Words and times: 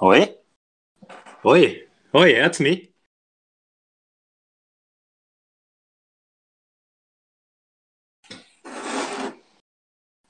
Hoi? 0.00 0.38
Hoi, 1.42 1.88
hoi, 2.12 2.34
hört's 2.34 2.60
mich? 2.60 2.92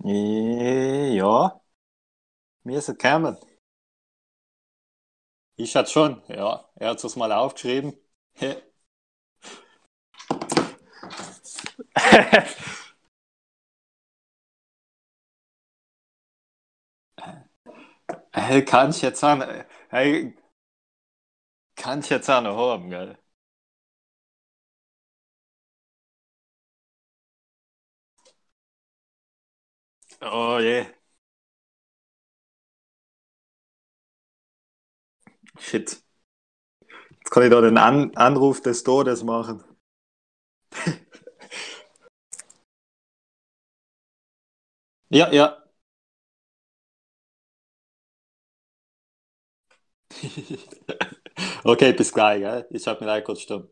Äh, 0.05 1.15
Ja, 1.17 1.61
mir 2.65 2.79
ist 2.79 2.89
es 2.89 2.97
gekommen. 2.97 3.37
Ich 5.57 5.77
hatte 5.77 5.91
schon, 5.91 6.23
ja. 6.29 6.65
Er 6.77 6.89
hat 6.91 7.05
es 7.05 7.17
mal 7.17 7.33
aufgeschrieben. 7.33 7.93
Hey, 18.33 18.65
kann 18.65 18.91
ich 18.91 19.03
jetzt 19.03 19.23
noch- 19.23 19.45
hey, 19.91 20.35
kann 21.77 22.01
ich 22.01 22.11
jetzt 22.11 22.29
noch 22.29 22.57
haben, 22.59 22.91
gell? 22.91 23.17
Oh 30.23 30.59
je, 30.61 30.87
shit. 35.59 36.03
Jetzt 37.21 37.31
kann 37.31 37.45
ich 37.45 37.51
da 37.51 37.61
den 37.61 37.79
An 37.79 38.13
Anruf 38.17 38.61
des 38.63 38.83
Todes 38.83 39.23
machen. 39.25 39.63
Ja, 45.11 45.31
ja. 45.33 45.65
Okay, 51.65 51.93
bis 51.93 52.13
gleich? 52.13 52.45
Ich 52.71 52.83
schalte 52.83 53.05
mir 53.05 53.23
kurz 53.23 53.43
stumm. 53.43 53.69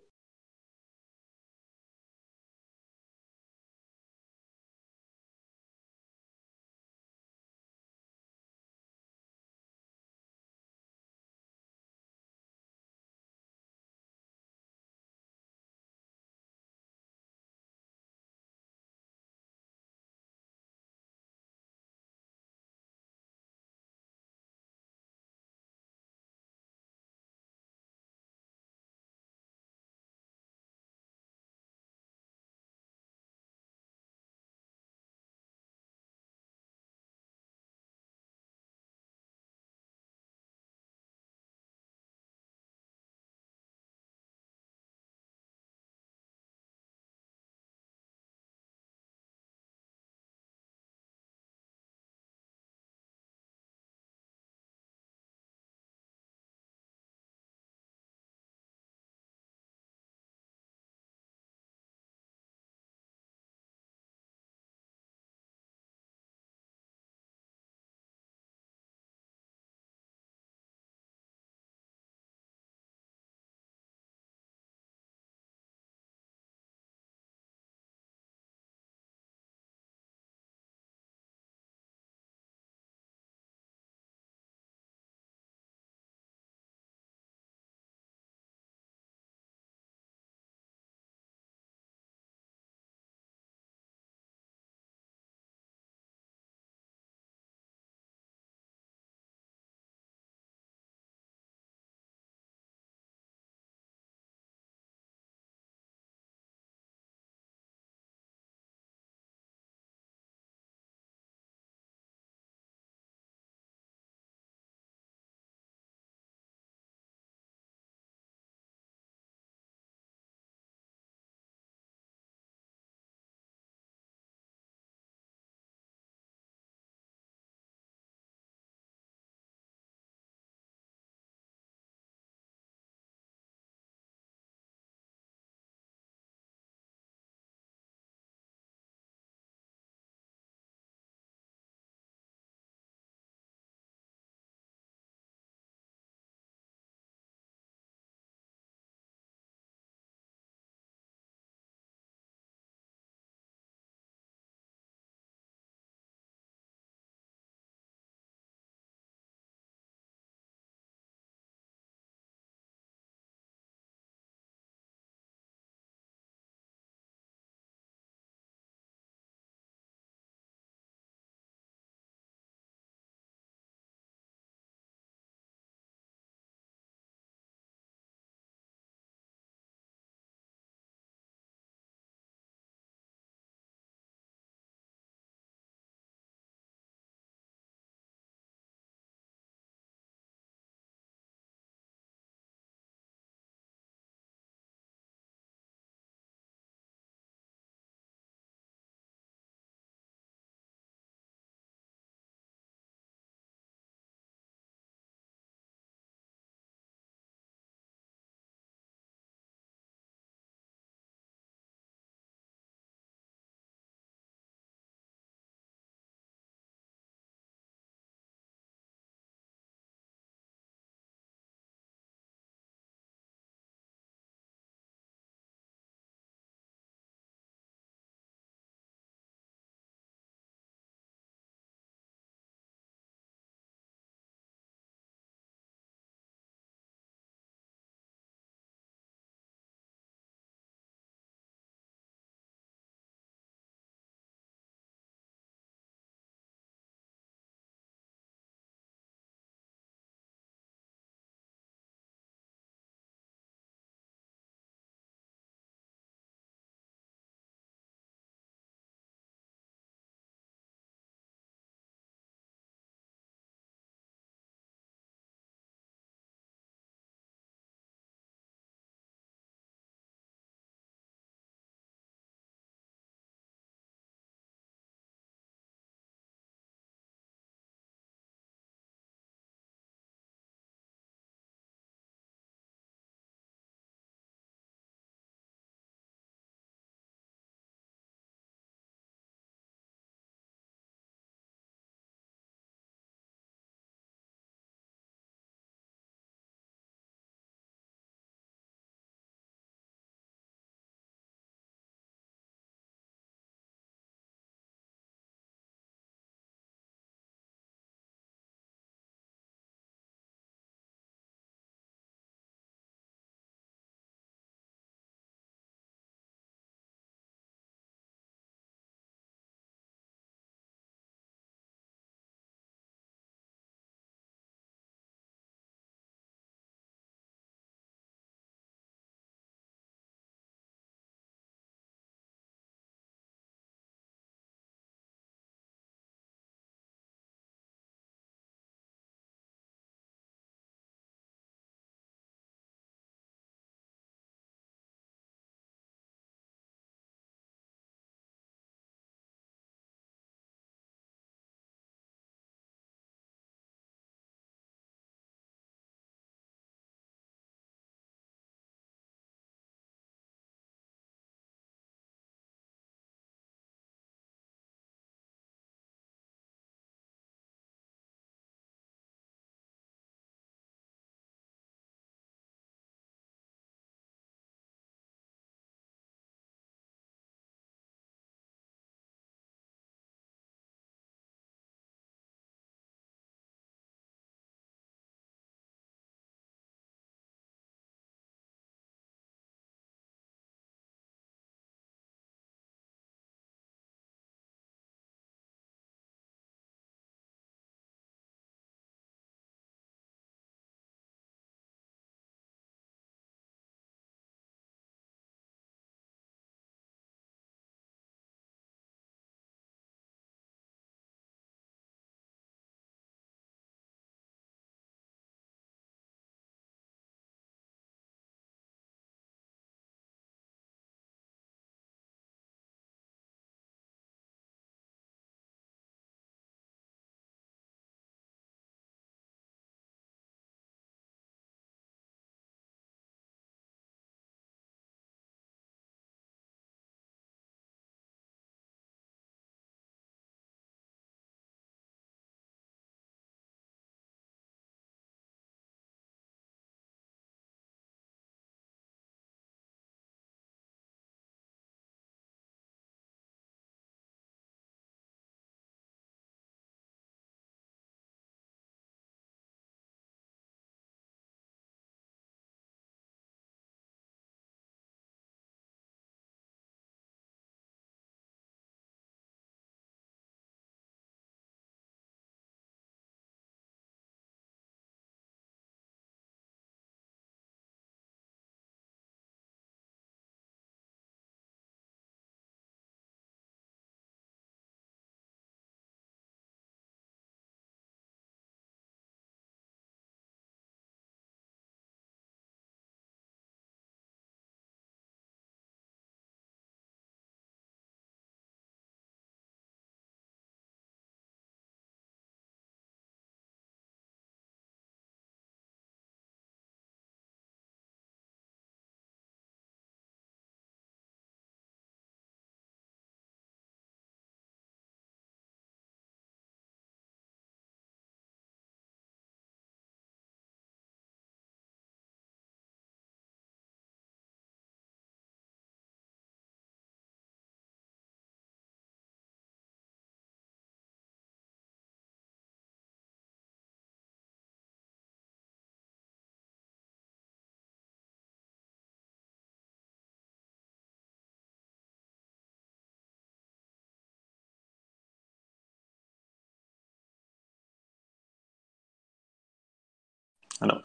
Hallo. 550.61 550.81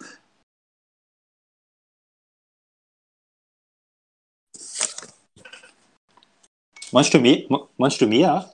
Meinst 6.91 7.13
du 7.13 7.19
mich? 7.19 7.49
Meinst 7.77 7.99
du 8.01 8.07
auch? 8.25 8.45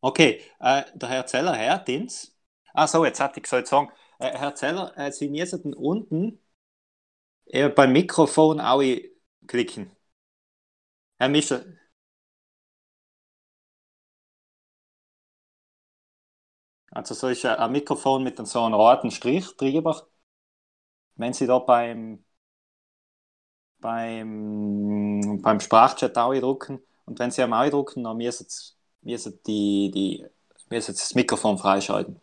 Okay, 0.00 0.40
äh, 0.60 0.82
der 0.94 1.08
Herr 1.08 1.26
Zeller, 1.26 1.54
Herr 1.54 1.78
Dins. 1.78 2.36
Ah, 2.74 2.86
so, 2.86 3.04
jetzt 3.04 3.20
hatte 3.20 3.38
ich 3.40 3.44
gesagt 3.44 3.66
sagen. 3.68 3.90
Äh, 4.18 4.36
Herr 4.38 4.54
Zeller, 4.54 4.92
äh, 4.98 5.10
Sie 5.12 5.28
müssen 5.28 5.72
unten 5.74 6.38
äh, 7.46 7.68
beim 7.70 7.92
Mikrofon 7.92 8.60
auch 8.60 8.82
klicken. 9.46 9.90
Herr 11.18 11.28
Mischer. 11.28 11.64
Also 16.94 17.14
so 17.14 17.28
ist 17.28 17.44
ein 17.44 17.72
Mikrofon 17.72 18.22
mit 18.24 18.38
so 18.46 18.62
einem 18.62 18.74
roten 18.74 19.10
Strich 19.10 19.54
drüber. 19.56 20.08
Wenn 21.16 21.32
Sie 21.32 21.46
da 21.46 21.58
beim, 21.58 22.24
beim, 23.80 25.40
beim 25.42 25.60
Sprachchat 25.60 26.16
auch 26.18 26.34
drücken 26.34 26.80
und 27.06 27.18
wenn 27.18 27.30
Sie 27.30 27.42
am 27.42 27.52
Auge 27.52 27.70
drücken, 27.70 28.04
dann 28.04 28.16
müssen 28.16 28.46
Sie 28.48 28.74
müssen 29.02 29.40
die, 29.46 29.90
die 29.90 30.26
müssen 30.70 30.94
das 30.94 31.14
Mikrofon 31.14 31.58
freischalten. 31.58 32.20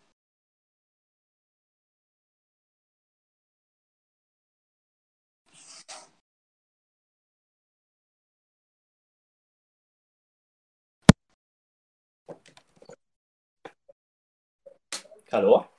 Hallo? 15.32 15.70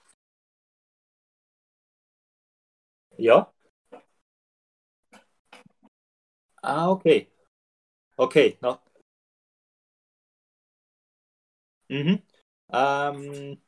Ja? 3.19 3.53
Ah, 6.63 6.91
okay. 6.91 7.29
Okay, 8.19 8.59
no. 8.63 8.81
Mhm. 11.89 12.23
Ähm, 12.73 13.63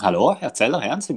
Hallo, 0.00 0.34
Herr 0.38 0.54
Zeller, 0.54 0.82
hören 0.82 1.00
Sie 1.00 1.12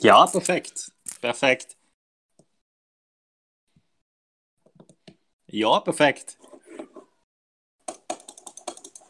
Ja, 0.00 0.24
perfekt. 0.26 0.92
Perfekt. 1.20 1.76
Ja, 5.46 5.80
perfekt. 5.80 6.36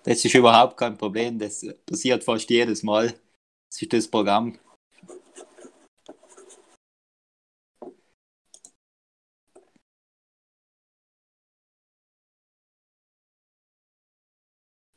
Das 0.05 0.25
ist 0.25 0.35
überhaupt 0.35 0.77
kein 0.77 0.97
Problem. 0.97 1.39
Das 1.39 1.65
passiert 1.87 2.25
fast 2.25 2.49
jedes 2.51 2.83
Mal. 2.83 3.09
Das 3.71 3.83
ist 3.83 3.93
das 3.93 4.09
Programm. 4.09 4.59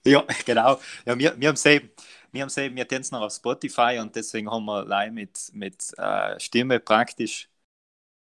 Ja, 0.06 0.24
genau. 0.46 0.80
Ja, 1.06 1.18
wir, 1.20 1.40
wir 1.40 1.48
haben 1.50 1.56
es 1.56 1.66
eben, 1.66 1.90
wir 2.32 2.42
haben 2.42 2.50
sie, 2.50 2.74
wir 2.76 2.88
tanzen 2.88 3.16
noch 3.16 3.24
auf 3.24 3.34
Spotify 3.34 4.00
und 4.02 4.16
deswegen 4.16 4.50
haben 4.52 4.66
wir 4.66 4.86
live 4.86 5.12
mit, 5.12 5.50
mit 5.54 5.94
äh, 5.98 6.40
Stimme 6.40 6.80
praktisch. 6.80 7.50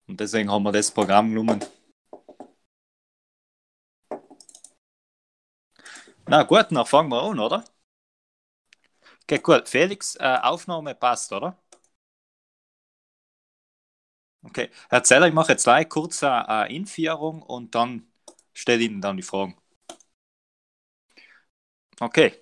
Und 0.08 0.20
deswegen 0.20 0.50
haben 0.50 0.64
wir 0.64 0.72
das 0.72 0.90
Programm 0.90 1.30
genommen. 1.30 1.60
Na 6.28 6.42
gut, 6.42 6.66
dann 6.72 6.86
fangen 6.86 7.10
wir 7.10 7.22
an, 7.22 7.38
oder? 7.38 7.64
Okay, 9.24 9.38
gut. 9.40 9.68
Felix, 9.68 10.16
äh, 10.16 10.38
Aufnahme 10.42 10.94
passt, 10.94 11.32
oder? 11.32 11.56
Okay, 14.44 14.70
Herr 14.90 15.02
Zeller, 15.04 15.28
ich 15.28 15.34
mache 15.34 15.52
jetzt 15.52 15.64
gleich 15.64 15.88
kurz 15.88 16.22
eine 16.22 16.48
Einführung 16.48 17.42
und 17.42 17.74
dann 17.74 18.06
stelle 18.52 18.80
ich 18.82 18.90
Ihnen 18.90 19.00
dann 19.00 19.16
die 19.16 19.22
Fragen. 19.22 19.56
Okay, 22.00 22.32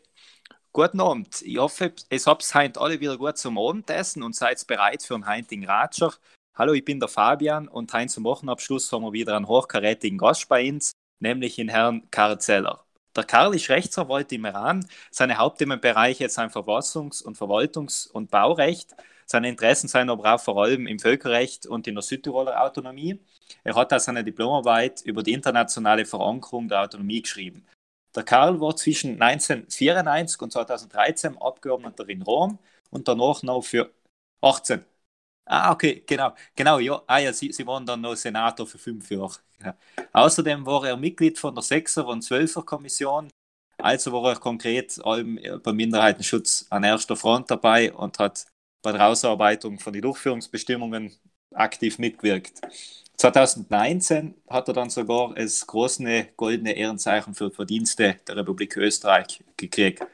guten 0.72 1.00
Abend. 1.00 1.42
Ich 1.42 1.58
hoffe, 1.58 1.92
es 2.08 2.26
habt 2.26 2.54
heute 2.54 2.80
alle 2.80 3.00
wieder 3.00 3.18
gut 3.18 3.36
zum 3.36 3.58
Abendessen 3.58 4.22
und 4.22 4.36
seid 4.36 4.64
bereit 4.66 5.02
für 5.02 5.14
einen 5.14 5.26
heutigen 5.26 5.66
Ratscher. 5.66 6.14
Hallo, 6.54 6.72
ich 6.72 6.84
bin 6.84 7.00
der 7.00 7.08
Fabian 7.08 7.66
und 7.68 7.92
heute 7.92 8.06
zum 8.06 8.24
Wochenabschluss 8.24 8.92
haben 8.92 9.02
wir 9.02 9.12
wieder 9.12 9.36
einen 9.36 9.48
hochkarätigen 9.48 10.18
Gast 10.18 10.48
bei 10.48 10.68
uns, 10.68 10.92
nämlich 11.18 11.56
den 11.56 11.68
Herrn 11.68 12.08
Karl 12.10 12.40
Zeller. 12.40 12.84
Der 13.16 13.24
Karl 13.24 13.54
ist 13.56 13.68
Rechtsanwalt 13.68 14.30
im 14.30 14.44
Iran. 14.44 14.86
Seine 15.10 15.38
Hauptthemenbereiche 15.38 16.28
sind 16.28 16.52
Verfassungs- 16.52 17.22
und 17.22 17.36
Verwaltungs- 17.36 18.08
und 18.08 18.30
Baurecht. 18.30 18.94
Seine 19.26 19.48
Interessen 19.48 19.88
sind 19.88 20.08
aber 20.08 20.34
auch 20.34 20.40
vor 20.40 20.62
allem 20.62 20.86
im 20.86 21.00
Völkerrecht 21.00 21.66
und 21.66 21.88
in 21.88 21.94
der 21.94 22.02
Südtiroler 22.02 22.62
Autonomie. 22.62 23.18
Er 23.64 23.74
hat 23.74 23.92
auch 23.92 23.98
seine 23.98 24.22
Diplomarbeit 24.22 25.02
über 25.02 25.24
die 25.24 25.32
internationale 25.32 26.04
Verankerung 26.04 26.68
der 26.68 26.82
Autonomie 26.82 27.22
geschrieben. 27.22 27.66
Der 28.14 28.24
Karl 28.24 28.60
war 28.60 28.76
zwischen 28.76 29.20
1994 29.20 30.42
und 30.42 30.52
2013 30.52 31.38
Abgeordneter 31.38 32.08
in 32.08 32.22
Rom 32.22 32.58
und 32.90 33.06
danach 33.08 33.42
noch 33.42 33.62
für 33.62 33.90
18. 34.40 34.84
Ah, 35.46 35.72
okay, 35.72 36.02
genau, 36.06 36.34
genau, 36.54 36.78
ja, 36.78 37.02
ah, 37.06 37.18
ja 37.18 37.32
Sie, 37.32 37.52
Sie 37.52 37.66
waren 37.66 37.84
dann 37.86 38.00
noch 38.00 38.14
Senator 38.14 38.66
für 38.66 38.78
fünf 38.78 39.10
Jahre. 39.10 39.34
Ja. 39.64 39.76
Außerdem 40.12 40.64
war 40.64 40.86
er 40.86 40.96
Mitglied 40.96 41.38
von 41.38 41.54
der 41.54 41.62
Sechser- 41.62 42.06
und 42.06 42.22
Zwölfer-Kommission, 42.22 43.30
also 43.82 44.12
war 44.12 44.32
er 44.32 44.38
konkret 44.38 45.00
allem 45.04 45.38
beim 45.62 45.76
Minderheitenschutz 45.76 46.66
an 46.70 46.84
erster 46.84 47.16
Front 47.16 47.50
dabei 47.50 47.92
und 47.92 48.18
hat 48.18 48.46
bei 48.82 48.92
der 48.92 49.06
Ausarbeitung 49.06 49.78
von 49.78 49.92
den 49.92 50.02
Durchführungsbestimmungen 50.02 51.12
aktiv 51.54 51.98
mitgewirkt. 51.98 52.60
2019 53.20 54.34
hat 54.48 54.68
er 54.68 54.72
dann 54.72 54.88
sogar 54.88 55.34
das 55.34 55.66
große 55.66 56.28
goldene 56.38 56.72
Ehrenzeichen 56.72 57.34
für 57.34 57.50
Verdienste 57.50 58.16
der 58.26 58.36
Republik 58.36 58.78
Österreich 58.78 59.44
gekriegt. 59.58 60.06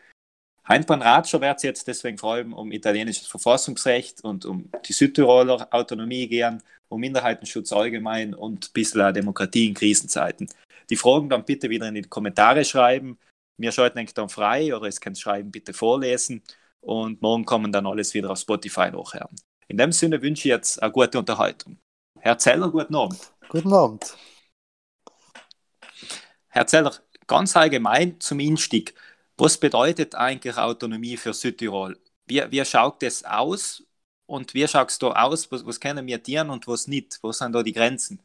Heinz-Bahn 0.67 1.03
Ratscher 1.03 1.41
wird 1.41 1.63
jetzt 1.63 1.87
deswegen 1.87 2.19
vor 2.19 2.35
allem 2.35 2.53
um 2.53 2.73
italienisches 2.73 3.29
Verfassungsrecht 3.29 4.25
und 4.25 4.45
um 4.45 4.69
die 4.85 4.93
Südtiroler 4.93 5.69
Autonomie 5.71 6.27
gehen, 6.27 6.61
um 6.89 6.99
Minderheitenschutz 6.99 7.73
allgemein 7.73 8.35
und 8.35 8.67
ein 8.67 8.73
bisschen 8.73 9.15
Demokratie 9.15 9.69
in 9.69 9.75
Krisenzeiten. 9.75 10.49
Die 10.91 10.97
Fragen 10.97 11.29
dann 11.29 11.45
bitte 11.45 11.71
wieder 11.71 11.87
in 11.87 11.95
die 11.95 12.03
Kommentare 12.03 12.65
schreiben. 12.65 13.21
Wir 13.57 13.71
schalten 13.71 14.01
eigentlich 14.01 14.15
dann 14.15 14.29
frei 14.29 14.75
oder 14.75 14.89
es 14.89 15.01
könnt 15.01 15.17
schreiben, 15.17 15.53
bitte 15.53 15.75
vorlesen 15.75 16.43
und 16.81 17.23
morgen 17.23 17.45
kommen 17.45 17.71
dann 17.71 17.87
alles 17.87 18.15
wieder 18.15 18.31
auf 18.31 18.41
Spotify 18.41 18.91
nachher. 18.91 19.29
In 19.69 19.77
dem 19.77 19.93
Sinne 19.93 20.21
wünsche 20.21 20.41
ich 20.49 20.51
jetzt 20.51 20.83
eine 20.83 20.91
gute 20.91 21.21
Unterhaltung. 21.21 21.79
Herr 22.27 22.39
Zeller, 22.39 22.73
guten 22.73 22.97
Abend. 22.97 23.21
Guten 23.49 23.73
Abend. 23.73 24.17
Herr 26.49 26.67
Zeller, 26.67 26.93
ganz 27.29 27.57
allgemein 27.57 28.19
zum 28.19 28.41
Einstieg. 28.41 28.97
Was 29.37 29.59
bedeutet 29.59 30.17
eigentlich 30.17 30.57
Autonomie 30.57 31.17
für 31.17 31.33
Südtirol? 31.33 31.97
Wie, 32.27 32.43
wie 32.51 32.65
schaut 32.65 33.01
das 33.05 33.23
aus 33.23 33.85
und 34.27 34.55
wie 34.55 34.67
schaut 34.67 34.91
es 34.91 34.99
da 34.99 35.13
aus? 35.13 35.53
Was, 35.53 35.65
was 35.65 35.79
können 35.79 36.05
wir 36.09 36.21
tun 36.21 36.51
und 36.51 36.67
was 36.67 36.89
nicht? 36.89 37.21
Wo 37.23 37.31
sind 37.31 37.53
da 37.53 37.63
die 37.63 37.73
Grenzen? 37.73 38.21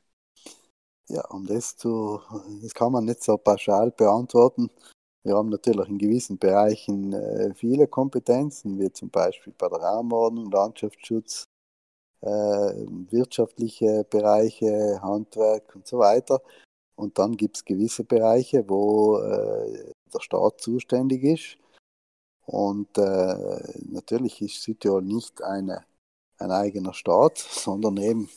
Ja, 1.08 1.24
um 1.28 1.46
das 1.46 1.78
zu, 1.78 2.20
das 2.60 2.74
kann 2.74 2.94
man 2.94 3.06
nicht 3.06 3.22
so 3.22 3.38
pauschal 3.38 3.92
beantworten. 3.92 4.72
Wir 5.24 5.36
haben 5.36 5.50
natürlich 5.50 5.88
in 5.88 6.00
gewissen 6.00 6.40
Bereichen 6.40 7.14
äh, 7.14 7.54
viele 7.54 7.86
Kompetenzen, 7.86 8.80
wie 8.80 8.92
zum 8.92 9.12
Beispiel 9.12 9.54
bei 9.56 9.70
der 9.70 9.78
Raumordnung, 9.78 10.50
Landschaftsschutz, 10.50 11.51
wirtschaftliche 12.22 14.06
Bereiche, 14.10 15.02
Handwerk 15.02 15.76
und 15.76 15.88
so 15.88 16.00
weiter. 16.00 16.42
Und 16.96 17.18
dann 17.18 17.36
gibt 17.36 17.58
es 17.58 17.66
gewisse 17.66 18.04
Bereiche, 18.04 18.64
wo 18.68 19.18
äh, 19.18 19.92
der 20.14 20.20
Staat 20.20 20.62
zuständig 20.62 21.24
ist. 21.24 21.58
Und 22.46 22.98
äh, 22.98 23.80
natürlich 23.90 24.42
ist 24.42 24.62
Südtirol 24.62 25.02
nicht 25.02 25.42
eine, 25.42 25.84
ein 26.38 26.52
eigener 26.52 26.94
Staat, 26.94 27.38
sondern 27.38 27.98
eben 27.98 28.30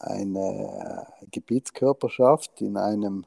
eine 0.00 1.06
Gebietskörperschaft 1.30 2.60
in 2.60 2.76
einem 2.76 3.24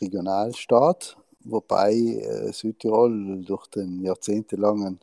Regionalstaat 0.00 1.16
wobei 1.44 1.92
äh, 1.92 2.52
Südtirol 2.52 3.42
durch 3.44 3.66
den 3.68 4.00
jahrzehntelangen 4.00 5.00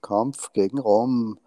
Kampf 0.00 0.52
gegen 0.52 0.78
Rom 0.78 1.38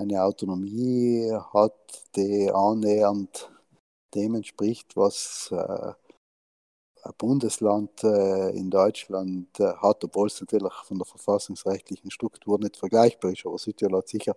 eine 0.00 0.22
Autonomie 0.22 1.30
hat, 1.52 2.02
die 2.16 2.50
annähernd 2.52 3.50
dem 4.14 4.34
entspricht, 4.34 4.96
was 4.96 5.50
äh, 5.52 5.92
ein 7.02 7.12
Bundesland 7.16 8.02
äh, 8.04 8.50
in 8.50 8.70
Deutschland 8.70 9.58
äh, 9.60 9.72
hat, 9.74 10.04
obwohl 10.04 10.26
es 10.26 10.40
natürlich 10.40 10.72
von 10.84 10.98
der 10.98 11.06
verfassungsrechtlichen 11.06 12.10
Struktur 12.10 12.58
nicht 12.58 12.76
vergleichbar 12.76 13.32
ist. 13.32 13.46
Aber 13.46 13.58
Südtirol 13.58 13.98
hat 13.98 14.08
sicher 14.08 14.36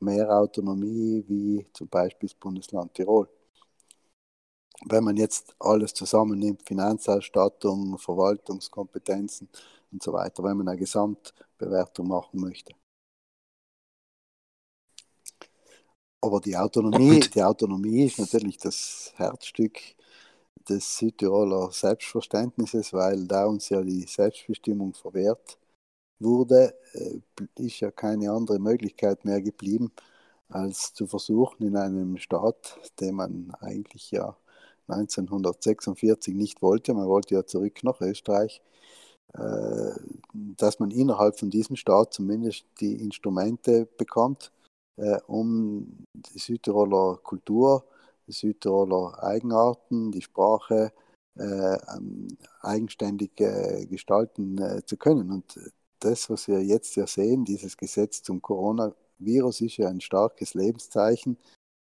mehr 0.00 0.30
Autonomie 0.30 1.24
wie 1.28 1.66
zum 1.72 1.88
Beispiel 1.88 2.28
das 2.28 2.38
Bundesland 2.38 2.94
Tirol 2.94 3.28
wenn 4.86 5.04
man 5.04 5.16
jetzt 5.16 5.54
alles 5.58 5.92
zusammennimmt, 5.94 6.62
Finanzausstattung, 6.62 7.98
Verwaltungskompetenzen 7.98 9.48
und 9.90 10.02
so 10.02 10.12
weiter, 10.12 10.44
wenn 10.44 10.56
man 10.56 10.68
eine 10.68 10.78
Gesamtbewertung 10.78 12.08
machen 12.08 12.40
möchte. 12.40 12.74
Aber 16.20 16.40
die 16.40 16.56
Autonomie, 16.56 17.20
die 17.20 17.42
Autonomie 17.42 18.04
ist 18.06 18.18
natürlich 18.18 18.58
das 18.58 19.12
Herzstück 19.16 19.78
des 20.68 20.98
Südtiroler 20.98 21.70
Selbstverständnisses, 21.72 22.92
weil 22.92 23.26
da 23.26 23.46
uns 23.46 23.68
ja 23.68 23.82
die 23.82 24.02
Selbstbestimmung 24.02 24.94
verwehrt 24.94 25.58
wurde, 26.20 26.74
äh, 26.94 27.20
ist 27.56 27.80
ja 27.80 27.90
keine 27.90 28.30
andere 28.32 28.58
Möglichkeit 28.58 29.24
mehr 29.24 29.40
geblieben, 29.42 29.92
als 30.48 30.94
zu 30.94 31.06
versuchen, 31.06 31.66
in 31.66 31.76
einem 31.76 32.16
Staat, 32.18 32.78
den 33.00 33.16
man 33.16 33.52
eigentlich 33.60 34.10
ja 34.10 34.36
1946 34.88 36.34
nicht 36.34 36.62
wollte, 36.62 36.94
man 36.94 37.08
wollte 37.08 37.34
ja 37.34 37.46
zurück 37.46 37.84
nach 37.84 38.00
Österreich, 38.00 38.62
äh, 39.34 39.92
dass 40.32 40.80
man 40.80 40.90
innerhalb 40.90 41.38
von 41.38 41.50
diesem 41.50 41.76
Staat 41.76 42.14
zumindest 42.14 42.64
die 42.80 42.94
Instrumente 42.94 43.86
bekommt, 43.98 44.52
äh, 44.98 45.18
um 45.26 46.06
die 46.14 46.38
Südtiroler 46.38 47.18
Kultur, 47.22 47.84
die 48.26 48.32
Südtiroler 48.32 49.22
Eigenarten, 49.22 50.12
die 50.12 50.22
Sprache 50.22 50.92
äh, 51.38 51.78
eigenständig 52.60 53.36
gestalten 53.36 54.82
zu 54.86 54.96
können. 54.96 55.30
Und 55.30 55.58
das, 56.00 56.28
was 56.28 56.48
wir 56.48 56.62
jetzt 56.62 56.96
ja 56.96 57.06
sehen, 57.06 57.44
dieses 57.44 57.76
Gesetz 57.76 58.22
zum 58.22 58.42
Coronavirus, 58.42 59.60
ist 59.60 59.76
ja 59.76 59.88
ein 59.88 60.00
starkes 60.00 60.54
Lebenszeichen 60.54 61.38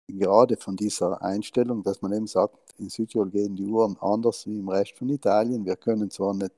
gerade 0.08 0.56
von 0.56 0.76
dieser 0.76 1.20
Einstellung, 1.22 1.82
dass 1.82 2.02
man 2.02 2.12
eben 2.12 2.26
sagt, 2.26 2.74
in 2.78 2.88
Südtirol 2.88 3.30
gehen 3.30 3.56
die 3.56 3.66
Uhren 3.66 3.96
anders 4.00 4.46
wie 4.46 4.58
im 4.58 4.68
Rest 4.68 4.96
von 4.96 5.08
Italien. 5.08 5.64
Wir 5.64 5.76
können 5.76 6.10
zwar 6.10 6.34
nicht 6.34 6.54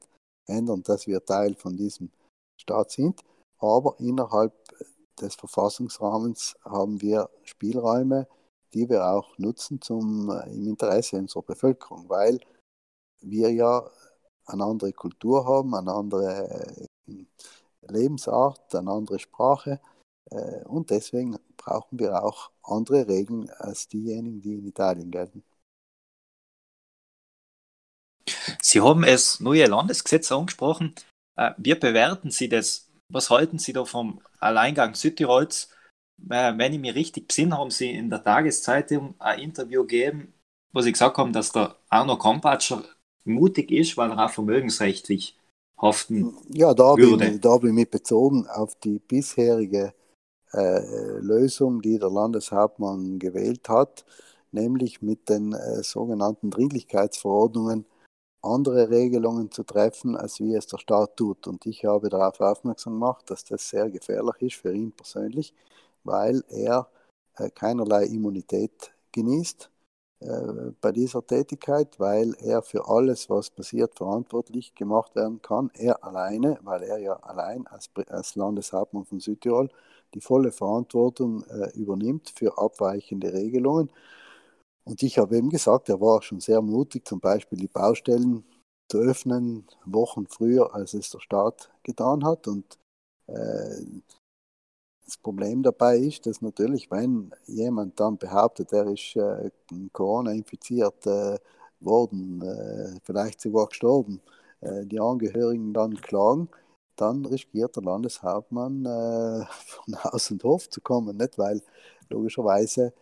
ändern, 0.46 0.82
dass 0.82 1.06
wir 1.06 1.24
Teil 1.24 1.54
von 1.54 1.76
diesem 1.76 2.10
Staat 2.60 2.92
sind, 2.92 3.20
aber 3.58 3.96
innerhalb 3.98 4.59
des 5.20 5.34
Verfassungsrahmens 5.34 6.56
haben 6.64 7.00
wir 7.00 7.30
Spielräume, 7.44 8.26
die 8.74 8.88
wir 8.88 9.06
auch 9.06 9.36
nutzen 9.38 9.80
zum, 9.80 10.30
äh, 10.30 10.50
im 10.52 10.68
Interesse 10.68 11.16
unserer 11.16 11.42
Bevölkerung, 11.42 12.08
weil 12.08 12.40
wir 13.20 13.52
ja 13.52 13.88
eine 14.46 14.64
andere 14.64 14.92
Kultur 14.92 15.46
haben, 15.46 15.74
eine 15.74 15.92
andere 15.92 16.86
äh, 17.08 17.24
Lebensart, 17.82 18.74
eine 18.74 18.90
andere 18.90 19.18
Sprache 19.18 19.80
äh, 20.30 20.64
und 20.64 20.90
deswegen 20.90 21.38
brauchen 21.56 21.98
wir 21.98 22.22
auch 22.22 22.50
andere 22.62 23.06
Regeln 23.08 23.50
als 23.50 23.88
diejenigen, 23.88 24.40
die 24.40 24.54
in 24.54 24.66
Italien 24.66 25.10
gelten. 25.10 25.42
Sie 28.62 28.80
haben 28.80 29.02
es 29.02 29.40
neue 29.40 29.66
Landesgesetz 29.66 30.30
angesprochen. 30.30 30.94
Wie 31.56 31.74
bewerten 31.74 32.30
Sie 32.30 32.48
das? 32.48 32.89
Was 33.12 33.30
halten 33.30 33.58
Sie 33.58 33.72
da 33.72 33.84
vom 33.84 34.20
Alleingang 34.38 34.94
Südtirols? 34.94 35.70
Wenn 36.16 36.72
ich 36.72 36.78
mich 36.80 36.94
richtig 36.94 37.28
besinne, 37.28 37.56
haben 37.58 37.70
Sie 37.70 37.90
in 37.90 38.10
der 38.10 38.22
Tageszeitung 38.22 39.14
ein 39.20 39.40
Interview 39.40 39.82
gegeben, 39.82 40.34
wo 40.72 40.80
Sie 40.80 40.92
gesagt 40.92 41.16
haben, 41.18 41.32
dass 41.32 41.52
der 41.52 41.76
Arno 41.88 42.16
Kompatscher 42.18 42.84
mutig 43.24 43.70
ist, 43.70 43.96
weil 43.96 44.10
er 44.10 44.26
auch 44.26 44.30
vermögensrechtlich 44.30 45.38
haften 45.80 46.36
Ja, 46.48 46.74
da 46.74 46.96
würde. 46.96 47.34
ich, 47.34 47.40
da 47.40 47.50
habe 47.50 47.70
ich 47.70 47.90
bezogen 47.90 48.46
auf 48.46 48.74
die 48.76 48.98
bisherige 48.98 49.94
äh, 50.52 51.18
Lösung, 51.20 51.82
die 51.82 51.98
der 51.98 52.10
Landeshauptmann 52.10 53.18
gewählt 53.18 53.68
hat, 53.68 54.04
nämlich 54.52 55.02
mit 55.02 55.28
den 55.28 55.52
äh, 55.54 55.82
sogenannten 55.82 56.50
Dringlichkeitsverordnungen 56.50 57.86
andere 58.42 58.90
Regelungen 58.90 59.50
zu 59.50 59.64
treffen, 59.64 60.16
als 60.16 60.40
wie 60.40 60.54
es 60.54 60.66
der 60.66 60.78
Staat 60.78 61.16
tut. 61.16 61.46
Und 61.46 61.66
ich 61.66 61.84
habe 61.84 62.08
darauf 62.08 62.40
aufmerksam 62.40 62.94
gemacht, 62.94 63.30
dass 63.30 63.44
das 63.44 63.68
sehr 63.68 63.90
gefährlich 63.90 64.40
ist 64.40 64.56
für 64.56 64.72
ihn 64.72 64.92
persönlich, 64.92 65.54
weil 66.04 66.42
er 66.48 66.88
äh, 67.36 67.50
keinerlei 67.50 68.04
Immunität 68.04 68.92
genießt 69.12 69.70
äh, 70.20 70.72
bei 70.80 70.92
dieser 70.92 71.26
Tätigkeit, 71.26 71.98
weil 71.98 72.34
er 72.40 72.62
für 72.62 72.88
alles, 72.88 73.30
was 73.30 73.50
passiert, 73.50 73.94
verantwortlich 73.96 74.74
gemacht 74.74 75.14
werden 75.16 75.40
kann. 75.42 75.70
Er 75.74 76.04
alleine, 76.04 76.58
weil 76.62 76.82
er 76.82 76.98
ja 76.98 77.14
allein 77.14 77.66
als, 77.66 77.90
Landeshauptmann 78.36 79.06
von 79.06 79.20
Südtirol 79.20 79.70
die 80.14 80.20
volle 80.20 80.52
Verantwortung 80.52 81.44
äh, 81.44 81.70
übernimmt 81.78 82.30
für 82.36 82.58
abweichende 82.58 83.32
Regelungen. 83.32 83.90
Und 84.84 85.02
ich 85.02 85.18
habe 85.18 85.36
eben 85.36 85.50
gesagt, 85.50 85.88
er 85.88 86.00
war 86.00 86.22
schon 86.22 86.40
sehr 86.40 86.62
mutig, 86.62 87.06
zum 87.06 87.20
Beispiel 87.20 87.58
die 87.58 87.68
Baustellen 87.68 88.44
zu 88.88 88.98
öffnen, 88.98 89.66
Wochen 89.84 90.26
früher, 90.26 90.74
als 90.74 90.94
es 90.94 91.10
der 91.10 91.20
Staat 91.20 91.70
getan 91.82 92.24
hat. 92.24 92.48
Und 92.48 92.78
äh, 93.26 93.84
das 95.04 95.16
Problem 95.18 95.62
dabei 95.62 95.98
ist, 95.98 96.26
dass 96.26 96.40
natürlich, 96.40 96.90
wenn 96.90 97.32
jemand 97.46 97.98
dann 97.98 98.16
behauptet, 98.18 98.72
er 98.72 98.86
ist 98.86 99.16
äh, 99.16 99.50
Corona 99.92 100.32
infiziert 100.32 101.06
äh, 101.06 101.38
worden, 101.80 102.42
äh, 102.42 102.98
vielleicht 103.02 103.40
sogar 103.40 103.66
gestorben, 103.66 104.20
äh, 104.60 104.86
die 104.86 105.00
Angehörigen 105.00 105.72
dann 105.72 105.94
klagen, 106.00 106.48
dann 106.96 107.24
riskiert 107.24 107.76
der 107.76 107.82
Landeshauptmann 107.82 108.84
äh, 108.84 109.44
von 109.66 110.04
Haus 110.04 110.30
und 110.30 110.44
Hof 110.44 110.68
zu 110.68 110.80
kommen, 110.80 111.16
nicht? 111.16 111.38
weil 111.38 111.62
logischerweise 112.08 112.92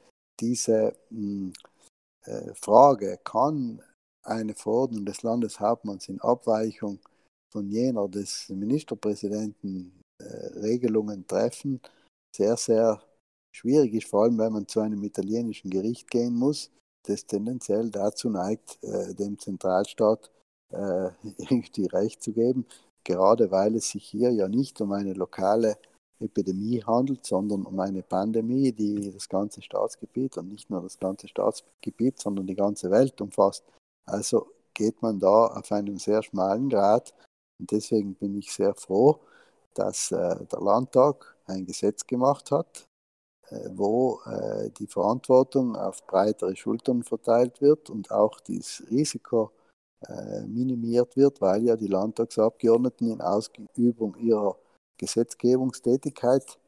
diese 0.41 0.97
mh, 1.11 1.19
hm, 1.19 1.53
äh, 2.25 2.55
Frage, 2.55 3.19
kann 3.25 3.83
eine 4.23 4.55
Verordnung 4.55 5.05
des 5.05 5.23
Landeshauptmanns 5.23 6.09
in 6.09 6.21
Abweichung 6.21 7.01
von 7.51 7.69
jener 7.69 8.09
des 8.09 8.49
Ministerpräsidenten 8.51 10.01
äh, 10.19 10.25
Regelungen 10.59 11.27
treffen, 11.27 11.81
sehr, 12.37 12.57
sehr 12.57 13.03
schwierig 13.55 13.95
ist, 13.95 14.09
vor 14.09 14.25
allem 14.25 14.39
wenn 14.39 14.53
man 14.53 14.69
zu 14.69 14.81
einem 14.81 15.03
italienischen 15.03 15.71
Gericht 15.71 16.11
gehen 16.11 16.35
muss, 16.35 16.71
das 17.07 17.27
tendenziell 17.27 17.91
dazu 17.91 18.29
neigt, 18.29 18.79
äh, 18.83 19.15
dem 19.15 19.39
Zentralstaat 19.39 20.31
äh, 20.71 21.11
irgendwie 21.39 21.87
Recht 21.87 22.23
zu 22.23 22.33
geben, 22.33 22.67
gerade 23.05 23.51
weil 23.51 23.75
es 23.77 23.91
sich 23.91 24.05
hier 24.05 24.31
ja 24.31 24.49
nicht 24.49 24.81
um 24.81 24.93
eine 24.93 25.15
lokale 25.15 25.79
Epidemie 26.21 26.83
handelt, 26.83 27.25
sondern 27.25 27.65
um 27.65 27.79
eine 27.81 28.03
Pandemie, 28.03 28.73
die 28.73 29.13
das 29.13 29.29
ganze 29.29 29.63
Staatsgebiet 29.63 30.37
und 30.37 30.49
nicht 30.49 30.71
nur 30.71 30.83
das 30.83 30.99
ganze 30.99 31.29
Staatsgebiet, 31.29 32.19
sondern 32.19 32.47
die 32.47 32.55
ganze 32.55 32.91
Welt 32.91 33.21
umfasst. 33.21 33.65
Also 34.07 34.49
geht 34.75 35.01
man 35.03 35.19
da 35.19 35.47
auf 35.47 35.71
einem 35.73 35.99
sehr 35.99 36.23
schmalen 36.23 36.69
Grad 36.69 37.15
und 37.59 37.71
deswegen 37.71 38.15
bin 38.15 38.37
ich 38.37 38.53
sehr 38.53 38.75
froh, 38.75 39.21
dass 39.75 40.13
äh, 40.13 40.45
der 40.47 40.61
Landtag 40.61 41.37
ein 41.47 41.67
Gesetz 41.67 42.07
gemacht 42.07 42.51
hat, 42.51 42.87
äh, 43.51 43.71
wo 43.75 44.21
äh, 44.27 44.71
die 44.71 44.87
Verantwortung 44.87 45.77
auf 45.77 46.07
breitere 46.07 46.55
Schultern 46.57 47.03
verteilt 47.03 47.61
wird 47.61 47.91
und 47.91 48.11
auch 48.11 48.41
das 48.41 48.83
Risiko 48.91 49.51
äh, 50.07 50.43
minimiert 50.43 51.17
wird, 51.17 51.41
weil 51.41 51.65
ja 51.65 51.77
die 51.77 51.89
Landtagsabgeordneten 51.89 53.11
in 53.11 53.21
Ausübung 53.21 54.17
ihrer 54.17 54.57
Gesetzgebungstätigkeit 54.99 56.59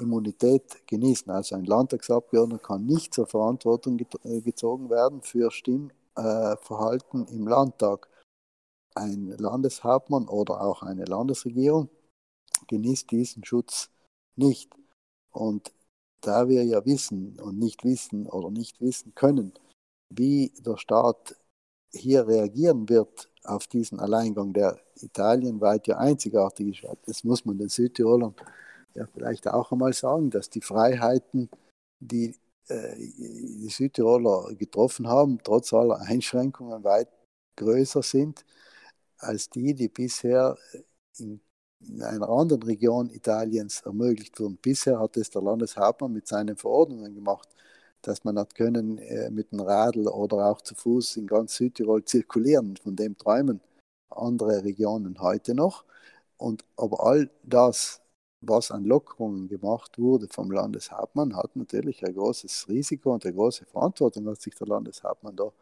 Immunität 0.00 0.86
genießen. 0.86 1.30
Also 1.30 1.56
ein 1.56 1.64
Landtagsabgeordneter 1.64 2.62
kann 2.62 2.86
nicht 2.86 3.12
zur 3.12 3.26
Verantwortung 3.26 3.98
äh, 4.24 4.40
gezogen 4.40 4.88
werden 4.90 5.22
für 5.22 5.50
Stimmverhalten 5.50 7.26
im 7.28 7.46
Landtag. 7.46 8.08
Ein 8.94 9.34
Landeshauptmann 9.38 10.28
oder 10.28 10.62
auch 10.62 10.82
eine 10.82 11.04
Landesregierung 11.04 11.88
genießt 12.68 13.10
diesen 13.10 13.44
Schutz 13.44 13.90
nicht. 14.36 14.70
Und 15.30 15.72
da 16.20 16.48
wir 16.48 16.64
ja 16.64 16.84
wissen 16.84 17.40
und 17.40 17.58
nicht 17.58 17.84
wissen 17.84 18.26
oder 18.28 18.50
nicht 18.50 18.80
wissen 18.80 19.14
können, 19.14 19.52
wie 20.10 20.52
der 20.60 20.76
Staat 20.76 21.36
hier 21.90 22.26
reagieren 22.26 22.88
wird 22.88 23.31
auf 23.44 23.66
diesen 23.66 24.00
Alleingang, 24.00 24.52
der 24.52 24.78
italienweit 24.96 25.86
ja 25.86 25.98
einzigartig 25.98 26.82
ist. 26.84 26.96
Das 27.06 27.24
muss 27.24 27.44
man 27.44 27.58
den 27.58 27.68
Südtirolern 27.68 28.34
ja 28.94 29.06
vielleicht 29.12 29.48
auch 29.48 29.72
einmal 29.72 29.92
sagen, 29.92 30.30
dass 30.30 30.50
die 30.50 30.60
Freiheiten, 30.60 31.48
die 32.00 32.34
äh, 32.68 32.96
die 32.96 33.68
Südtiroler 33.68 34.54
getroffen 34.54 35.08
haben, 35.08 35.38
trotz 35.42 35.72
aller 35.72 36.00
Einschränkungen 36.00 36.84
weit 36.84 37.08
größer 37.56 38.02
sind 38.02 38.44
als 39.18 39.48
die, 39.50 39.74
die 39.74 39.88
bisher 39.88 40.56
in, 41.18 41.40
in 41.80 42.02
einer 42.02 42.28
anderen 42.28 42.62
Region 42.62 43.10
Italiens 43.10 43.80
ermöglicht 43.82 44.38
wurden. 44.40 44.56
Bisher 44.56 44.98
hat 44.98 45.16
es 45.16 45.30
der 45.30 45.42
Landeshauptmann 45.42 46.12
mit 46.12 46.26
seinen 46.26 46.56
Verordnungen 46.56 47.14
gemacht 47.14 47.48
dass 48.02 48.24
man 48.24 48.38
hat 48.38 48.54
können 48.54 48.98
äh, 48.98 49.30
mit 49.30 49.52
dem 49.52 49.60
Radl 49.60 50.08
oder 50.08 50.46
auch 50.46 50.60
zu 50.60 50.74
Fuß 50.74 51.16
in 51.16 51.26
ganz 51.26 51.56
Südtirol 51.56 52.04
zirkulieren. 52.04 52.76
Von 52.76 52.96
dem 52.96 53.16
träumen 53.16 53.60
andere 54.10 54.64
Regionen 54.64 55.20
heute 55.20 55.54
noch. 55.54 55.84
Und 56.36 56.64
aber 56.76 57.04
all 57.04 57.30
das, 57.44 58.00
was 58.40 58.70
an 58.70 58.84
Lockerungen 58.84 59.48
gemacht 59.48 59.98
wurde 59.98 60.28
vom 60.28 60.50
Landeshauptmann, 60.50 61.36
hat 61.36 61.54
natürlich 61.56 62.04
ein 62.04 62.14
großes 62.14 62.68
Risiko 62.68 63.14
und 63.14 63.24
eine 63.24 63.34
große 63.34 63.64
Verantwortung 63.66 64.28
hat 64.28 64.40
sich 64.40 64.54
der 64.56 64.66
Landeshauptmann 64.66 65.36
da 65.36 65.52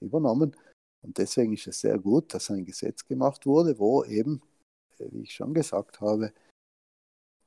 übernommen. 0.00 0.54
Und 1.02 1.18
deswegen 1.18 1.54
ist 1.54 1.66
es 1.66 1.80
sehr 1.80 1.98
gut, 1.98 2.34
dass 2.34 2.50
ein 2.50 2.64
Gesetz 2.64 3.04
gemacht 3.04 3.46
wurde, 3.46 3.78
wo 3.78 4.04
eben, 4.04 4.42
äh, 4.98 5.06
wie 5.10 5.22
ich 5.22 5.34
schon 5.34 5.54
gesagt 5.54 6.00
habe, 6.00 6.32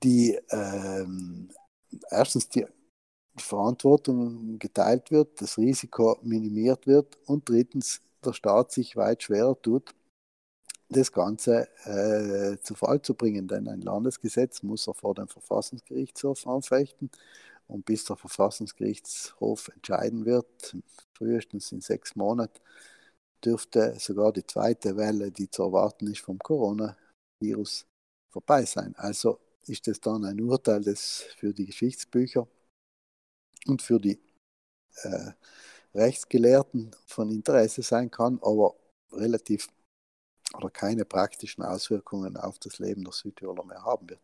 die 0.04 0.40
ähm, 0.50 1.52
erstens 2.10 2.48
die 2.50 2.66
Verantwortung 3.38 4.60
geteilt 4.60 5.12
wird, 5.12 5.42
das 5.42 5.58
Risiko 5.58 6.18
minimiert 6.24 6.88
wird 6.88 7.18
und 7.26 7.48
drittens 7.48 8.02
der 8.24 8.34
Staat 8.34 8.72
sich 8.72 8.96
weit 8.96 9.24
schwerer 9.24 9.60
tut, 9.62 9.94
das 10.90 11.12
Ganze 11.12 11.70
äh, 11.86 12.58
zu 12.62 12.76
Fall 12.76 13.02
zu 13.02 13.14
bringen. 13.14 13.48
Denn 13.48 13.68
ein 13.68 13.82
Landesgesetz 13.82 14.64
muss 14.64 14.88
er 14.88 14.94
vor 14.94 15.16
dem 15.16 15.28
Verfassungsgerichtshof 15.28 16.48
anfechten 16.48 17.10
und 17.68 17.86
bis 17.86 18.04
der 18.06 18.18
Verfassungsgerichtshof 18.18 19.70
entscheiden 19.70 20.26
wird, 20.26 20.76
frühestens 21.14 21.72
in 21.72 21.82
sechs 21.82 22.16
Monaten, 22.16 22.60
dürfte 23.44 23.96
sogar 24.00 24.34
die 24.34 24.46
zweite 24.46 24.98
Welle, 24.98 25.32
die 25.32 25.50
zu 25.50 25.64
erwarten 25.64 26.08
ist 26.08 26.22
vom 26.22 26.40
Coronavirus, 26.40 27.86
vorbei 28.32 28.66
sein. 28.66 28.96
Also 28.98 29.40
ist 29.68 29.88
es 29.88 30.02
dann 30.02 30.26
ein 30.26 30.42
Urteil, 30.42 30.82
das 30.82 31.26
für 31.38 31.54
die 31.54 31.68
Geschichtsbücher 31.68 32.48
und 33.68 33.82
für 33.82 34.00
die 34.00 34.20
äh, 35.04 35.32
Rechtsgelehrten 35.96 36.92
von 37.06 37.30
Interesse 37.30 37.82
sein 37.82 38.12
kann, 38.12 38.40
aber 38.42 38.76
relativ 39.12 39.68
oder 40.56 40.70
keine 40.70 41.06
praktischen 41.06 41.64
Auswirkungen 41.64 42.38
auf 42.38 42.60
das 42.60 42.80
Leben 42.80 43.04
der 43.04 43.14
Südtiroler 43.14 43.64
mehr 43.64 43.84
haben 43.84 44.10
wird. 44.10 44.22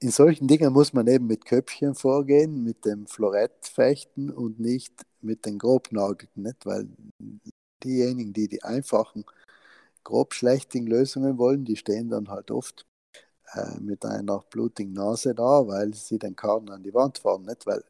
In 0.00 0.10
solchen 0.10 0.46
Dingen 0.46 0.72
muss 0.72 0.92
man 0.92 1.06
eben 1.06 1.26
mit 1.26 1.46
Köpfchen 1.46 1.94
vorgehen, 1.94 2.62
mit 2.62 2.84
dem 2.84 3.06
Florett 3.06 3.66
fechten 3.66 4.30
und 4.30 4.60
nicht 4.60 4.92
mit 5.22 5.46
den 5.46 5.58
Grobnagelten, 5.58 6.42
nicht? 6.42 6.66
weil 6.66 6.88
diejenigen, 7.82 8.34
die 8.34 8.48
die 8.48 8.62
einfachen, 8.62 9.24
grob 10.02 10.34
schlechten 10.34 10.86
Lösungen 10.86 11.38
wollen, 11.38 11.64
die 11.64 11.76
stehen 11.76 12.10
dann 12.10 12.28
halt 12.28 12.50
oft 12.50 12.86
äh, 13.54 13.80
mit 13.80 14.04
einer 14.04 14.40
blutigen 14.50 14.92
Nase 14.92 15.34
da, 15.34 15.66
weil 15.66 15.94
sie 15.94 16.18
den 16.18 16.36
Karren 16.36 16.70
an 16.70 16.82
die 16.82 16.94
Wand 16.94 17.18
fahren. 17.18 17.44
Nicht? 17.44 17.66
Weil, 17.66 17.84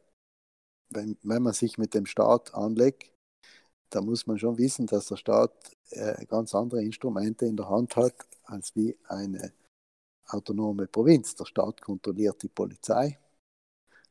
wenn, 0.89 1.17
wenn 1.23 1.43
man 1.43 1.53
sich 1.53 1.77
mit 1.77 1.93
dem 1.93 2.05
Staat 2.05 2.53
anlegt, 2.53 3.11
da 3.89 4.01
muss 4.01 4.27
man 4.27 4.37
schon 4.37 4.57
wissen, 4.57 4.87
dass 4.87 5.07
der 5.07 5.17
Staat 5.17 5.53
äh, 5.91 6.25
ganz 6.25 6.53
andere 6.55 6.83
Instrumente 6.83 7.45
in 7.45 7.57
der 7.57 7.69
Hand 7.69 7.95
hat 7.95 8.15
als 8.43 8.75
wie 8.75 8.97
eine 9.07 9.53
autonome 10.27 10.87
Provinz. 10.87 11.35
Der 11.35 11.45
Staat 11.45 11.81
kontrolliert 11.81 12.41
die 12.43 12.49
Polizei, 12.49 13.19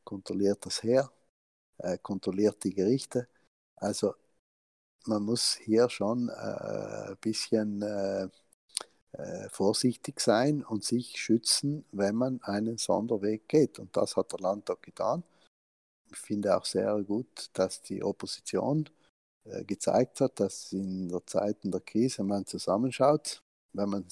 kontrolliert 0.03 0.65
das 0.65 0.83
Heer, 0.83 1.11
äh, 1.77 1.97
kontrolliert 1.99 2.63
die 2.63 2.73
Gerichte. 2.73 3.27
Also 3.75 4.15
man 5.05 5.23
muss 5.23 5.55
hier 5.55 5.89
schon 5.89 6.29
äh, 6.29 7.11
ein 7.11 7.17
bisschen 7.21 7.81
äh, 9.17 9.49
vorsichtig 9.49 10.19
sein 10.19 10.63
und 10.63 10.83
sich 10.83 11.17
schützen, 11.17 11.85
wenn 11.91 12.15
man 12.15 12.41
einen 12.43 12.77
Sonderweg 12.77 13.47
geht. 13.47 13.79
Und 13.79 13.95
das 13.95 14.15
hat 14.17 14.31
der 14.33 14.39
Landtag 14.39 14.81
getan. 14.81 15.23
Ich 16.11 16.17
finde 16.17 16.57
auch 16.57 16.65
sehr 16.65 17.01
gut, 17.03 17.49
dass 17.53 17.81
die 17.81 18.03
Opposition 18.03 18.89
äh, 19.45 19.63
gezeigt 19.63 20.21
hat, 20.21 20.39
dass 20.39 20.73
in 20.73 21.09
der 21.09 21.25
Zeiten 21.25 21.71
der 21.71 21.81
Krise 21.81 22.23
man 22.23 22.45
zusammenschaut, 22.45 23.41
wenn 23.73 23.89
man 23.89 24.05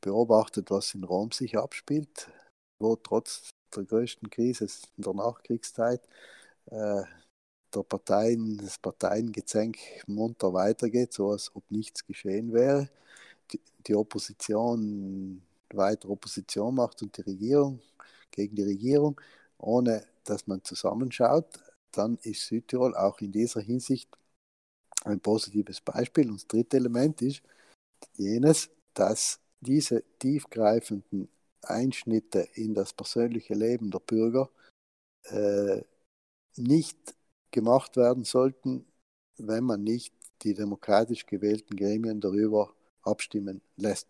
beobachtet, 0.00 0.70
was 0.70 0.94
in 0.94 1.04
Rom 1.04 1.30
sich 1.32 1.58
abspielt, 1.58 2.30
wo 2.80 2.96
trotz 2.96 3.50
der 3.74 3.84
größten 3.84 4.30
Krise 4.30 4.66
in 4.96 5.02
der 5.02 5.14
Nachkriegszeit 5.14 6.08
äh, 6.66 7.02
der 7.74 7.82
Parteien, 7.82 8.56
das 8.58 8.78
Parteiengezänk 8.78 9.76
munter 10.06 10.52
weitergeht, 10.54 11.12
so 11.12 11.30
als 11.30 11.54
ob 11.54 11.70
nichts 11.70 12.06
geschehen 12.06 12.52
wäre. 12.52 12.88
Die, 13.86 13.94
Opposition 13.94 15.42
weiter 15.72 16.10
Opposition 16.10 16.74
macht 16.74 17.02
und 17.02 17.16
die 17.16 17.22
Regierung 17.22 17.80
gegen 18.30 18.54
die 18.54 18.64
Regierung, 18.64 19.18
ohne 19.58 20.04
dass 20.24 20.46
man 20.46 20.62
zusammenschaut, 20.62 21.58
dann 21.92 22.18
ist 22.22 22.46
Südtirol 22.46 22.94
auch 22.94 23.18
in 23.20 23.32
dieser 23.32 23.60
Hinsicht 23.60 24.08
ein 25.04 25.20
positives 25.20 25.80
Beispiel. 25.80 26.28
Und 26.28 26.36
das 26.36 26.46
dritte 26.46 26.76
Element 26.76 27.22
ist 27.22 27.42
jenes, 28.16 28.70
dass 28.94 29.40
diese 29.60 30.04
tiefgreifenden 30.18 31.28
Einschnitte 31.62 32.48
in 32.54 32.74
das 32.74 32.92
persönliche 32.92 33.54
Leben 33.54 33.90
der 33.90 34.00
Bürger 34.00 34.50
äh, 35.24 35.82
nicht 36.56 36.98
gemacht 37.50 37.96
werden 37.96 38.24
sollten, 38.24 38.86
wenn 39.38 39.64
man 39.64 39.82
nicht 39.82 40.14
die 40.42 40.54
demokratisch 40.54 41.26
gewählten 41.26 41.76
Gremien 41.76 42.20
darüber 42.20 42.74
abstimmen 43.02 43.60
lässt. 43.76 44.08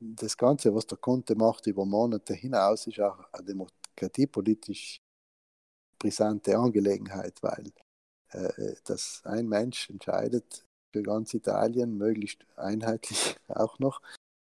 Das 0.00 0.36
Ganze, 0.36 0.74
was 0.74 0.86
der 0.86 0.98
Kunde 0.98 1.34
macht 1.34 1.66
über 1.66 1.84
Monate 1.84 2.34
hinaus, 2.34 2.86
ist 2.86 3.00
auch 3.00 3.18
eine 3.32 3.44
demokratiepolitisch 3.44 5.00
brisante 5.98 6.56
Angelegenheit, 6.56 7.42
weil 7.42 7.72
äh, 8.30 8.74
dass 8.84 9.22
ein 9.24 9.48
Mensch 9.48 9.90
entscheidet 9.90 10.64
für 10.92 11.02
ganz 11.02 11.34
Italien, 11.34 11.96
möglichst 11.96 12.46
einheitlich 12.56 13.36
auch 13.48 13.78
noch, 13.78 14.00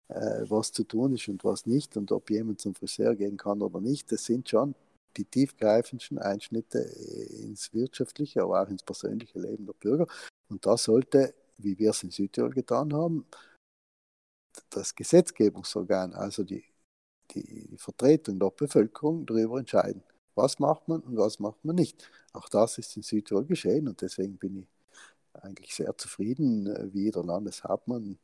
äh, 0.09 0.43
was 0.49 0.71
zu 0.71 0.83
tun 0.83 1.13
ist 1.13 1.27
und 1.27 1.43
was 1.43 1.65
nicht 1.65 1.97
und 1.97 2.11
ob 2.11 2.29
jemand 2.29 2.61
zum 2.61 2.75
Friseur 2.75 3.15
gehen 3.15 3.37
kann 3.37 3.61
oder 3.61 3.81
nicht. 3.81 4.11
Das 4.11 4.25
sind 4.25 4.49
schon 4.49 4.75
die 5.17 5.25
tiefgreifendsten 5.25 6.19
Einschnitte 6.19 6.79
ins 6.79 7.73
wirtschaftliche, 7.73 8.43
aber 8.43 8.61
auch 8.61 8.69
ins 8.69 8.83
persönliche 8.83 9.39
Leben 9.39 9.65
der 9.65 9.73
Bürger. 9.73 10.07
Und 10.49 10.65
da 10.65 10.77
sollte, 10.77 11.33
wie 11.57 11.77
wir 11.77 11.91
es 11.91 12.03
in 12.03 12.11
Südtirol 12.11 12.51
getan 12.51 12.93
haben, 12.93 13.25
das 14.69 14.95
Gesetzgebungsorgan, 14.95 16.13
also 16.13 16.43
die, 16.43 16.63
die 17.33 17.75
Vertretung 17.77 18.39
der 18.39 18.51
Bevölkerung, 18.51 19.25
darüber 19.25 19.59
entscheiden. 19.59 20.03
Was 20.35 20.59
macht 20.59 20.87
man 20.87 21.01
und 21.01 21.17
was 21.17 21.39
macht 21.39 21.63
man 21.63 21.75
nicht? 21.75 22.09
Auch 22.33 22.49
das 22.49 22.77
ist 22.77 22.95
in 22.97 23.03
Südtirol 23.03 23.45
geschehen 23.45 23.87
und 23.87 24.01
deswegen 24.01 24.37
bin 24.37 24.57
ich 24.57 24.67
eigentlich 25.41 25.73
sehr 25.75 25.97
zufrieden, 25.97 26.67
äh, 26.67 26.93
wie 26.93 27.11
der 27.11 27.23
Landeshauptmann, 27.23 28.17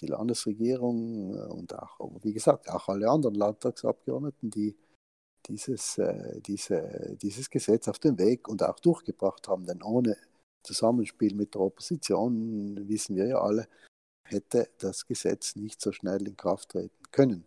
die 0.00 0.06
Landesregierung 0.06 1.34
äh, 1.34 1.52
und 1.52 1.74
auch, 1.74 1.98
wie 2.22 2.32
gesagt, 2.32 2.68
auch 2.70 2.88
alle 2.88 3.08
anderen 3.10 3.34
Landtagsabgeordneten, 3.34 4.50
die 4.50 4.76
dieses, 5.46 5.98
äh, 5.98 6.40
diese, 6.40 7.16
dieses 7.20 7.50
Gesetz 7.50 7.88
auf 7.88 7.98
den 7.98 8.18
Weg 8.18 8.48
und 8.48 8.62
auch 8.62 8.80
durchgebracht 8.80 9.48
haben. 9.48 9.66
Denn 9.66 9.82
ohne 9.82 10.16
Zusammenspiel 10.66 11.34
mit 11.34 11.54
der 11.54 11.62
Opposition, 11.62 12.88
wissen 12.88 13.16
wir 13.16 13.26
ja 13.26 13.40
alle, 13.40 13.68
hätte 14.24 14.68
das 14.78 15.06
Gesetz 15.06 15.56
nicht 15.56 15.80
so 15.80 15.92
schnell 15.92 16.26
in 16.26 16.36
Kraft 16.36 16.70
treten 16.70 17.02
können. 17.12 17.44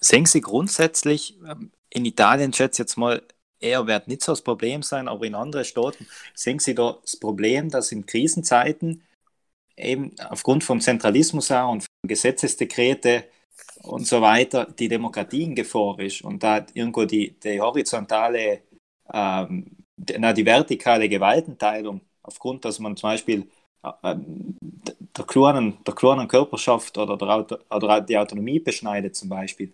Sehen 0.00 0.26
Sie 0.26 0.40
grundsätzlich, 0.40 1.38
ähm, 1.44 1.72
in 1.90 2.04
Italien 2.04 2.52
schätze 2.52 2.82
ich 2.82 2.86
jetzt 2.86 2.96
mal, 2.96 3.22
eher 3.60 3.86
wird 3.86 4.06
nicht 4.06 4.22
so 4.22 4.32
das 4.32 4.42
Problem 4.42 4.82
sein, 4.82 5.08
aber 5.08 5.26
in 5.26 5.34
anderen 5.34 5.64
Staaten 5.64 6.06
sehen 6.34 6.58
Sie 6.58 6.74
da 6.74 6.98
das 7.02 7.16
Problem, 7.16 7.70
dass 7.70 7.90
in 7.90 8.06
Krisenzeiten 8.06 9.02
eben 9.76 10.14
aufgrund 10.28 10.64
vom 10.64 10.80
Zentralismus 10.80 11.50
auch 11.50 11.72
und 11.72 11.82
von 11.82 12.08
Gesetzesdekrete 12.08 13.24
und 13.82 14.06
so 14.06 14.20
weiter 14.20 14.66
die 14.66 14.88
Demokratie 14.88 15.42
in 15.44 15.54
Gefahr 15.54 15.98
ist 16.00 16.22
und 16.22 16.42
da 16.42 16.64
irgendwo 16.74 17.04
die, 17.04 17.38
die 17.40 17.60
horizontale, 17.60 18.62
ähm, 19.12 19.76
na, 20.18 20.32
die 20.32 20.46
vertikale 20.46 21.08
Gewaltenteilung 21.08 22.00
aufgrund, 22.22 22.64
dass 22.64 22.78
man 22.78 22.96
zum 22.96 23.10
Beispiel 23.10 23.48
äh, 23.82 24.16
der, 25.16 25.24
kleinen, 25.26 25.82
der 25.84 25.94
kleinen 25.94 26.28
Körperschaft 26.28 26.96
oder, 26.98 27.16
der 27.16 27.28
Auto, 27.28 27.56
oder 27.70 28.00
die 28.00 28.18
Autonomie 28.18 28.60
beschneidet 28.60 29.16
zum 29.16 29.28
Beispiel. 29.28 29.72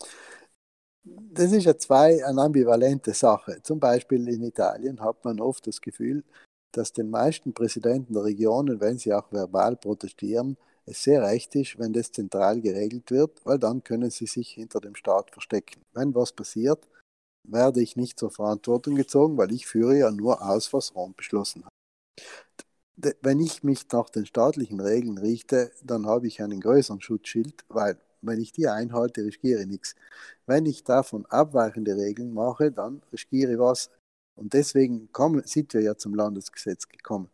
Das 1.04 1.52
ist 1.52 1.64
ja 1.64 1.76
zwei 1.76 2.24
eine 2.24 2.40
ambivalente 2.40 3.12
Sache. 3.12 3.60
Zum 3.62 3.78
Beispiel 3.78 4.26
in 4.28 4.42
Italien 4.42 5.00
hat 5.00 5.24
man 5.24 5.40
oft 5.40 5.66
das 5.66 5.80
Gefühl, 5.80 6.24
dass 6.72 6.92
den 6.92 7.10
meisten 7.10 7.52
Präsidenten 7.52 8.14
der 8.14 8.24
Regionen, 8.24 8.80
wenn 8.80 8.98
sie 8.98 9.12
auch 9.12 9.30
verbal 9.30 9.76
protestieren, 9.76 10.56
es 10.86 11.02
sehr 11.02 11.22
recht 11.22 11.54
ist, 11.54 11.78
wenn 11.78 11.92
das 11.92 12.12
zentral 12.12 12.60
geregelt 12.60 13.10
wird, 13.10 13.44
weil 13.44 13.58
dann 13.58 13.82
können 13.82 14.10
sie 14.10 14.26
sich 14.26 14.50
hinter 14.50 14.80
dem 14.80 14.94
Staat 14.94 15.30
verstecken. 15.30 15.80
Wenn 15.92 16.14
was 16.14 16.32
passiert, 16.32 16.86
werde 17.44 17.82
ich 17.82 17.96
nicht 17.96 18.18
zur 18.18 18.30
Verantwortung 18.30 18.94
gezogen, 18.94 19.36
weil 19.36 19.52
ich 19.52 19.66
führe 19.66 19.96
ja 19.96 20.10
nur 20.10 20.42
aus, 20.42 20.72
was 20.72 20.94
Rom 20.94 21.14
beschlossen 21.16 21.64
hat. 21.64 21.72
Wenn 23.22 23.40
ich 23.40 23.62
mich 23.62 23.86
nach 23.92 24.08
den 24.08 24.24
staatlichen 24.24 24.80
Regeln 24.80 25.18
richte, 25.18 25.72
dann 25.82 26.06
habe 26.06 26.26
ich 26.26 26.42
einen 26.42 26.60
größeren 26.60 27.00
Schutzschild, 27.00 27.64
weil 27.68 27.98
wenn 28.22 28.40
ich 28.40 28.52
die 28.52 28.68
einhalte, 28.68 29.24
riskiere 29.24 29.62
ich 29.62 29.66
nichts. 29.66 29.94
Wenn 30.46 30.66
ich 30.66 30.84
davon 30.84 31.26
abweichende 31.26 31.96
Regeln 31.96 32.32
mache, 32.32 32.72
dann 32.72 33.02
riskiere 33.12 33.52
ich 33.52 33.58
was. 33.58 33.90
Und 34.36 34.52
deswegen 34.54 35.12
kommen, 35.12 35.42
sind 35.44 35.74
wir 35.74 35.82
ja 35.82 35.96
zum 35.96 36.14
Landesgesetz 36.14 36.88
gekommen. 36.88 37.30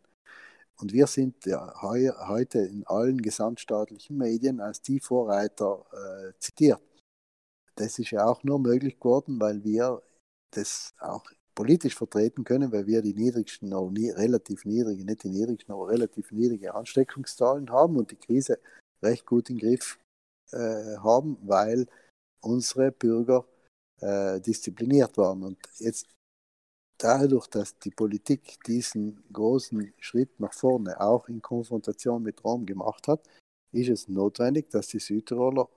Und 0.77 0.93
wir 0.93 1.07
sind 1.07 1.45
ja 1.45 1.81
heu, 1.81 2.09
heute 2.27 2.59
in 2.59 2.85
allen 2.87 3.21
gesamtstaatlichen 3.21 4.17
Medien 4.17 4.59
als 4.59 4.81
die 4.81 4.99
Vorreiter 4.99 5.85
äh, 5.93 6.33
zitiert. 6.39 6.81
Das 7.81 7.97
ist 7.97 8.11
ja 8.11 8.27
auch 8.27 8.43
nur 8.43 8.59
möglich 8.59 8.99
geworden, 8.99 9.39
weil 9.39 9.63
wir 9.63 10.03
das 10.51 10.93
auch 10.99 11.25
politisch 11.55 11.95
vertreten 11.95 12.43
können, 12.43 12.71
weil 12.71 12.85
wir 12.85 13.01
die 13.01 13.15
niedrigsten, 13.15 13.69
nie, 13.91 14.11
relativ 14.11 14.65
niedrige, 14.65 15.03
nicht 15.03 15.23
die 15.23 15.29
niedrigsten, 15.29 15.73
aber 15.73 15.87
relativ 15.89 16.31
niedrige 16.31 16.75
Ansteckungszahlen 16.75 17.71
haben 17.71 17.97
und 17.97 18.11
die 18.11 18.17
Krise 18.17 18.59
recht 19.01 19.25
gut 19.25 19.49
im 19.49 19.57
Griff 19.57 19.97
äh, 20.51 20.97
haben, 20.97 21.39
weil 21.41 21.87
unsere 22.41 22.91
Bürger 22.91 23.45
äh, 23.99 24.39
diszipliniert 24.39 25.17
waren. 25.17 25.41
Und 25.43 25.57
jetzt 25.79 26.05
dadurch, 26.99 27.47
dass 27.47 27.79
die 27.79 27.91
Politik 27.91 28.63
diesen 28.65 29.23
großen 29.33 29.91
Schritt 29.97 30.39
nach 30.39 30.53
vorne 30.53 31.01
auch 31.01 31.27
in 31.29 31.41
Konfrontation 31.41 32.21
mit 32.21 32.43
Rom 32.43 32.67
gemacht 32.67 33.07
hat, 33.07 33.27
ist 33.71 33.89
es 33.89 34.07
notwendig, 34.07 34.69
dass 34.69 34.87
die 34.87 34.99
Südtiroler 34.99 35.67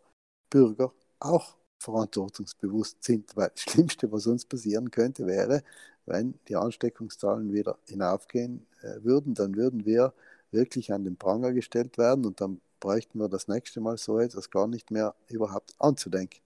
Bürger 0.50 0.92
auch 1.18 1.56
verantwortungsbewusst 1.78 3.02
sind, 3.02 3.36
weil 3.36 3.50
das 3.50 3.62
Schlimmste, 3.62 4.10
was 4.10 4.26
uns 4.26 4.44
passieren 4.44 4.90
könnte, 4.90 5.26
wäre, 5.26 5.62
wenn 6.06 6.38
die 6.48 6.56
Ansteckungszahlen 6.56 7.52
wieder 7.52 7.78
hinaufgehen 7.86 8.66
äh, 8.82 9.02
würden, 9.02 9.34
dann 9.34 9.56
würden 9.56 9.84
wir 9.84 10.12
wirklich 10.50 10.92
an 10.92 11.04
den 11.04 11.16
Pranger 11.16 11.52
gestellt 11.52 11.98
werden 11.98 12.24
und 12.26 12.40
dann 12.40 12.60
bräuchten 12.80 13.18
wir 13.18 13.28
das 13.28 13.48
nächste 13.48 13.80
Mal 13.80 13.96
so 13.96 14.18
etwas 14.18 14.50
gar 14.50 14.66
nicht 14.66 14.90
mehr 14.90 15.14
überhaupt 15.28 15.74
anzudenken. 15.78 16.40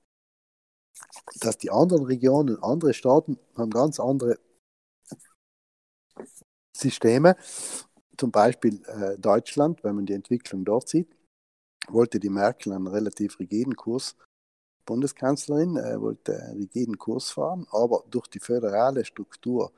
Dass 1.40 1.58
die 1.58 1.70
anderen 1.70 2.04
Regionen, 2.04 2.62
andere 2.62 2.94
Staaten 2.94 3.38
haben 3.56 3.70
ganz 3.70 4.00
andere 4.00 4.38
Systeme. 6.76 7.36
Zum 8.16 8.30
Beispiel 8.30 8.82
äh, 8.86 9.18
Deutschland, 9.18 9.82
wenn 9.84 9.96
man 9.96 10.06
die 10.06 10.12
Entwicklung 10.12 10.64
dort 10.64 10.88
sieht, 10.88 11.08
wollte 11.88 12.20
die 12.20 12.30
Merkel 12.30 12.72
einen 12.72 12.86
relativ 12.86 13.38
rigiden 13.38 13.76
Kurs, 13.76 14.16
Bundeskanzlerin, 14.88 15.76
äh, 15.76 16.00
wollte 16.00 16.42
einen 16.42 16.60
rigiden 16.60 16.96
Kurs 16.96 17.30
fahren, 17.30 17.66
aber 17.70 18.04
durch 18.10 18.26
die 18.26 18.40
föderale 18.40 19.04
Struktur 19.04 19.70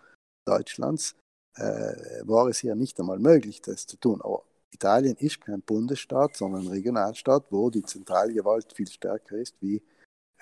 Deutschlands 0.46 1.16
äh, 1.56 2.22
war 2.22 2.46
es 2.46 2.60
hier 2.60 2.76
nicht 2.76 2.98
einmal 3.00 3.18
möglich, 3.18 3.60
das 3.60 3.86
zu 3.88 3.96
tun. 3.96 4.20
Aber 4.22 4.44
Italien 4.70 5.16
ist 5.16 5.40
kein 5.40 5.62
Bundesstaat, 5.62 6.36
sondern 6.36 6.62
ein 6.62 6.68
Regionalstaat, 6.68 7.46
wo 7.50 7.70
die 7.70 7.82
Zentralgewalt 7.82 8.72
viel 8.72 8.86
stärker 8.86 9.36
ist 9.36 9.56
wie 9.60 9.82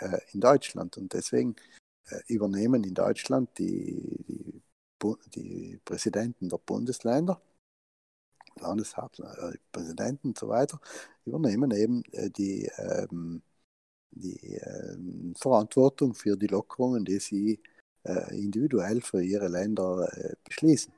äh, 0.00 0.18
in 0.32 0.40
Deutschland. 0.40 0.98
Und 0.98 1.14
deswegen 1.14 1.56
äh, 2.10 2.20
übernehmen 2.26 2.84
in 2.84 2.92
Deutschland 2.92 3.48
die, 3.58 4.24
die 4.28 4.62
die 5.34 5.80
Präsidenten 5.82 6.50
der 6.50 6.58
Bundesländer, 6.58 7.40
Landeshauspräsidenten 8.60 10.28
und 10.28 10.38
so 10.38 10.48
weiter, 10.48 10.78
übernehmen 11.24 11.70
eben 11.70 12.04
äh, 12.12 12.28
die, 12.28 12.70
ähm, 12.76 13.42
die 14.10 14.56
ähm, 14.56 15.34
Verantwortung 15.36 16.14
für 16.14 16.36
die 16.36 16.46
Lockerungen, 16.46 17.04
die 17.04 17.18
sie 17.18 17.60
äh, 18.04 18.36
individuell 18.38 19.00
für 19.00 19.22
ihre 19.22 19.48
Länder 19.48 20.08
äh, 20.12 20.34
beschließen. 20.44 20.92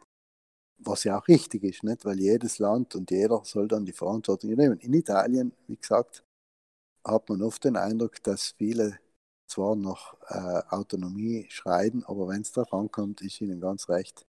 Was 0.78 1.04
ja 1.04 1.18
auch 1.18 1.28
richtig 1.28 1.64
ist, 1.64 1.82
nicht? 1.84 2.04
weil 2.04 2.18
jedes 2.18 2.58
Land 2.58 2.94
und 2.94 3.10
jeder 3.10 3.42
soll 3.44 3.68
dann 3.68 3.84
die 3.84 3.92
Verantwortung 3.92 4.50
übernehmen. 4.50 4.78
In 4.80 4.94
Italien, 4.94 5.52
wie 5.66 5.76
gesagt, 5.76 6.24
hat 7.04 7.28
man 7.28 7.42
oft 7.42 7.64
den 7.64 7.76
Eindruck, 7.76 8.22
dass 8.22 8.54
viele 8.56 8.98
zwar 9.46 9.76
nach 9.76 10.14
äh, 10.28 10.62
Autonomie 10.74 11.46
schreien, 11.50 12.04
aber 12.04 12.28
wenn 12.28 12.42
es 12.42 12.52
darauf 12.52 12.72
ankommt, 12.72 13.20
ist 13.20 13.40
ihnen 13.40 13.60
ganz 13.60 13.88
recht, 13.88 14.24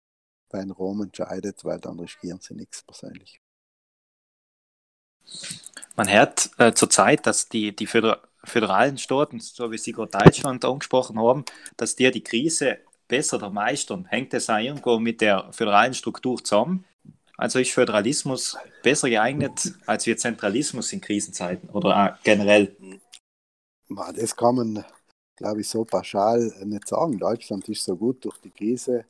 wenn 0.49 0.71
Rom 0.71 1.03
entscheidet, 1.03 1.63
weil 1.63 1.79
dann 1.79 1.99
riskieren 1.99 2.39
sie 2.41 2.55
nichts 2.55 2.83
persönlich. 2.83 3.39
Man 5.95 6.09
hört 6.11 6.49
äh, 6.57 6.73
zurzeit, 6.73 7.27
dass 7.27 7.47
die, 7.47 7.75
die 7.75 7.87
Föder 7.87 8.21
föderalen 8.43 8.97
Staaten, 8.97 9.39
so 9.39 9.71
wie 9.71 9.77
Sie 9.77 9.91
gerade 9.91 10.17
Deutschland 10.17 10.65
angesprochen 10.65 11.19
haben, 11.19 11.45
dass 11.77 11.95
die 11.95 12.09
die 12.11 12.23
Krise 12.23 12.79
besser 13.07 13.37
da 13.37 13.49
meistern. 13.49 14.05
Hängt 14.05 14.33
das 14.33 14.49
auch 14.49 14.57
irgendwo 14.57 14.97
mit 14.97 15.21
der 15.21 15.51
föderalen 15.51 15.93
Struktur 15.93 16.43
zusammen? 16.43 16.85
Also 17.37 17.59
ist 17.59 17.71
Föderalismus 17.71 18.57
besser 18.83 19.09
geeignet 19.09 19.73
als 19.85 20.05
wir 20.05 20.15
Zentralismus 20.15 20.93
in 20.93 21.01
Krisenzeiten 21.01 21.69
oder 21.69 22.19
generell? 22.23 22.75
Das 24.15 24.35
kann 24.35 24.55
man, 24.55 24.85
glaube 25.35 25.61
ich, 25.61 25.67
so 25.67 25.83
pauschal 25.83 26.53
nicht 26.63 26.87
sagen. 26.87 27.17
Deutschland 27.17 27.67
ist 27.67 27.83
so 27.83 27.95
gut 27.95 28.23
durch 28.23 28.37
die 28.37 28.51
Krise 28.51 29.05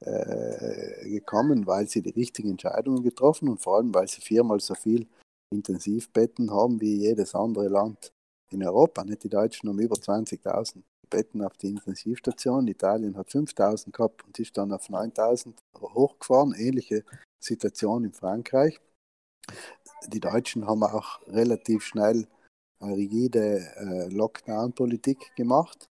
äh, 0.00 1.08
gekommen, 1.08 1.66
weil 1.66 1.86
sie 1.86 2.02
die 2.02 2.10
richtigen 2.10 2.50
Entscheidungen 2.50 3.02
getroffen 3.02 3.48
und 3.48 3.62
vor 3.62 3.76
allem, 3.76 3.94
weil 3.94 4.08
sie 4.08 4.20
viermal 4.20 4.58
so 4.60 4.74
viel 4.74 5.06
Intensivbetten 5.50 6.50
haben 6.50 6.80
wie 6.80 6.96
jedes 6.96 7.34
andere 7.34 7.68
Land 7.68 8.12
in 8.50 8.64
Europa. 8.64 9.04
Nicht 9.04 9.24
die 9.24 9.28
Deutschen 9.28 9.68
haben 9.68 9.78
über 9.78 9.96
20.000 9.96 10.82
Betten 11.08 11.42
auf 11.42 11.56
die 11.56 11.68
Intensivstation. 11.68 12.66
Italien 12.68 13.16
hat 13.16 13.28
5.000 13.28 13.92
gehabt 13.92 14.24
und 14.24 14.38
ist 14.38 14.56
dann 14.56 14.72
auf 14.72 14.88
9.000 14.88 15.54
hochgefahren. 15.80 16.54
Ähnliche 16.54 17.04
Situation 17.38 18.04
in 18.04 18.12
Frankreich. 18.12 18.80
Die 20.08 20.20
Deutschen 20.20 20.66
haben 20.66 20.82
auch 20.82 21.20
relativ 21.28 21.84
schnell 21.84 22.26
eine 22.80 22.96
rigide 22.96 23.60
äh, 23.76 24.08
Lockdown-Politik 24.08 25.34
gemacht. 25.36 25.88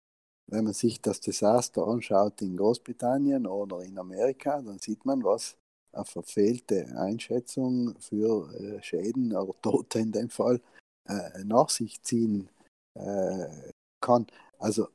Wenn 0.50 0.64
man 0.64 0.72
sich 0.74 1.00
das 1.00 1.20
Desaster 1.20 1.86
anschaut 1.86 2.42
in 2.42 2.56
Großbritannien 2.56 3.46
oder 3.46 3.80
in 3.82 3.98
Amerika, 3.98 4.60
dann 4.60 4.78
sieht 4.78 5.04
man, 5.04 5.22
was 5.22 5.56
eine 5.92 6.04
verfehlte 6.04 6.86
Einschätzung 6.96 7.94
für 8.00 8.52
äh, 8.54 8.82
Schäden 8.82 9.34
oder 9.34 9.54
Tote 9.60 10.00
in 10.00 10.12
dem 10.12 10.30
Fall 10.30 10.60
äh, 11.08 11.44
nach 11.44 11.68
sich 11.70 12.02
ziehen 12.02 12.48
äh, 12.94 13.72
kann. 14.00 14.26
Also 14.58 14.88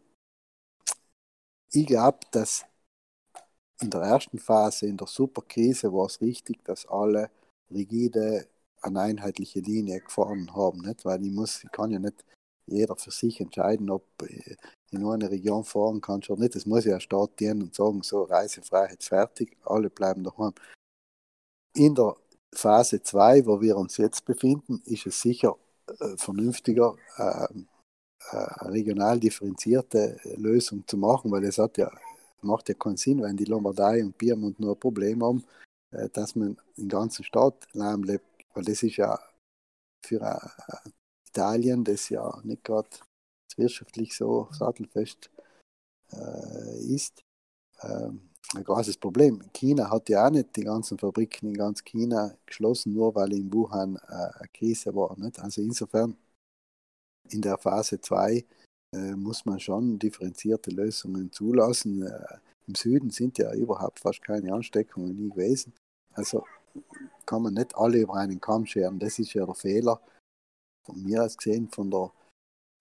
ich 1.72 1.86
glaube, 1.86 2.20
dass 2.32 2.66
in 3.82 3.90
der 3.90 4.02
ersten 4.02 4.40
Phase, 4.40 4.88
in 4.88 4.98
der 4.98 5.08
Superkrise, 5.08 5.94
war 5.94 6.08
es 6.08 6.22
richtig, 6.22 6.64
dass 6.64 6.86
alle 6.88 7.30
rigide 7.70 8.48
eine 8.82 9.02
einheitliche 9.02 9.60
Linie 9.60 10.02
gefahren 10.02 10.56
haben. 10.56 10.82
Nicht? 10.82 11.06
Weil 11.06 11.24
ich, 11.26 11.32
muss, 11.32 11.64
ich 11.64 11.72
kann 11.72 11.92
ja 11.92 12.00
nicht 12.00 12.26
jeder 12.66 12.96
für 12.96 13.12
sich 13.12 13.40
entscheiden, 13.40 13.90
ob 13.90 14.06
in 14.92 15.06
eine 15.06 15.30
Region 15.30 15.64
fahren 15.64 16.02
kann 16.02 16.22
oder 16.28 16.42
nicht. 16.42 16.56
Das 16.56 16.66
muss 16.66 16.86
ja 16.86 16.94
der 16.94 17.00
Staat 17.00 17.40
dienen 17.40 17.64
und 17.64 17.76
sagen, 17.76 18.02
so 18.04 18.24
Reisefreiheit 18.24 19.04
fertig, 19.04 19.58
alle 19.64 19.90
bleiben 19.90 20.24
daheim. 20.24 20.54
In 21.74 21.96
der 21.96 22.16
Phase 22.54 23.02
2, 23.02 23.46
wo 23.46 23.62
wir 23.62 23.78
uns 23.78 23.98
jetzt 23.98 24.26
befinden, 24.26 24.82
ist 24.86 25.06
es 25.06 25.22
sicher 25.22 25.56
äh, 25.56 25.67
vernünftiger, 26.18 26.96
äh, 27.18 27.48
äh, 28.32 28.38
regional 28.66 29.20
differenzierte 29.20 30.20
Lösung 30.36 30.86
zu 30.88 30.98
machen, 30.98 31.32
weil 31.32 31.44
es 31.46 31.58
hat 31.58 31.78
ja, 31.78 31.92
macht 32.42 32.70
ja 32.70 32.76
keinen 32.76 32.98
Sinn, 32.98 33.22
wenn 33.22 33.38
die 33.38 33.46
Lombardei 33.46 34.04
und 34.04 34.18
Piemont 34.18 34.60
nur 34.60 34.76
ein 34.76 34.80
Problem 34.80 35.24
haben, 35.24 35.44
äh, 35.92 36.10
dass 36.10 36.36
man 36.36 36.58
den 36.78 36.90
ganzen 36.90 37.24
Staat 37.24 37.68
lahmlebt, 37.74 38.26
weil 38.54 38.64
das 38.64 38.84
ist 38.84 38.98
ja 38.98 39.20
für 40.06 40.22
äh, 40.22 40.90
Italien, 41.28 41.84
das 41.84 42.10
ja 42.10 42.40
nicht 42.44 42.64
gerade 42.64 42.90
wirtschaftlich 43.56 44.16
so 44.16 44.50
sattelfest 44.52 45.32
äh, 46.12 46.80
ist, 46.94 47.24
ähm, 47.82 48.30
ein 48.56 48.64
großes 48.64 48.98
Problem. 48.98 49.42
China 49.54 49.90
hat 49.90 50.10
ja 50.10 50.26
auch 50.26 50.32
nicht 50.32 50.56
die 50.56 50.64
ganzen 50.64 50.98
Fabriken 50.98 51.50
in 51.50 51.54
ganz 51.54 51.84
China 51.84 52.34
geschlossen, 52.46 52.94
nur 52.94 53.14
weil 53.16 53.34
in 53.34 53.52
Wuhan 53.52 53.98
äh, 54.08 54.40
eine 54.40 54.48
Krise 54.54 54.96
war. 54.96 55.18
Nicht? 55.18 55.40
Also 55.40 55.62
insofern 55.62 56.16
in 57.30 57.42
der 57.42 57.58
Phase 57.58 58.00
2 58.00 58.46
äh, 58.96 59.16
muss 59.16 59.46
man 59.46 59.60
schon 59.60 60.00
differenzierte 60.00 60.72
Lösungen 60.72 61.32
zulassen. 61.32 62.04
Äh, 62.04 62.38
Im 62.68 62.76
Süden 62.76 63.10
sind 63.10 63.38
ja 63.38 63.54
überhaupt 63.54 64.00
fast 64.00 64.22
keine 64.22 64.54
Ansteckungen 64.54 65.16
nie 65.16 65.30
gewesen. 65.30 65.74
Also 66.14 66.46
kann 67.26 67.44
man 67.44 67.54
nicht 67.54 67.76
alle 67.76 68.00
über 68.00 68.16
einen 68.16 68.40
Kamm 68.40 68.66
scheren. 68.66 69.00
Das 69.00 69.20
ist 69.20 69.34
ja 69.34 69.46
der 69.46 69.56
Fehler 69.56 70.02
von 70.86 71.04
mir 71.04 71.24
aus 71.24 71.38
gesehen, 71.38 71.70
von 71.70 71.92
der, 71.92 72.12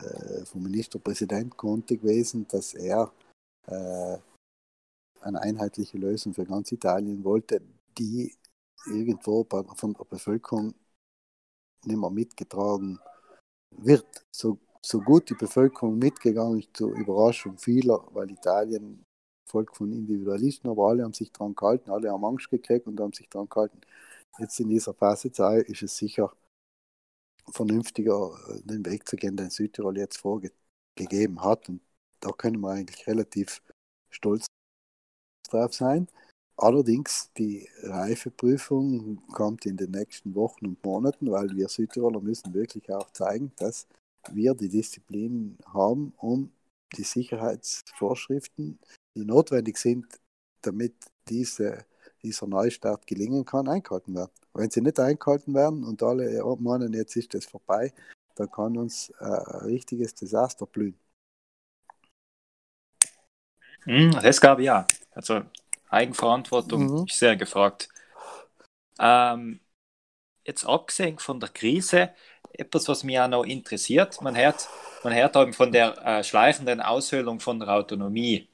äh, 0.02 0.44
vom 0.44 0.62
Ministerpräsident 0.62 1.56
Conte 1.56 1.96
gewesen, 1.96 2.46
dass 2.48 2.74
er 2.74 3.12
äh, 3.66 4.18
eine 5.20 5.40
einheitliche 5.40 5.98
Lösung 5.98 6.34
für 6.34 6.44
ganz 6.44 6.72
Italien 6.72 7.24
wollte, 7.24 7.60
die 7.98 8.34
irgendwo 8.86 9.44
von 9.44 9.94
der 9.94 10.04
Bevölkerung 10.04 10.74
nicht 11.84 11.96
mehr 11.98 12.10
mitgetragen 12.10 12.98
wird. 13.70 14.06
So, 14.30 14.58
so 14.82 15.00
gut 15.00 15.30
die 15.30 15.34
Bevölkerung 15.34 15.98
mitgegangen 15.98 16.60
ist, 16.60 16.76
zur 16.76 16.96
Überraschung 16.96 17.58
vieler, 17.58 18.06
weil 18.12 18.30
Italien 18.30 19.04
Volk 19.48 19.76
von 19.76 19.92
Individualisten, 19.92 20.68
aber 20.68 20.88
alle 20.88 21.04
haben 21.04 21.12
sich 21.12 21.32
daran 21.32 21.54
gehalten, 21.54 21.90
alle 21.90 22.10
haben 22.10 22.24
Angst 22.24 22.50
gekriegt 22.50 22.86
und 22.86 23.00
haben 23.00 23.12
sich 23.12 23.28
daran 23.28 23.48
gehalten. 23.48 23.80
Jetzt 24.38 24.58
in 24.60 24.68
dieser 24.68 24.92
Phase 24.92 25.30
2 25.30 25.60
ist 25.60 25.82
es 25.82 25.96
sicher 25.96 26.32
vernünftiger, 27.52 28.36
den 28.64 28.84
Weg 28.84 29.08
zu 29.08 29.16
gehen, 29.16 29.36
den 29.36 29.50
Südtirol 29.50 29.96
jetzt 29.96 30.18
vorgegeben 30.18 31.42
hat. 31.42 31.68
Und 31.68 31.80
da 32.20 32.32
können 32.32 32.60
wir 32.60 32.70
eigentlich 32.70 33.06
relativ 33.06 33.62
stolz 34.10 34.46
drauf 35.48 35.74
sein. 35.74 36.08
Allerdings, 36.58 37.30
die 37.36 37.68
Reifeprüfung 37.82 39.22
kommt 39.32 39.66
in 39.66 39.76
den 39.76 39.90
nächsten 39.90 40.34
Wochen 40.34 40.66
und 40.66 40.84
Monaten, 40.84 41.30
weil 41.30 41.54
wir 41.54 41.68
Südtiroler 41.68 42.20
müssen 42.20 42.54
wirklich 42.54 42.90
auch 42.90 43.10
zeigen, 43.10 43.52
dass 43.56 43.86
wir 44.32 44.54
die 44.54 44.70
Disziplin 44.70 45.58
haben, 45.66 46.14
um 46.16 46.50
die 46.96 47.02
Sicherheitsvorschriften, 47.02 48.78
die 49.14 49.24
notwendig 49.24 49.76
sind, 49.76 50.06
damit 50.62 50.94
diese, 51.28 51.84
dieser 52.22 52.46
Neustart 52.46 53.06
gelingen 53.06 53.44
kann, 53.44 53.68
eingehalten 53.68 54.14
werden. 54.14 54.32
Wenn 54.54 54.70
sie 54.70 54.80
nicht 54.80 54.98
eingehalten 54.98 55.54
werden 55.54 55.84
und 55.84 56.02
alle 56.02 56.42
meinen, 56.58 56.94
jetzt 56.94 57.16
ist 57.16 57.34
das 57.34 57.44
vorbei, 57.44 57.92
dann 58.34 58.50
kann 58.50 58.76
uns 58.78 59.10
äh, 59.20 59.24
ein 59.24 59.66
richtiges 59.66 60.14
Desaster 60.14 60.66
blühen. 60.66 60.98
Das 63.86 64.40
gab 64.40 64.58
ja. 64.60 64.86
Also 65.16 65.42
Eigenverantwortung 65.88 67.00
mhm. 67.00 67.04
ist 67.06 67.18
sehr 67.18 67.36
gefragt. 67.36 67.88
Ähm, 68.98 69.60
jetzt 70.44 70.64
abgesehen 70.64 71.18
von 71.18 71.40
der 71.40 71.48
Krise, 71.48 72.10
etwas, 72.52 72.86
was 72.88 73.02
mich 73.02 73.18
auch 73.18 73.28
noch 73.28 73.44
interessiert, 73.44 74.20
man 74.20 74.36
hört, 74.36 74.68
man 75.02 75.14
hört 75.14 75.36
eben 75.36 75.52
von 75.52 75.72
der 75.72 75.96
äh, 76.06 76.22
schleichenden 76.22 76.80
Aushöhlung 76.80 77.40
von 77.40 77.58
der 77.58 77.70
Autonomie. 77.70 78.48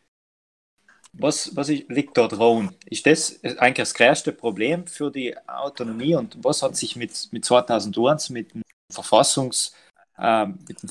Was, 1.14 1.54
was 1.54 1.68
liegt 1.68 2.16
dort 2.16 2.32
drohen? 2.32 2.74
Ist 2.86 3.06
das 3.06 3.42
eigentlich 3.44 3.88
das 3.88 3.94
größte 3.94 4.32
Problem 4.32 4.86
für 4.86 5.10
die 5.10 5.36
Autonomie 5.46 6.14
und 6.14 6.42
was 6.42 6.62
hat 6.62 6.76
sich 6.76 6.96
mit, 6.96 7.28
mit 7.32 7.44
2001 7.44 8.30
mit 8.30 8.54
dem, 8.54 8.62
Verfassungs, 8.90 9.74
äh, 10.16 10.46
mit, 10.46 10.82
dem, 10.82 10.90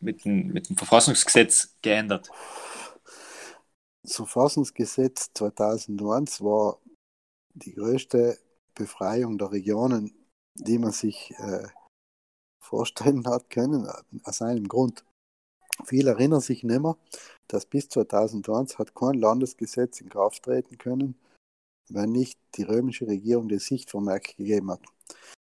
mit, 0.00 0.24
dem, 0.24 0.46
mit 0.48 0.68
dem 0.68 0.76
Verfassungsgesetz 0.76 1.76
geändert? 1.80 2.28
Das 4.08 4.16
Verfassungsgesetz 4.16 5.34
2001 5.34 6.40
war 6.40 6.78
die 7.52 7.74
größte 7.74 8.38
Befreiung 8.74 9.36
der 9.36 9.52
Regionen, 9.52 10.14
die 10.54 10.78
man 10.78 10.92
sich 10.92 11.34
äh, 11.36 11.68
vorstellen 12.58 13.28
hat 13.28 13.50
können, 13.50 13.86
aus 14.24 14.40
einem 14.40 14.66
Grund. 14.66 15.04
Viele 15.84 16.12
erinnern 16.12 16.40
sich 16.40 16.64
nicht 16.64 16.80
mehr, 16.80 16.96
dass 17.48 17.66
bis 17.66 17.90
2001 17.90 18.78
hat 18.78 18.94
kein 18.94 19.12
Landesgesetz 19.12 20.00
in 20.00 20.08
Kraft 20.08 20.42
treten 20.42 20.78
können, 20.78 21.14
wenn 21.90 22.10
nicht 22.10 22.40
die 22.54 22.62
römische 22.62 23.06
Regierung 23.08 23.50
den 23.50 23.58
Sichtvermerk 23.58 24.38
gegeben 24.38 24.70
hat. 24.70 24.80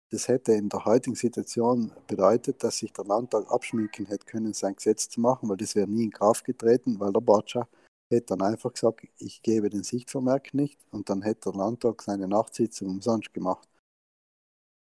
Das 0.09 0.27
hätte 0.27 0.53
in 0.53 0.69
der 0.69 0.85
heutigen 0.85 1.15
Situation 1.15 1.91
bedeutet, 2.07 2.63
dass 2.63 2.79
sich 2.79 2.91
der 2.91 3.05
Landtag 3.05 3.45
abschminken 3.47 4.07
hätte 4.07 4.25
können, 4.25 4.53
sein 4.53 4.75
Gesetz 4.75 5.07
zu 5.07 5.21
machen, 5.21 5.49
weil 5.49 5.57
das 5.57 5.75
wäre 5.75 5.87
nie 5.87 6.05
in 6.05 6.11
Kraft 6.11 6.45
getreten, 6.45 6.99
weil 6.99 7.13
der 7.13 7.21
Batscha 7.21 7.67
hätte 8.09 8.37
dann 8.37 8.41
einfach 8.41 8.73
gesagt, 8.73 9.07
ich 9.17 9.41
gebe 9.41 9.69
den 9.69 9.83
Sichtvermerk 9.83 10.53
nicht 10.53 10.79
und 10.91 11.09
dann 11.09 11.21
hätte 11.21 11.51
der 11.51 11.59
Landtag 11.59 12.01
seine 12.01 12.27
Nachtsitzung 12.27 12.89
umsonst 12.89 13.33
gemacht. 13.33 13.67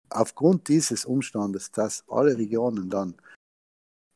Aufgrund 0.10 0.68
dieses 0.68 1.06
Umstandes, 1.06 1.72
dass 1.72 2.04
alle 2.10 2.38
Regionen 2.38 2.90
dann 2.90 3.16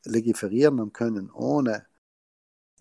legiferieren 0.04 0.92
können, 0.92 1.30
ohne 1.30 1.86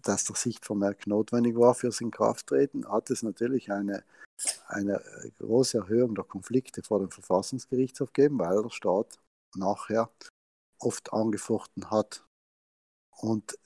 dass 0.03 0.25
der 0.25 0.35
Sichtvermerk 0.35 1.07
notwendig 1.07 1.55
war 1.55 1.73
fürs 1.73 2.01
Inkrafttreten, 2.01 2.87
hat 2.87 3.09
es 3.09 3.23
natürlich 3.23 3.71
eine, 3.71 4.03
eine 4.67 5.01
große 5.39 5.79
Erhöhung 5.79 6.13
der 6.13 6.25
Konflikte 6.25 6.83
vor 6.83 6.99
dem 6.99 7.09
Verfassungsgerichtshof 7.09 8.13
gegeben, 8.13 8.39
weil 8.39 8.61
der 8.61 8.69
Staat 8.69 9.19
nachher 9.55 10.11
oft 10.79 11.11
angefochten 11.11 11.89
hat. 11.89 12.23
Und 13.17 13.57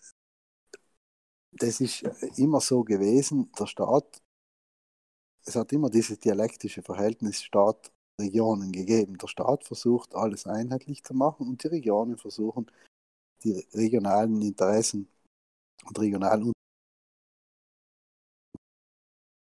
das 1.51 1.81
ist 1.81 2.03
immer 2.37 2.61
so 2.61 2.83
gewesen, 2.83 3.51
der 3.57 3.65
Staat, 3.65 4.21
es 5.45 5.55
hat 5.55 5.71
immer 5.73 5.89
dieses 5.89 6.19
dialektische 6.19 6.83
Verhältnis 6.83 7.41
Staat-Regionen 7.41 8.71
gegeben. 8.71 9.17
Der 9.17 9.27
Staat 9.27 9.63
versucht, 9.63 10.15
alles 10.15 10.45
einheitlich 10.45 11.03
zu 11.03 11.13
machen 11.13 11.47
und 11.47 11.63
die 11.63 11.67
Regionen 11.67 12.17
versuchen, 12.17 12.69
die 13.43 13.65
regionalen 13.73 14.41
Interessen 14.41 15.07
und 15.85 15.99
regionalen 15.99 16.53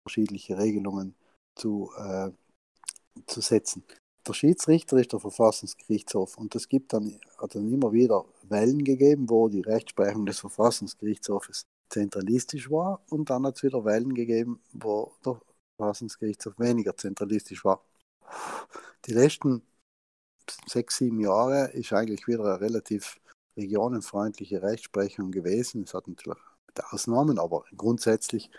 unterschiedliche 0.05 0.57
Regelungen 0.57 1.15
zu, 1.55 1.91
äh, 1.97 2.31
zu 3.25 3.41
setzen. 3.41 3.83
Der 4.27 4.33
Schiedsrichter 4.33 4.97
ist 4.97 5.13
der 5.13 5.21
Verfassungsgerichtshof 5.21 6.37
und 6.37 6.53
es 6.53 6.67
gibt 6.67 6.91
dann, 6.91 7.19
hat 7.37 7.55
dann 7.55 7.71
immer 7.71 7.93
wieder 7.93 8.25
Wellen 8.43 8.83
gegeben, 8.83 9.29
wo 9.29 9.47
die 9.47 9.61
Rechtsprechung 9.61 10.25
des 10.25 10.39
Verfassungsgerichtshofes 10.39 11.65
zentralistisch 11.89 12.69
war 12.69 13.01
und 13.09 13.29
dann 13.29 13.45
hat 13.45 13.57
es 13.57 13.63
wieder 13.63 13.85
Wellen 13.85 14.13
gegeben, 14.13 14.61
wo 14.73 15.13
der 15.25 15.39
Verfassungsgerichtshof 15.77 16.57
weniger 16.59 16.95
zentralistisch 16.95 17.63
war. 17.63 17.83
Die 19.05 19.13
letzten 19.13 19.61
sechs, 20.67 20.97
sieben 20.97 21.19
Jahre 21.19 21.71
ist 21.71 21.93
eigentlich 21.93 22.27
wieder 22.27 22.45
eine 22.45 22.61
relativ 22.61 23.19
regionenfreundliche 23.55 24.61
Rechtsprechung 24.61 25.31
gewesen. 25.31 25.83
Es 25.83 25.93
hat 25.93 26.07
natürlich 26.07 26.39
Ausnahmen, 26.91 27.39
aber 27.39 27.65
grundsätzlich 27.75 28.51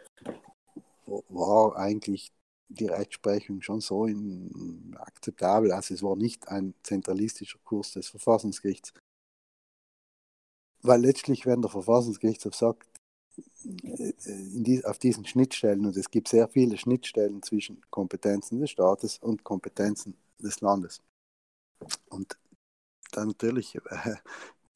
war 1.07 1.77
eigentlich 1.77 2.33
die 2.69 2.87
Rechtsprechung 2.87 3.63
schon 3.63 3.81
so 3.81 4.07
in, 4.07 4.97
akzeptabel. 4.99 5.73
Also 5.73 5.95
es 5.95 6.03
war 6.03 6.17
nicht 6.17 6.49
ein 6.49 6.75
zentralistischer 6.83 7.59
Kurs 7.65 7.93
des 7.93 8.09
Verfassungsgerichts. 8.09 8.93
Weil 10.83 11.01
letztlich, 11.01 11.47
wenn 11.47 11.63
der 11.63 11.71
Verfassungsgerichtshof 11.71 12.55
sagt, 12.55 12.89
die, 13.65 14.85
auf 14.85 14.99
diesen 14.99 15.27
Schnittstellen, 15.27 15.87
und 15.87 15.97
es 15.97 16.11
gibt 16.11 16.29
sehr 16.29 16.49
viele 16.49 16.77
Schnittstellen 16.77 17.43
zwischen 17.43 17.81
Kompetenzen 17.91 18.61
des 18.61 18.71
Staates 18.71 19.19
und 19.19 19.45
Kompetenzen 19.45 20.17
des 20.39 20.61
Landes. 20.61 21.03
Und 22.09 22.39
dann 23.13 23.29
natürlich 23.29 23.75
äh, 23.77 24.17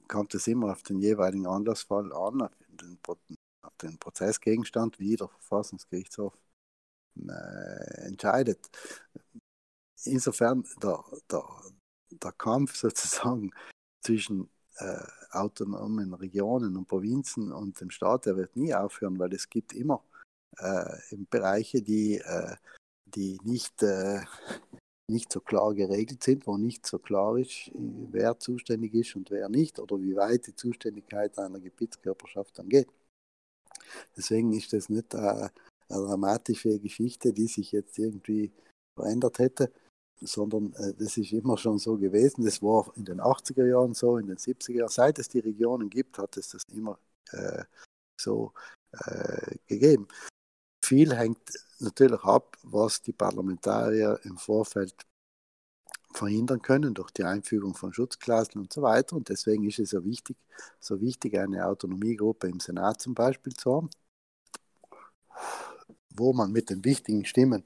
kommt 0.08 0.34
es 0.34 0.46
immer 0.46 0.72
auf 0.72 0.82
den 0.82 0.98
jeweiligen 0.98 1.46
Anlassfall 1.46 2.12
an, 2.12 2.42
auf 2.42 2.50
den, 2.68 2.98
auf 3.62 3.76
den 3.80 3.98
Prozessgegenstand, 3.98 4.98
wie 4.98 5.16
der 5.16 5.28
Verfassungsgerichtshof 5.28 6.36
äh, 7.16 8.06
entscheidet. 8.06 8.70
Insofern 10.04 10.64
der, 10.82 11.04
der, 11.30 11.44
der 12.10 12.32
Kampf 12.32 12.76
sozusagen 12.76 13.52
zwischen 14.04 14.48
äh, 14.82 15.36
autonomen 15.36 16.14
Regionen 16.14 16.76
und 16.76 16.88
Provinzen 16.88 17.52
und 17.52 17.80
dem 17.80 17.90
Staat, 17.90 18.26
der 18.26 18.36
wird 18.36 18.56
nie 18.56 18.74
aufhören, 18.74 19.18
weil 19.18 19.32
es 19.32 19.48
gibt 19.48 19.72
immer 19.72 20.02
äh, 20.58 21.16
Bereiche, 21.30 21.82
die, 21.82 22.18
äh, 22.18 22.56
die 23.06 23.38
nicht, 23.44 23.82
äh, 23.82 24.20
nicht 25.08 25.32
so 25.32 25.40
klar 25.40 25.74
geregelt 25.74 26.22
sind, 26.22 26.46
wo 26.46 26.56
nicht 26.56 26.86
so 26.86 26.98
klar 26.98 27.36
ist, 27.36 27.70
wer 27.74 28.38
zuständig 28.38 28.94
ist 28.94 29.16
und 29.16 29.30
wer 29.30 29.48
nicht 29.48 29.78
oder 29.78 30.00
wie 30.00 30.16
weit 30.16 30.46
die 30.46 30.56
Zuständigkeit 30.56 31.38
einer 31.38 31.60
Gebietskörperschaft 31.60 32.58
dann 32.58 32.68
geht. 32.68 32.88
Deswegen 34.16 34.52
ist 34.52 34.72
das 34.72 34.88
nicht 34.88 35.14
äh, 35.14 35.18
eine 35.18 35.50
dramatische 35.88 36.78
Geschichte, 36.78 37.32
die 37.32 37.46
sich 37.46 37.72
jetzt 37.72 37.98
irgendwie 37.98 38.52
verändert 38.94 39.38
hätte, 39.38 39.72
sondern 40.26 40.72
äh, 40.74 40.94
das 40.94 41.16
ist 41.16 41.32
immer 41.32 41.58
schon 41.58 41.78
so 41.78 41.96
gewesen. 41.96 42.44
Das 42.44 42.62
war 42.62 42.92
in 42.96 43.04
den 43.04 43.20
80er 43.20 43.66
Jahren 43.66 43.94
so, 43.94 44.18
in 44.18 44.26
den 44.26 44.38
70er 44.38 44.72
Jahren. 44.72 44.88
Seit 44.88 45.18
es 45.18 45.28
die 45.28 45.40
Regionen 45.40 45.90
gibt, 45.90 46.18
hat 46.18 46.36
es 46.36 46.48
das 46.48 46.62
immer 46.72 46.98
äh, 47.32 47.64
so 48.20 48.52
äh, 48.92 49.56
gegeben. 49.66 50.08
Viel 50.84 51.14
hängt 51.16 51.40
natürlich 51.80 52.22
ab, 52.22 52.56
was 52.62 53.02
die 53.02 53.12
Parlamentarier 53.12 54.18
im 54.24 54.36
Vorfeld 54.36 54.94
verhindern 56.14 56.60
können 56.60 56.94
durch 56.94 57.10
die 57.10 57.24
Einfügung 57.24 57.74
von 57.74 57.92
Schutzklauseln 57.92 58.62
und 58.62 58.72
so 58.72 58.82
weiter. 58.82 59.16
Und 59.16 59.28
deswegen 59.28 59.64
ist 59.64 59.78
es 59.78 59.90
so 59.90 60.04
wichtig, 60.04 60.36
so 60.80 61.00
wichtig, 61.00 61.38
eine 61.38 61.66
Autonomiegruppe 61.66 62.48
im 62.48 62.60
Senat 62.60 63.00
zum 63.00 63.14
Beispiel 63.14 63.54
zu 63.54 63.74
haben, 63.76 63.90
wo 66.10 66.32
man 66.32 66.52
mit 66.52 66.70
den 66.70 66.84
wichtigen 66.84 67.24
Stimmen, 67.24 67.64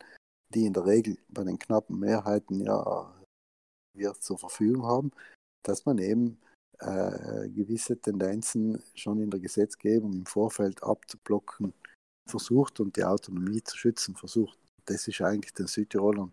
die 0.57 0.65
in 0.65 0.73
der 0.73 0.87
Regel 0.87 1.19
bei 1.29 1.45
den 1.45 1.59
knappen 1.59 2.01
Mehrheiten 2.01 2.65
ja 2.65 3.13
wir 3.95 4.15
zur 4.15 4.39
Verfügung 4.39 4.87
haben, 4.87 5.11
dass 5.63 5.85
man 5.85 5.99
eben 5.99 6.39
äh, 6.79 7.49
gewisse 7.51 8.01
Tendenzen 8.01 8.83
schon 8.95 9.21
in 9.21 9.31
der 9.31 9.41
Gesetzgebung 9.41 10.15
im 10.15 10.27
Vorfeld 10.27 10.83
abzublocken 10.83 11.75
versucht 12.27 12.81
und 12.81 12.97
die 12.97 13.05
Autonomie 13.05 13.63
zu 13.63 13.77
schützen 13.77 14.17
versucht. 14.17 14.59
Das 14.87 15.07
ist 15.07 15.21
eigentlich 15.21 15.53
den 15.53 15.67
Südtirolern 15.67 16.33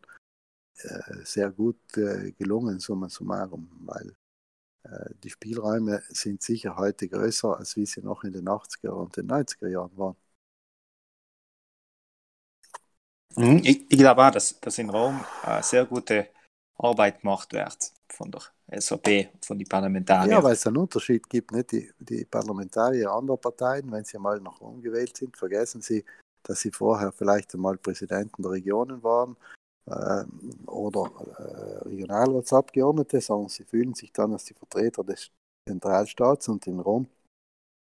äh, 0.78 1.26
sehr 1.26 1.51
gut 1.51 1.97
äh, 1.97 2.32
gelungen, 2.32 2.80
summa 2.80 3.09
summarum, 3.09 3.69
weil 3.82 4.15
äh, 4.84 5.13
die 5.24 5.30
Spielräume 5.30 6.01
sind 6.09 6.41
sicher 6.41 6.78
heute 6.78 7.07
größer, 7.09 7.57
als 7.57 7.76
wie 7.76 7.86
sie 7.86 8.01
noch 8.01 8.24
in 8.24 8.32
den 8.32 8.47
80er 8.47 8.89
und 8.89 9.17
den 9.17 9.28
90er 9.28 9.67
Jahren 9.67 9.97
waren. 9.97 10.15
Ich, 13.38 13.91
ich 13.91 13.97
glaube 13.97 14.25
auch, 14.25 14.31
dass, 14.31 14.59
dass 14.59 14.77
in 14.77 14.89
Rom 14.89 15.23
äh, 15.45 15.61
sehr 15.61 15.86
gute 15.86 16.29
Arbeit 16.77 17.21
gemacht 17.21 17.53
wird 17.53 17.91
von 18.09 18.31
der 18.31 18.41
SAP, 18.81 19.29
von 19.43 19.57
den 19.57 19.67
Parlamentariern. 19.67 20.31
Ja, 20.31 20.43
weil 20.43 20.53
es 20.53 20.65
einen 20.67 20.77
Unterschied 20.77 21.29
gibt. 21.29 21.51
Nicht? 21.51 21.71
Die, 21.71 21.91
die 21.99 22.25
Parlamentarier 22.25 23.11
anderer 23.11 23.38
Parteien, 23.38 23.91
wenn 23.91 24.03
sie 24.03 24.19
mal 24.19 24.39
nach 24.39 24.59
Rom 24.61 24.81
gewählt 24.81 25.17
sind, 25.17 25.36
vergessen 25.36 25.81
sie, 25.81 26.03
dass 26.43 26.59
sie 26.59 26.71
vorher 26.71 27.11
vielleicht 27.11 27.53
einmal 27.53 27.77
Präsidenten 27.77 28.41
der 28.41 28.51
Regionen 28.51 29.01
waren 29.03 29.38
äh, 29.86 30.23
oder 30.67 31.11
äh, 31.38 31.88
Regionalratsabgeordnete, 31.89 33.21
sondern 33.21 33.49
sie 33.49 33.63
fühlen 33.63 33.93
sich 33.93 34.11
dann 34.11 34.34
als 34.34 34.45
die 34.45 34.53
Vertreter 34.53 35.03
des 35.03 35.31
Zentralstaats 35.67 36.49
und 36.49 36.67
in 36.67 36.79
Rom 36.79 37.07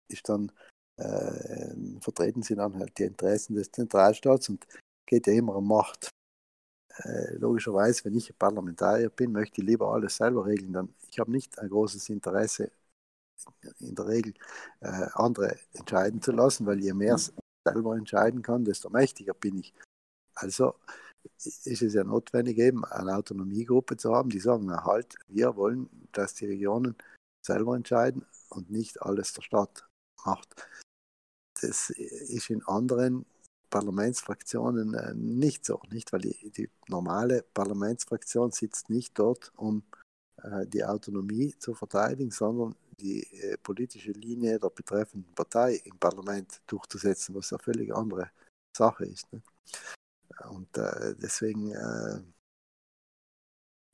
ist 0.08 0.28
dann, 0.28 0.50
äh, 0.98 2.00
vertreten 2.00 2.42
sie 2.42 2.54
dann 2.54 2.78
halt 2.78 2.96
die 2.98 3.04
Interessen 3.04 3.54
des 3.54 3.70
Zentralstaats 3.70 4.48
und 4.48 4.66
geht 5.06 5.26
ja 5.26 5.32
immer 5.32 5.56
um 5.56 5.68
Macht. 5.68 6.10
Äh, 6.98 7.36
logischerweise, 7.36 8.04
wenn 8.04 8.16
ich 8.16 8.36
Parlamentarier 8.38 9.10
bin, 9.10 9.32
möchte 9.32 9.60
ich 9.60 9.66
lieber 9.66 9.92
alles 9.92 10.16
selber 10.16 10.46
regeln. 10.46 10.72
Dann, 10.72 10.94
ich 11.10 11.18
habe 11.18 11.30
nicht 11.30 11.58
ein 11.58 11.68
großes 11.68 12.08
Interesse, 12.08 12.70
in 13.80 13.94
der 13.94 14.06
Regel 14.06 14.34
äh, 14.80 15.06
andere 15.12 15.56
entscheiden 15.74 16.22
zu 16.22 16.32
lassen, 16.32 16.66
weil 16.66 16.80
je 16.80 16.94
mehr 16.94 17.18
selber 17.64 17.96
entscheiden 17.96 18.42
kann, 18.42 18.64
desto 18.64 18.88
mächtiger 18.90 19.34
bin 19.34 19.58
ich. 19.58 19.74
Also 20.34 20.74
ist 21.34 21.82
es 21.82 21.94
ja 21.94 22.04
notwendig, 22.04 22.58
eben 22.58 22.84
eine 22.84 23.16
Autonomiegruppe 23.16 23.96
zu 23.96 24.14
haben, 24.14 24.30
die 24.30 24.40
sagen, 24.40 24.66
na 24.66 24.84
halt, 24.84 25.16
wir 25.28 25.56
wollen, 25.56 25.88
dass 26.12 26.34
die 26.34 26.46
Regionen 26.46 26.96
selber 27.44 27.76
entscheiden 27.76 28.24
und 28.48 28.70
nicht 28.70 29.02
alles 29.02 29.32
der 29.32 29.42
Staat 29.42 29.88
macht. 30.24 30.68
Das 31.60 31.90
ist 31.90 32.50
in 32.50 32.62
anderen 32.64 33.26
Parlamentsfraktionen 33.70 34.94
äh, 34.94 35.14
nicht 35.14 35.64
so, 35.64 35.80
nicht? 35.90 36.12
Weil 36.12 36.20
die, 36.20 36.50
die, 36.50 36.70
normale 36.88 37.42
Parlamentsfraktion 37.54 38.50
sitzt 38.52 38.90
nicht 38.90 39.18
dort, 39.18 39.52
um 39.56 39.82
äh, 40.42 40.66
die 40.66 40.84
Autonomie 40.84 41.54
zu 41.58 41.74
verteidigen, 41.74 42.30
sondern 42.30 42.74
die 43.00 43.22
äh, 43.40 43.56
politische 43.58 44.12
Linie 44.12 44.58
der 44.58 44.70
betreffenden 44.70 45.34
Partei 45.34 45.76
im 45.84 45.98
Parlament 45.98 46.62
durchzusetzen, 46.66 47.34
was 47.34 47.52
eine 47.52 47.62
völlig 47.62 47.94
andere 47.94 48.30
Sache 48.76 49.04
ist. 49.04 49.32
Ne? 49.32 49.42
Und 50.50 50.76
äh, 50.76 51.14
deswegen, 51.16 51.72
äh, 51.72 52.20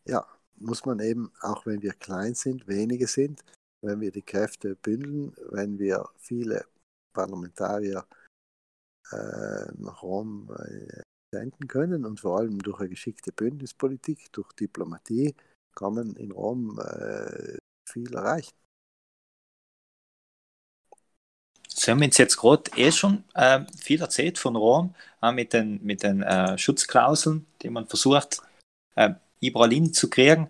ja, 0.06 0.26
muss 0.56 0.84
man 0.84 1.00
eben, 1.00 1.32
auch 1.40 1.66
wenn 1.66 1.82
wir 1.82 1.92
klein 1.94 2.34
sind, 2.34 2.66
wenige 2.66 3.06
sind, 3.06 3.42
wenn 3.80 4.00
wir 4.00 4.12
die 4.12 4.22
Kräfte 4.22 4.76
bündeln, 4.76 5.34
wenn 5.50 5.78
wir 5.78 6.08
viele 6.18 6.64
Parlamentarier 7.12 8.06
nach 9.10 10.02
Rom 10.02 10.50
äh, 10.58 11.02
senden 11.32 11.66
können 11.66 12.04
und 12.04 12.20
vor 12.20 12.38
allem 12.38 12.58
durch 12.58 12.80
eine 12.80 12.90
geschickte 12.90 13.32
Bündnispolitik, 13.32 14.32
durch 14.32 14.52
Diplomatie 14.52 15.34
kann 15.74 15.94
man 15.94 16.14
in 16.16 16.30
Rom 16.30 16.78
äh, 16.78 17.56
viel 17.88 18.14
erreichen. 18.14 18.52
Sie 21.68 21.90
haben 21.90 22.02
uns 22.02 22.18
jetzt 22.18 22.36
gerade 22.36 22.70
eh 22.76 22.92
schon 22.92 23.24
äh, 23.34 23.60
viel 23.76 24.00
erzählt 24.00 24.38
von 24.38 24.56
Rom, 24.56 24.94
äh, 25.22 25.32
mit 25.32 25.52
den, 25.52 25.82
mit 25.82 26.02
den 26.02 26.22
äh, 26.22 26.56
Schutzklauseln, 26.58 27.46
die 27.62 27.70
man 27.70 27.88
versucht, 27.88 28.42
äh, 28.94 29.14
überall 29.40 29.70
hinzukriegen. 29.70 30.48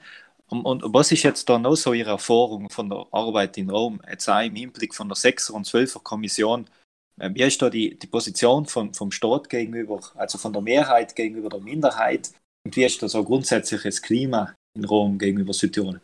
Und, 0.49 0.67
und, 0.67 0.83
was 0.93 1.13
ist 1.13 1.23
jetzt 1.23 1.49
da 1.49 1.59
noch 1.59 1.77
so 1.77 1.95
Ihre 1.95 2.11
Erfahrung 2.11 2.69
von 2.69 2.91
der 2.91 3.07
Arbeit 3.13 3.57
in 3.57 3.71
Rom, 3.71 4.03
jetzt 4.11 4.29
auch 4.29 4.43
im 4.43 4.55
Hinblick 4.55 4.95
von 4.95 5.09
der 5.09 5.17
6er 5.17 5.53
und 5.53 5.67
12er 5.67 6.03
Kommission 6.03 6.67
äh, 6.67 6.82
wie 7.17 7.43
ist 7.43 7.61
da 7.61 7.71
die, 7.71 7.99
die 7.99 8.07
Position 8.07 8.67
von, 8.67 8.95
vom 8.95 9.11
Staat 9.11 9.49
gegenüber, 9.49 10.01
also 10.15 10.39
von 10.39 10.53
der 10.53 10.63
Mehrheit 10.63 11.15
gegenüber 11.15 11.49
der 11.49 11.61
Minderheit? 11.61 12.33
Und 12.65 12.77
wie 12.77 12.85
ist 12.85 13.03
da 13.03 13.09
so 13.09 13.23
grundsätzliches 13.25 14.01
Klima 14.01 14.55
in 14.77 14.85
Rom 14.85 15.19
gegenüber 15.19 15.53
Südtirol? 15.53 16.01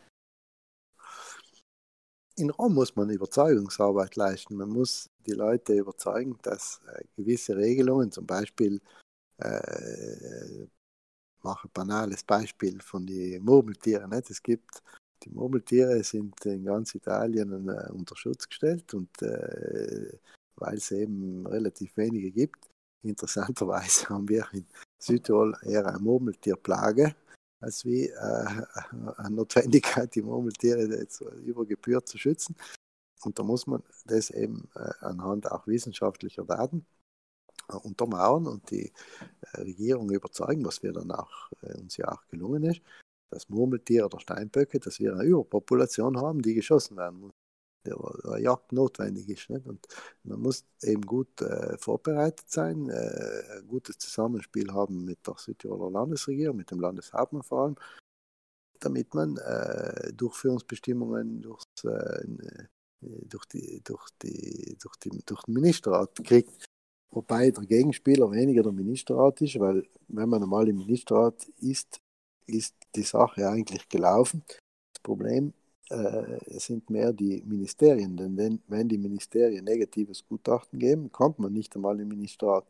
in 2.39 2.49
Rom 2.49 2.73
muss 2.73 2.95
man 2.95 3.09
Überzeugungsarbeit 3.09 4.15
leisten. 4.15 4.55
Man 4.55 4.69
muss 4.69 5.09
die 5.25 5.33
Leute 5.33 5.73
überzeugen, 5.73 6.37
dass 6.41 6.81
äh, 6.87 7.03
gewisse 7.15 7.55
Regelungen, 7.55 8.11
zum 8.11 8.25
Beispiel, 8.25 8.81
äh, 9.37 10.67
mache 11.41 11.67
ein 11.67 11.71
banales 11.73 12.23
Beispiel 12.23 12.81
von 12.81 13.05
den 13.05 13.43
Murmeltieren. 13.43 14.09
Nicht? 14.09 14.29
Es 14.29 14.41
gibt 14.41 14.81
die 15.23 15.29
Murmeltiere 15.31 16.01
sind 16.03 16.33
in 16.45 16.63
ganz 16.63 16.95
Italien 16.95 17.67
äh, 17.67 17.91
unter 17.91 18.15
Schutz 18.15 18.47
gestellt 18.47 18.93
und 18.93 19.21
äh, 19.21 20.17
weil 20.59 20.77
es 20.77 20.91
eben 20.91 21.45
relativ 21.47 21.95
wenige 21.97 22.31
gibt. 22.31 22.69
Interessanterweise 23.03 24.07
haben 24.09 24.27
wir 24.29 24.47
in 24.53 24.65
Südtirol 24.99 25.55
eher 25.63 25.85
eine 25.85 25.99
Murmeltierplage 25.99 27.15
als 27.61 27.85
wie 27.85 28.07
äh, 28.07 28.45
eine 29.17 29.35
Notwendigkeit, 29.35 30.15
die 30.15 30.21
Murmeltiere 30.21 30.85
jetzt 30.85 31.21
über 31.43 31.65
Gebühr 31.65 32.05
zu 32.05 32.17
schützen. 32.17 32.55
Und 33.23 33.37
da 33.37 33.43
muss 33.43 33.67
man 33.67 33.83
das 34.05 34.29
eben 34.29 34.69
äh, 34.75 34.91
anhand 35.01 35.51
auch 35.51 35.67
wissenschaftlicher 35.67 36.45
Daten 36.45 36.85
äh, 37.69 37.75
untermauern 37.75 38.47
und 38.47 38.69
die 38.71 38.91
äh, 39.53 39.61
Regierung 39.61 40.09
überzeugen, 40.09 40.65
was 40.65 40.83
wir 40.83 40.93
dann 40.93 41.11
auch 41.11 41.51
äh, 41.61 41.77
uns 41.77 41.97
ja 41.97 42.09
auch 42.09 42.25
gelungen 42.27 42.63
ist, 42.63 42.81
dass 43.29 43.49
Murmeltiere 43.49 44.05
oder 44.05 44.19
Steinböcke, 44.19 44.79
dass 44.79 44.99
wir 44.99 45.13
eine 45.13 45.23
Überpopulation 45.23 46.17
haben, 46.17 46.41
die 46.41 46.53
geschossen 46.53 46.97
werden 46.97 47.19
muss, 47.19 47.33
der, 47.85 47.97
der 48.23 48.39
Jagd 48.39 48.71
notwendig 48.71 49.29
ist. 49.29 49.49
Nicht? 49.49 49.65
Und 49.65 49.85
man 50.23 50.39
muss 50.39 50.65
eben 50.83 51.05
gut 51.05 51.41
äh, 51.41 51.77
vorbereitet 51.77 52.49
sein, 52.49 52.89
äh, 52.89 53.57
ein 53.57 53.67
gutes 53.67 53.97
Zusammenspiel 53.97 54.71
haben 54.73 55.05
mit 55.05 55.25
der 55.25 55.35
Südtiroler 55.37 55.91
Landesregierung, 55.91 56.57
mit 56.57 56.71
dem 56.71 56.79
Landeshauptmann 56.79 57.43
vor 57.43 57.63
allem, 57.63 57.75
damit 58.79 59.13
man 59.13 59.37
äh, 59.37 60.13
Durchführungsbestimmungen 60.13 61.41
durchs, 61.41 61.83
äh, 61.83 62.23
durch, 63.01 63.45
die, 63.45 63.81
durch, 63.83 64.09
die, 64.21 64.77
durch, 64.81 64.95
die, 64.97 65.23
durch 65.25 65.43
den 65.43 65.53
Ministerrat 65.53 66.15
kriegt. 66.23 66.65
Wobei 67.11 67.49
der 67.49 67.65
Gegenspieler 67.65 68.29
weniger 68.31 68.63
der 68.63 68.71
Ministerrat 68.71 69.41
ist, 69.41 69.59
weil 69.59 69.87
wenn 70.07 70.29
man 70.29 70.43
einmal 70.43 70.67
im 70.67 70.77
Ministerrat 70.77 71.47
ist, 71.59 71.99
ist 72.45 72.75
die 72.95 73.03
Sache 73.03 73.47
eigentlich 73.47 73.87
gelaufen. 73.89 74.43
Das 74.47 75.01
Problem 75.01 75.49
äh, 75.49 75.58
sind 75.89 76.89
mehr 76.89 77.11
die 77.13 77.41
Ministerien, 77.45 78.15
denn 78.15 78.37
wenn, 78.37 78.61
wenn 78.67 78.87
die 78.87 78.97
Ministerien 78.97 79.65
negatives 79.65 80.25
Gutachten 80.27 80.77
geben, 80.77 81.11
kommt 81.11 81.39
man 81.39 81.51
nicht 81.51 81.75
einmal 81.75 81.99
im 81.99 82.09
Ministerrat, 82.09 82.65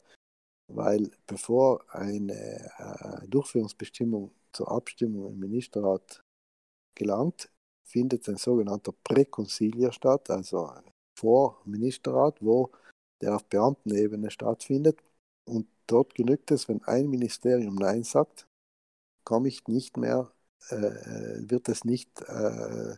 weil 0.68 1.12
bevor 1.28 1.84
eine 1.90 2.34
äh, 2.34 3.28
Durchführungsbestimmung 3.28 4.32
zur 4.54 4.72
Abstimmung 4.72 5.34
im 5.34 5.40
Ministerrat 5.40 6.24
gelangt, 6.96 7.50
findet 7.84 8.28
ein 8.30 8.38
sogenannter 8.38 8.94
Präkonsilia 9.04 9.92
statt, 9.92 10.30
also 10.30 10.72
vor 11.18 11.62
Ministerrat, 11.66 12.42
wo 12.42 12.72
der 13.22 13.36
auf 13.36 13.46
Beamtenebene 13.46 14.32
stattfindet. 14.32 15.00
Und 15.46 15.68
dort 15.88 16.16
genügt 16.16 16.52
es, 16.52 16.70
wenn 16.70 16.84
ein 16.84 17.10
Ministerium 17.10 17.76
Nein 17.76 18.04
sagt, 18.04 18.48
komme 19.24 19.48
ich 19.50 19.68
nicht 19.68 19.98
mehr, 19.98 20.32
äh, 20.32 20.39
wird 20.70 21.70
es 21.70 21.84
nicht 21.84 22.22
äh, 22.22 22.96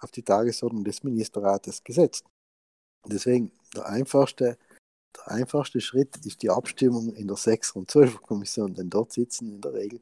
auf 0.00 0.10
die 0.10 0.22
Tagesordnung 0.22 0.84
des 0.84 1.02
Ministerrates 1.02 1.82
gesetzt. 1.84 2.24
Deswegen 3.06 3.52
der 3.74 3.86
einfachste, 3.86 4.58
der 5.16 5.28
einfachste 5.28 5.80
Schritt 5.80 6.16
ist 6.24 6.42
die 6.42 6.50
Abstimmung 6.50 7.14
in 7.14 7.28
der 7.28 7.36
6er 7.36 7.74
und 7.74 7.90
12er 7.90 8.20
Kommission, 8.20 8.74
denn 8.74 8.90
dort 8.90 9.12
sitzen 9.12 9.52
in 9.52 9.60
der 9.60 9.74
Regel 9.74 10.00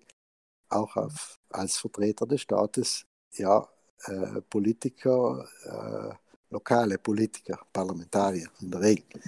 auch 0.69 0.97
auf, 0.97 1.37
als 1.51 1.77
Vertreter 1.79 2.27
des 2.27 2.43
Staates 2.43 3.05
ja, 3.35 3.69
äh, 4.05 4.41
Politiker, 4.43 5.49
äh, 5.65 6.15
lokale 6.51 6.99
Politiker, 6.99 7.61
Parlamentarier 7.73 8.49
in 8.61 8.71
der 8.71 8.81
Regel. 8.81 9.21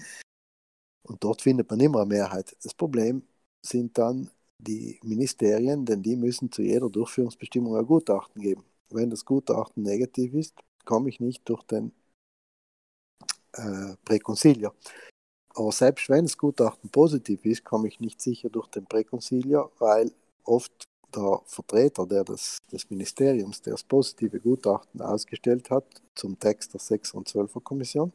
Und 1.05 1.23
dort 1.23 1.43
findet 1.43 1.69
man 1.69 1.81
immer 1.81 2.01
eine 2.01 2.09
Mehrheit. 2.09 2.57
Das 2.63 2.75
Problem 2.75 3.23
sind 3.65 3.97
dann 3.99 4.31
die 4.63 4.99
Ministerien, 5.03 5.85
denn 5.85 6.03
die 6.03 6.17
müssen 6.17 6.51
zu 6.51 6.63
jeder 6.63 6.89
Durchführungsbestimmung 6.89 7.77
ein 7.77 7.87
Gutachten 7.87 8.41
geben. 8.41 8.65
Wenn 8.91 9.11
das 9.11 9.25
Gutachten 9.25 9.83
negativ 9.83 10.35
ist, 10.35 10.55
komme 10.85 11.09
ich 11.09 11.21
nicht 11.21 11.49
durch 11.49 11.63
den 11.65 11.93
äh, 13.53 13.97
Präkonsilier. 14.05 14.73
Aber 15.55 15.73
selbst 15.73 16.09
wenn 16.09 16.25
das 16.25 16.39
Gutachten 16.39 16.91
positiv 16.91 17.45
ist, 17.45 17.65
komme 17.65 17.89
ich 17.89 18.01
nicht 18.01 18.21
sicher 18.21 18.49
durch 18.49 18.69
den 18.69 18.87
Präkonsilier, 18.87 19.71
weil 19.79 20.13
oft 20.45 20.85
der 21.15 21.41
Vertreter 21.45 22.07
der 22.07 22.25
des, 22.25 22.59
des 22.71 22.89
Ministeriums, 22.89 23.61
der 23.61 23.75
das 23.75 23.85
positive 23.85 24.41
Gutachten 24.41 25.01
ausgestellt 25.03 25.71
hat, 25.71 25.85
zum 26.15 26.39
Text 26.39 26.73
der 26.73 26.81
6 26.81 27.13
und 27.13 27.29
12er 27.29 27.61
Kommission, 27.61 28.13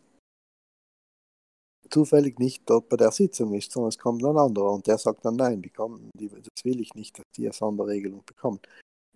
zufällig 1.89 2.39
nicht 2.39 2.69
dort 2.69 2.89
bei 2.89 2.97
der 2.97 3.11
Sitzung 3.11 3.53
ist, 3.53 3.71
sondern 3.71 3.89
es 3.89 3.97
kommt 3.97 4.23
ein 4.23 4.38
anderer 4.38 4.71
und 4.71 4.88
der 4.88 4.97
sagt 4.97 5.25
dann 5.25 5.35
nein, 5.35 5.61
die 5.61 5.69
kommen, 5.69 6.09
die, 6.17 6.29
das 6.29 6.63
will 6.63 6.79
ich 6.79 6.93
nicht, 6.95 7.17
dass 7.17 7.25
die 7.35 7.45
eine 7.45 7.53
Sonderregelung 7.53 8.23
bekommen. 8.25 8.59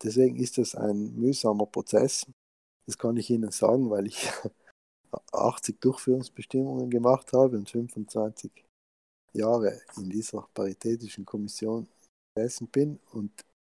Deswegen 0.03 0.35
ist 0.37 0.57
es 0.57 0.75
ein 0.75 1.15
mühsamer 1.15 1.65
Prozess. 1.65 2.25
Das 2.85 2.97
kann 2.97 3.17
ich 3.17 3.29
Ihnen 3.29 3.51
sagen, 3.51 3.89
weil 3.89 4.07
ich 4.07 4.29
80 5.31 5.79
Durchführungsbestimmungen 5.79 6.89
gemacht 6.89 7.33
habe 7.33 7.57
und 7.57 7.69
25 7.69 8.51
Jahre 9.33 9.79
in 9.97 10.09
dieser 10.09 10.47
paritätischen 10.53 11.25
Kommission 11.25 11.87
gesessen 12.35 12.67
bin 12.67 12.99
und 13.11 13.31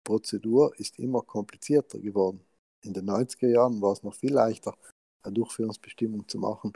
Prozedur 0.03 0.73
ist 0.79 0.99
immer 0.99 1.21
komplizierter 1.21 1.99
geworden. 1.99 2.41
In 2.83 2.93
den 2.93 3.09
90er 3.09 3.47
Jahren 3.47 3.81
war 3.81 3.93
es 3.93 4.03
noch 4.03 4.13
viel 4.13 4.33
leichter, 4.33 4.75
eine 5.23 5.33
Durchführungsbestimmung 5.33 6.27
zu 6.27 6.37
machen, 6.37 6.73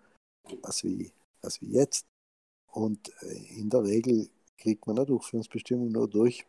als 0.63 0.83
wie 0.83 1.11
als 1.41 1.61
wie 1.61 1.71
jetzt. 1.71 2.05
Und 2.67 3.11
äh, 3.23 3.59
in 3.59 3.69
der 3.69 3.83
Regel 3.83 4.29
kriegt 4.57 4.87
man 4.87 4.97
eine 4.97 5.05
Durchführungsbestimmung 5.05 5.91
nur 5.91 6.09
durch, 6.09 6.45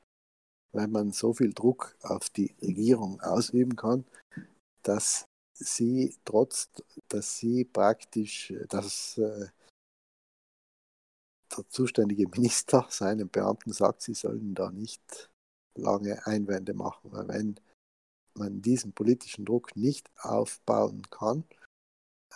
weil 0.72 0.88
man 0.88 1.12
so 1.12 1.32
viel 1.32 1.52
Druck 1.52 1.96
auf 2.02 2.30
die 2.30 2.54
Regierung 2.60 3.20
ausüben 3.20 3.76
kann, 3.76 4.04
dass 4.82 5.26
sie 5.54 6.16
trotz, 6.24 6.70
dass 7.08 7.38
sie 7.38 7.64
praktisch, 7.64 8.52
dass 8.68 9.18
äh, 9.18 9.48
der 11.56 11.68
zuständige 11.68 12.28
Minister 12.28 12.86
seinen 12.90 13.28
Beamten 13.28 13.72
sagt, 13.72 14.02
sie 14.02 14.14
sollen 14.14 14.54
da 14.54 14.70
nicht 14.70 15.30
lange 15.74 16.26
Einwände 16.26 16.74
machen, 16.74 17.12
weil 17.12 17.28
wenn 17.28 17.60
man 18.34 18.62
diesen 18.62 18.92
politischen 18.92 19.44
Druck 19.44 19.76
nicht 19.76 20.10
aufbauen 20.18 21.02
kann, 21.10 21.44
äh, 21.50 21.57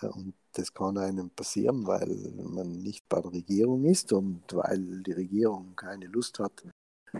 und 0.02 0.34
das 0.52 0.72
kann 0.72 0.98
einem 0.98 1.30
passieren, 1.30 1.86
weil 1.86 2.08
man 2.34 2.82
nicht 2.82 3.08
bei 3.08 3.20
der 3.20 3.32
Regierung 3.32 3.84
ist 3.84 4.12
und 4.12 4.42
weil 4.52 5.02
die 5.02 5.12
Regierung 5.12 5.74
keine 5.76 6.06
Lust 6.06 6.38
hat, 6.38 6.64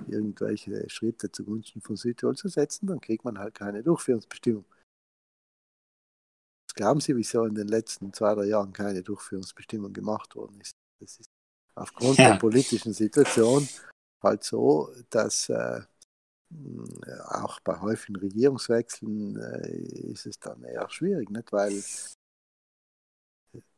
irgendwelche 0.08 0.88
Schritte 0.88 1.30
zugunsten 1.30 1.80
von 1.80 1.96
Südtirol 1.96 2.36
zu 2.36 2.48
setzen, 2.48 2.86
dann 2.86 3.00
kriegt 3.00 3.24
man 3.24 3.38
halt 3.38 3.54
keine 3.54 3.82
Durchführungsbestimmung. 3.82 4.64
Was 6.66 6.74
glauben 6.74 7.00
Sie, 7.00 7.14
wieso 7.16 7.44
in 7.44 7.54
den 7.54 7.68
letzten 7.68 8.12
zwei, 8.12 8.34
drei 8.34 8.46
Jahren 8.46 8.72
keine 8.72 9.02
Durchführungsbestimmung 9.02 9.92
gemacht 9.92 10.34
worden 10.34 10.60
ist? 10.60 10.72
Das 11.00 11.18
ist 11.18 11.28
aufgrund 11.74 12.18
ja. 12.18 12.30
der 12.30 12.38
politischen 12.38 12.92
Situation 12.92 13.68
halt 14.22 14.44
so, 14.44 14.90
dass 15.10 15.48
äh, 15.48 15.82
auch 17.28 17.60
bei 17.60 17.80
häufigen 17.80 18.16
Regierungswechseln 18.16 19.36
äh, 19.36 20.12
ist 20.12 20.26
es 20.26 20.38
dann 20.38 20.62
eher 20.64 20.88
schwierig, 20.90 21.30
nicht? 21.30 21.52
weil 21.52 21.82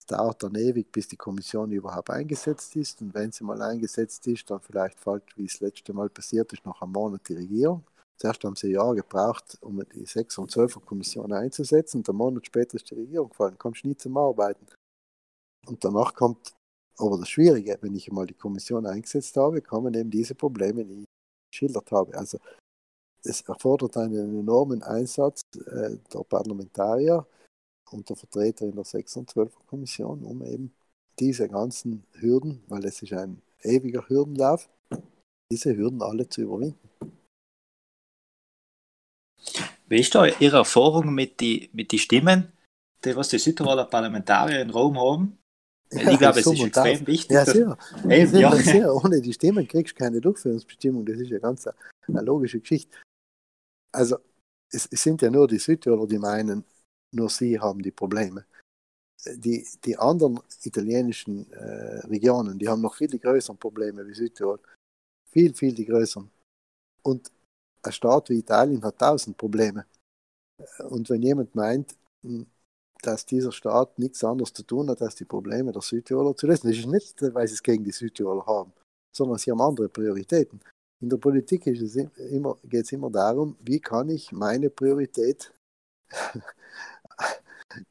dauert 0.06 0.42
dann 0.42 0.54
ewig, 0.54 0.90
bis 0.92 1.08
die 1.08 1.16
Kommission 1.16 1.72
überhaupt 1.72 2.10
eingesetzt 2.10 2.76
ist. 2.76 3.00
Und 3.02 3.14
wenn 3.14 3.32
sie 3.32 3.44
mal 3.44 3.60
eingesetzt 3.62 4.26
ist, 4.26 4.50
dann 4.50 4.60
vielleicht 4.60 5.00
fällt, 5.00 5.36
wie 5.36 5.46
es 5.46 5.60
letzte 5.60 5.92
Mal 5.92 6.08
passiert 6.08 6.52
ist, 6.52 6.64
noch 6.64 6.82
einen 6.82 6.92
Monat 6.92 7.28
die 7.28 7.34
Regierung. 7.34 7.84
Zuerst 8.16 8.44
haben 8.44 8.56
sie 8.56 8.68
ein 8.68 8.74
Jahr 8.74 8.94
gebraucht, 8.94 9.58
um 9.60 9.82
die 9.92 10.04
6 10.04 10.38
und 10.38 10.50
12er 10.52 10.80
Kommission 10.80 11.32
einzusetzen. 11.32 11.98
Und 11.98 12.08
einen 12.08 12.18
Monat 12.18 12.46
später 12.46 12.76
ist 12.76 12.90
die 12.90 12.94
Regierung 12.94 13.28
gefallen. 13.30 13.58
Kommst 13.58 13.84
nie 13.84 13.96
zum 13.96 14.16
Arbeiten. 14.16 14.66
Und 15.66 15.84
danach 15.84 16.14
kommt 16.14 16.54
aber 16.96 17.18
das 17.18 17.28
Schwierige, 17.28 17.76
wenn 17.80 17.94
ich 17.94 18.08
einmal 18.08 18.26
die 18.26 18.34
Kommission 18.34 18.86
eingesetzt 18.86 19.36
habe, 19.36 19.60
kommen 19.60 19.94
eben 19.94 20.10
diese 20.10 20.34
Probleme, 20.34 20.84
die 20.84 21.00
ich 21.00 21.06
geschildert 21.50 21.90
habe. 21.90 22.16
Also 22.16 22.38
es 23.24 23.40
erfordert 23.42 23.96
einen 23.96 24.38
enormen 24.38 24.82
Einsatz 24.82 25.40
äh, 25.56 25.96
der 26.12 26.24
Parlamentarier, 26.28 27.26
und 27.90 28.08
der 28.08 28.16
Vertreter 28.16 28.66
in 28.66 28.74
der 28.74 28.84
6 28.84 29.16
und 29.16 29.30
12 29.30 29.54
Kommission, 29.66 30.24
um 30.24 30.42
eben 30.42 30.74
diese 31.18 31.48
ganzen 31.48 32.04
Hürden, 32.12 32.62
weil 32.68 32.84
es 32.84 33.02
ist 33.02 33.12
ein 33.12 33.40
ewiger 33.62 34.08
Hürdenlauf, 34.08 34.68
diese 35.50 35.76
Hürden 35.76 36.02
alle 36.02 36.28
zu 36.28 36.42
überwinden. 36.42 36.88
Wie 39.86 40.00
ist 40.00 40.14
da 40.14 40.26
Ihre 40.26 40.58
Erfahrung 40.58 41.14
mit 41.14 41.40
den 41.40 41.68
mit 41.72 41.92
die 41.92 41.98
Stimmen, 41.98 42.52
die 43.04 43.14
was 43.14 43.28
die 43.28 43.38
Südtiroler 43.38 43.84
Parlamentarier 43.84 44.62
in 44.62 44.70
Rom 44.70 44.98
haben? 44.98 45.38
Ja, 45.92 46.10
ich 46.10 46.18
glaube, 46.18 46.40
es 46.40 46.46
ist 46.46 46.60
extrem 46.60 47.02
auf. 47.02 47.06
wichtig. 47.06 47.30
Ja, 47.30 47.44
sehr. 47.44 47.78
Eben, 48.08 48.36
ja. 48.36 48.56
sehr. 48.56 48.94
Ohne 48.94 49.20
die 49.20 49.32
Stimmen 49.32 49.68
kriegst 49.68 49.94
du 49.94 49.98
keine 49.98 50.20
Durchführungsbestimmung. 50.20 51.04
Das 51.04 51.18
ist 51.18 51.30
ja 51.30 51.38
ganz 51.38 51.66
eine, 51.66 51.76
eine 52.08 52.22
logische 52.22 52.58
Geschichte. 52.60 52.96
Also, 53.92 54.16
es, 54.72 54.88
es, 54.90 55.02
sind 55.02 55.22
ja 55.22 55.30
nur 55.30 55.46
die 55.46 55.58
Südtiroler, 55.58 56.08
die 56.08 56.18
meinen, 56.18 56.64
nur 57.14 57.30
sie 57.30 57.58
haben 57.58 57.82
die 57.82 57.90
Probleme. 57.92 58.44
die, 59.36 59.66
die 59.84 59.96
anderen 59.96 60.40
italienischen 60.62 61.50
äh, 61.52 62.00
Regionen, 62.06 62.58
die 62.58 62.68
haben 62.68 62.82
noch 62.82 62.94
viel 62.94 63.08
die 63.08 63.20
größeren 63.20 63.56
Probleme 63.58 64.06
wie 64.06 64.14
Südtirol. 64.14 64.60
Viel, 65.30 65.54
viel 65.54 65.74
die 65.74 65.86
größeren. 65.86 66.30
Und 67.02 67.32
ein 67.82 67.92
Staat 67.92 68.28
wie 68.28 68.38
Italien 68.38 68.82
hat 68.82 68.98
tausend 68.98 69.36
Probleme. 69.36 69.86
Und 70.90 71.08
wenn 71.10 71.22
jemand 71.22 71.54
meint, 71.54 71.96
hm, 72.22 72.46
dass 73.02 73.26
dieser 73.26 73.52
Staat 73.52 73.98
nichts 73.98 74.24
anderes 74.24 74.52
zu 74.52 74.62
tun 74.62 74.88
hat, 74.90 75.02
als 75.02 75.14
die 75.14 75.24
Probleme 75.24 75.72
der 75.72 75.82
Südtiroler 75.82 76.36
zu 76.36 76.46
lösen, 76.46 76.68
das 76.68 76.78
ist 76.78 76.86
nicht, 76.86 77.20
weil 77.34 77.46
sie 77.48 77.54
es 77.54 77.62
gegen 77.62 77.84
die 77.84 77.92
Südtiroler 77.92 78.46
haben, 78.46 78.72
sondern 79.14 79.38
sie 79.38 79.50
haben 79.50 79.60
andere 79.60 79.88
Prioritäten. 79.88 80.60
In 81.02 81.10
der 81.10 81.18
Politik 81.18 81.64
geht 81.64 81.80
es 81.80 82.92
immer 82.92 83.10
darum, 83.10 83.56
wie 83.60 83.80
kann 83.80 84.08
ich 84.08 84.32
meine 84.32 84.70
Priorität 84.70 85.52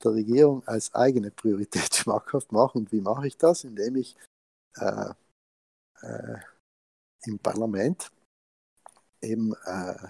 der 0.04 0.14
Regierung 0.14 0.66
als 0.68 0.94
eigene 0.94 1.32
Priorität 1.32 1.94
schmackhaft 1.96 2.52
machen. 2.52 2.80
Und 2.80 2.92
wie 2.92 3.02
mache 3.02 3.28
ich 3.28 3.38
das? 3.38 3.64
Indem 3.64 3.96
ich 3.98 4.16
äh, 4.78 5.14
äh, 6.02 6.38
im 7.26 7.40
Parlament 7.40 8.12
eben 9.22 9.54
äh, 9.66 10.08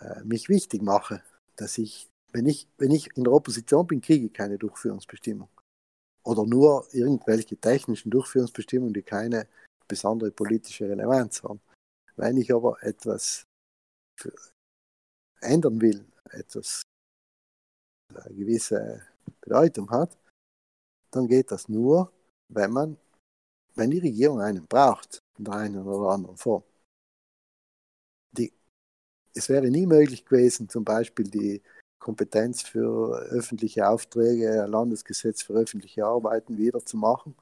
äh 0.00 0.24
mich 0.24 0.48
wichtig 0.48 0.82
mache, 0.82 1.22
dass 1.56 1.78
ich, 1.78 2.08
wenn 2.32 2.46
ich, 2.46 2.68
wenn 2.78 2.90
ich 2.90 3.16
in 3.16 3.24
der 3.24 3.32
Opposition 3.32 3.86
bin, 3.86 4.00
kriege 4.00 4.26
ich 4.26 4.32
keine 4.32 4.58
Durchführungsbestimmung. 4.58 5.48
Oder 6.22 6.44
nur 6.46 6.86
irgendwelche 6.92 7.56
technischen 7.56 8.10
Durchführungsbestimmungen, 8.10 8.94
die 8.94 9.02
keine 9.02 9.48
besondere 9.88 10.30
politische 10.30 10.88
Relevanz 10.88 11.42
haben. 11.42 11.60
Wenn 12.16 12.36
ich 12.36 12.52
aber 12.52 12.82
etwas 12.82 13.46
ändern 15.40 15.80
will, 15.80 16.04
etwas 16.30 16.82
eine 18.16 18.34
gewisse 18.34 19.02
Bedeutung 19.40 19.90
hat, 19.90 20.16
dann 21.10 21.26
geht 21.26 21.50
das 21.50 21.68
nur, 21.68 22.12
wenn 22.48 22.72
man, 22.72 22.96
wenn 23.74 23.90
die 23.90 23.98
Regierung 23.98 24.40
einen 24.40 24.66
braucht, 24.66 25.22
in 25.38 25.44
der 25.44 25.54
einen 25.54 25.86
oder 25.86 26.10
anderen 26.10 26.36
Form. 26.36 26.62
Die, 28.32 28.52
es 29.34 29.48
wäre 29.48 29.68
nie 29.70 29.86
möglich 29.86 30.24
gewesen, 30.24 30.68
zum 30.68 30.84
Beispiel 30.84 31.28
die 31.28 31.62
Kompetenz 31.98 32.62
für 32.62 33.18
öffentliche 33.30 33.88
Aufträge, 33.88 34.66
Landesgesetz 34.66 35.42
für 35.42 35.54
öffentliche 35.54 36.04
Arbeiten 36.04 36.56
wieder 36.56 36.84
zu 36.84 36.96
machen, 36.96 37.34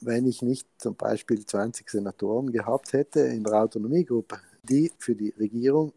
wenn 0.00 0.26
ich 0.26 0.42
nicht 0.42 0.68
zum 0.78 0.96
Beispiel 0.96 1.44
20 1.44 1.88
Senatoren 1.88 2.50
gehabt 2.52 2.92
hätte 2.92 3.20
in 3.20 3.44
der 3.44 3.62
Autonomiegruppe, 3.62 4.40
die 4.62 4.92
für 4.98 5.14
die 5.14 5.30
Regierung 5.30 5.92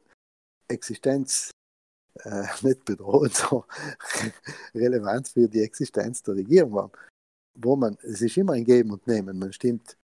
Existenz 0.67 1.51
äh, 2.24 2.43
nicht 2.62 2.86
bedroht, 2.86 3.34
sondern 3.34 3.68
relevant 4.76 5.28
für 5.30 5.47
die 5.47 5.62
Existenz 5.62 6.24
der 6.24 6.36
Regierung 6.36 6.74
waren. 6.74 6.91
Wo 7.55 7.76
man, 7.76 7.97
es 8.01 8.22
ist 8.22 8.38
immer 8.38 8.53
ein 8.53 8.64
Geben 8.64 8.91
und 8.91 9.07
Nehmen. 9.07 9.38
Man 9.38 9.53
stimmt 9.53 9.97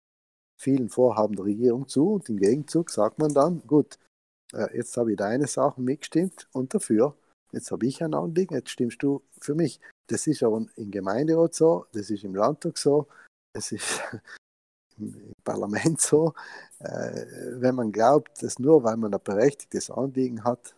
vielen 0.58 0.90
Vorhaben 0.90 1.36
der 1.36 1.46
Regierung 1.46 1.88
zu 1.88 2.14
und 2.14 2.30
im 2.30 2.38
Gegenzug 2.38 2.90
sagt 2.90 3.20
man 3.20 3.34
dann, 3.34 3.62
gut, 3.68 4.00
äh, 4.54 4.76
jetzt 4.76 4.96
habe 4.98 5.12
ich 5.12 5.18
deine 5.18 5.48
Sachen 5.48 5.84
mitgestimmt 5.84 6.48
und 6.54 6.74
dafür, 6.74 7.16
jetzt 7.52 7.72
habe 7.72 7.86
ich 7.86 8.04
ein 8.04 8.14
Anliegen, 8.14 8.56
jetzt 8.56 8.70
stimmst 8.70 9.04
du 9.04 9.22
für 9.40 9.56
mich. 9.56 9.80
Das 10.08 10.28
ist 10.28 10.44
aber 10.44 10.66
im 10.76 10.92
Gemeinderat 10.92 11.56
so, 11.56 11.86
das 11.92 12.10
ist 12.10 12.24
im 12.24 12.36
Landtag 12.36 12.78
so, 12.78 13.08
das 13.54 13.72
ist 13.72 14.02
im 14.98 15.34
Parlament 15.44 16.00
so. 16.00 16.34
Äh, 16.80 17.26
wenn 17.60 17.76
man 17.76 17.92
glaubt, 17.92 18.42
dass 18.42 18.60
nur 18.60 18.84
weil 18.84 18.98
man 18.98 19.14
ein 19.14 19.24
berechtigtes 19.24 19.90
Anliegen 19.90 20.44
hat, 20.44 20.76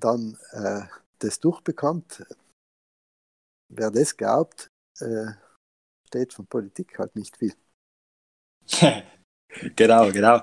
dann 0.00 0.38
äh, 0.52 0.82
das 1.18 1.40
durchbekommt, 1.40 2.24
wer 3.68 3.90
das 3.90 4.16
glaubt, 4.16 4.70
äh, 5.00 5.32
steht 6.06 6.34
von 6.34 6.46
Politik 6.46 6.98
halt 6.98 7.16
nicht 7.16 7.36
viel. 7.38 7.54
genau, 9.76 10.10
genau. 10.12 10.42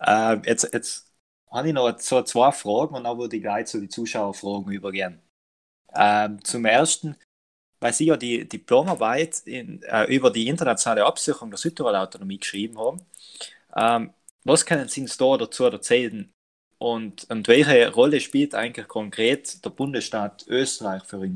Ähm, 0.00 0.42
jetzt, 0.44 0.68
jetzt 0.72 1.12
habe 1.50 1.68
ich 1.68 1.74
noch 1.74 1.98
so 1.98 2.22
zwei 2.22 2.52
Fragen 2.52 2.94
und 2.94 3.04
dann 3.04 3.18
würde 3.18 3.36
ich 3.36 3.42
gleich 3.42 3.66
zu 3.66 3.80
den 3.80 3.90
Zuschauerfragen 3.90 4.72
übergehen. 4.72 5.20
Ähm, 5.94 6.42
zum 6.44 6.64
ersten, 6.66 7.16
weil 7.80 7.94
Sie 7.94 8.06
ja 8.06 8.18
die 8.18 8.48
Diplomarbeit 8.48 9.40
in, 9.46 9.82
äh, 9.84 10.04
über 10.14 10.30
die 10.32 10.48
internationale 10.48 11.06
Absicherung 11.06 11.50
der 11.50 11.58
Südtiroler 11.58 12.02
Autonomie 12.02 12.38
geschrieben 12.38 12.78
haben. 12.78 13.06
Ähm, 13.76 14.14
was 14.44 14.66
können 14.66 14.88
Sie 14.88 15.02
uns 15.02 15.18
da 15.18 15.38
dazu 15.38 15.64
erzählen? 15.66 16.32
Und, 16.78 17.28
und 17.30 17.48
welche 17.48 17.92
Rolle 17.92 18.20
spielt 18.20 18.54
eigentlich 18.54 18.86
konkret 18.88 19.64
der 19.64 19.70
Bundesstaat 19.70 20.46
Österreich 20.46 21.04
für 21.04 21.24
ihn? 21.24 21.34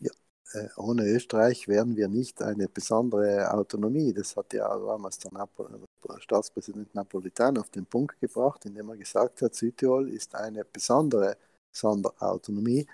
Ja, 0.00 0.10
äh, 0.54 0.68
ohne 0.76 1.04
Österreich 1.04 1.68
wären 1.68 1.94
wir 1.96 2.08
nicht 2.08 2.40
eine 2.40 2.68
besondere 2.68 3.52
Autonomie. 3.52 4.14
Das 4.14 4.36
hat 4.36 4.54
ja 4.54 4.68
damals 4.68 5.18
der, 5.18 5.32
Napo 5.32 5.68
der 5.68 6.20
Staatspräsident 6.20 6.94
Napolitan 6.94 7.58
auf 7.58 7.68
den 7.68 7.84
Punkt 7.84 8.18
gebracht, 8.20 8.64
indem 8.64 8.88
er 8.88 8.96
gesagt 8.96 9.42
hat, 9.42 9.54
Südtirol 9.54 10.08
ist 10.08 10.34
eine 10.34 10.64
besondere 10.64 11.36
Sonderautonomie, 11.70 12.86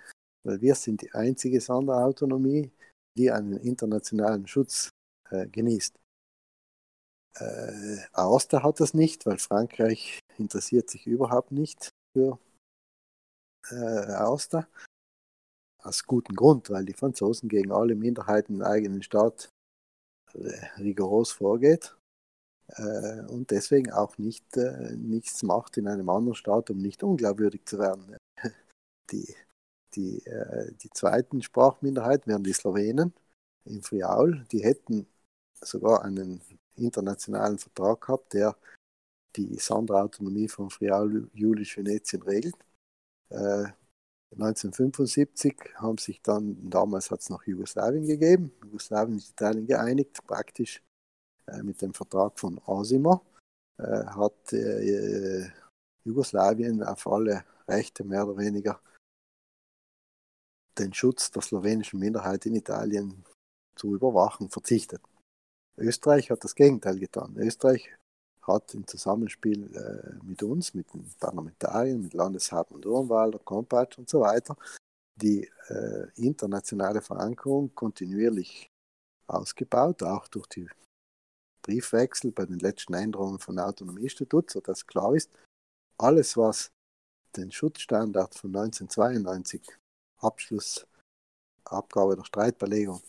weil 0.42 0.60
wir 0.60 0.74
sind 0.74 1.02
die 1.02 1.12
einzige 1.12 1.60
Sonderautonomie, 1.60 2.72
die 3.16 3.30
einen 3.30 3.58
internationalen 3.58 4.46
Schutz 4.48 4.90
äh, 5.30 5.46
genießt. 5.46 5.94
Äh, 7.38 7.98
Aosta 8.12 8.62
hat 8.62 8.80
das 8.80 8.94
nicht, 8.94 9.26
weil 9.26 9.38
Frankreich 9.38 10.20
interessiert 10.38 10.90
sich 10.90 11.06
überhaupt 11.06 11.52
nicht 11.52 11.90
für 12.12 12.38
äh, 13.70 13.74
Aosta. 13.74 14.68
Aus 15.82 16.04
gutem 16.04 16.34
Grund, 16.34 16.70
weil 16.70 16.84
die 16.84 16.94
Franzosen 16.94 17.48
gegen 17.48 17.72
alle 17.72 17.94
Minderheiten 17.94 18.54
im 18.54 18.62
eigenen 18.62 19.02
Staat 19.02 19.50
äh, 20.32 20.80
rigoros 20.80 21.32
vorgeht 21.32 21.96
äh, 22.68 23.20
und 23.26 23.50
deswegen 23.50 23.92
auch 23.92 24.16
nicht 24.18 24.56
äh, 24.56 24.96
nichts 24.96 25.42
macht 25.42 25.76
in 25.76 25.88
einem 25.88 26.08
anderen 26.08 26.34
Staat, 26.36 26.70
um 26.70 26.78
nicht 26.78 27.02
unglaubwürdig 27.02 27.66
zu 27.66 27.78
werden. 27.78 28.16
Die, 29.10 29.34
die, 29.94 30.24
äh, 30.26 30.72
die 30.82 30.88
zweiten 30.88 31.42
Sprachminderheiten 31.42 32.32
wären 32.32 32.42
die 32.42 32.54
Slowenen 32.54 33.12
im 33.66 33.82
Friaul. 33.82 34.46
Die 34.50 34.64
hätten 34.64 35.06
sogar 35.60 36.02
einen 36.02 36.40
internationalen 36.76 37.58
Vertrag 37.58 38.00
gehabt, 38.02 38.34
der 38.34 38.56
die 39.36 39.58
Sonderautonomie 39.58 40.48
von 40.48 40.70
Friaul 40.70 41.28
Julisch 41.32 41.76
Venetien 41.76 42.22
regelt. 42.22 42.56
Äh, 43.30 43.66
1975 44.32 45.74
haben 45.76 45.98
sich 45.98 46.20
dann, 46.22 46.68
damals 46.68 47.10
hat 47.10 47.20
es 47.20 47.30
noch 47.30 47.44
Jugoslawien 47.44 48.06
gegeben, 48.06 48.52
Jugoslawien 48.64 49.14
und 49.14 49.28
Italien 49.28 49.66
geeinigt, 49.66 50.26
praktisch 50.26 50.82
äh, 51.46 51.62
mit 51.62 51.80
dem 51.82 51.94
Vertrag 51.94 52.38
von 52.38 52.60
Asima 52.66 53.20
äh, 53.78 54.04
hat 54.06 54.52
äh, 54.52 55.48
Jugoslawien 56.04 56.82
auf 56.82 57.06
alle 57.06 57.44
Rechte 57.68 58.04
mehr 58.04 58.26
oder 58.26 58.38
weniger 58.38 58.80
den 60.78 60.92
Schutz 60.92 61.30
der 61.30 61.42
slowenischen 61.42 62.00
Minderheit 62.00 62.46
in 62.46 62.56
Italien 62.56 63.24
zu 63.76 63.94
überwachen 63.94 64.50
verzichtet. 64.50 65.00
Österreich 65.76 66.30
hat 66.30 66.44
das 66.44 66.54
Gegenteil 66.54 66.98
getan. 66.98 67.36
Österreich 67.36 67.90
hat 68.42 68.74
im 68.74 68.86
Zusammenspiel 68.86 69.74
äh, 69.74 70.24
mit 70.24 70.42
uns, 70.42 70.74
mit 70.74 70.92
den 70.92 71.04
Parlamentariern, 71.18 72.00
mit 72.00 72.14
Landeshauptmann 72.14 72.82
Durnwalder, 72.82 73.38
Kompatsch 73.38 73.98
und 73.98 74.08
so 74.08 74.20
weiter, 74.20 74.56
die 75.16 75.50
äh, 75.68 76.06
internationale 76.16 77.00
Verankerung 77.00 77.74
kontinuierlich 77.74 78.70
ausgebaut, 79.26 80.02
auch 80.02 80.28
durch 80.28 80.46
die 80.48 80.68
Briefwechsel 81.62 82.32
bei 82.32 82.44
den 82.44 82.58
letzten 82.58 82.94
Änderungen 82.94 83.38
von 83.38 83.58
Autonomiestatuts, 83.58 84.52
sodass 84.52 84.86
klar 84.86 85.14
ist, 85.14 85.30
alles, 85.98 86.36
was 86.36 86.70
den 87.36 87.50
Schutzstandard 87.50 88.34
von 88.34 88.54
1992, 88.54 89.62
Abschluss, 90.18 90.86
Abgabe 91.64 92.16
der 92.16 92.24
Streitbelegung, 92.24 93.02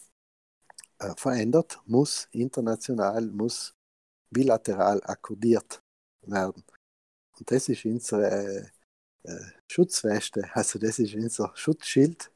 äh, 1.00 1.14
verändert, 1.18 1.80
muss 1.86 2.28
international, 2.32 3.28
muss 3.28 3.74
bilateral 4.30 5.02
akkordiert 5.04 5.82
werden. 6.22 6.64
Und 7.38 7.52
das 7.52 7.70
ist 7.70 7.86
unsere 7.86 8.72
äh, 9.24 9.40
Schutzweste, 9.70 10.50
also 10.54 10.80
das 10.80 11.00
ist 11.00 11.16
unser 11.16 11.52
Schutzschild, 11.56 12.32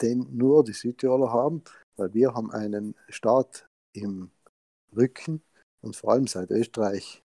den 0.00 0.36
nur 0.36 0.64
die 0.64 0.72
Südtiroler 0.72 1.32
haben, 1.32 1.62
weil 1.96 2.12
wir 2.14 2.34
haben 2.34 2.50
einen 2.50 2.94
Staat 3.08 3.66
im 3.92 4.30
Rücken 4.94 5.42
und 5.80 5.96
vor 5.96 6.12
allem 6.12 6.26
seit 6.26 6.50
Österreich 6.50 7.22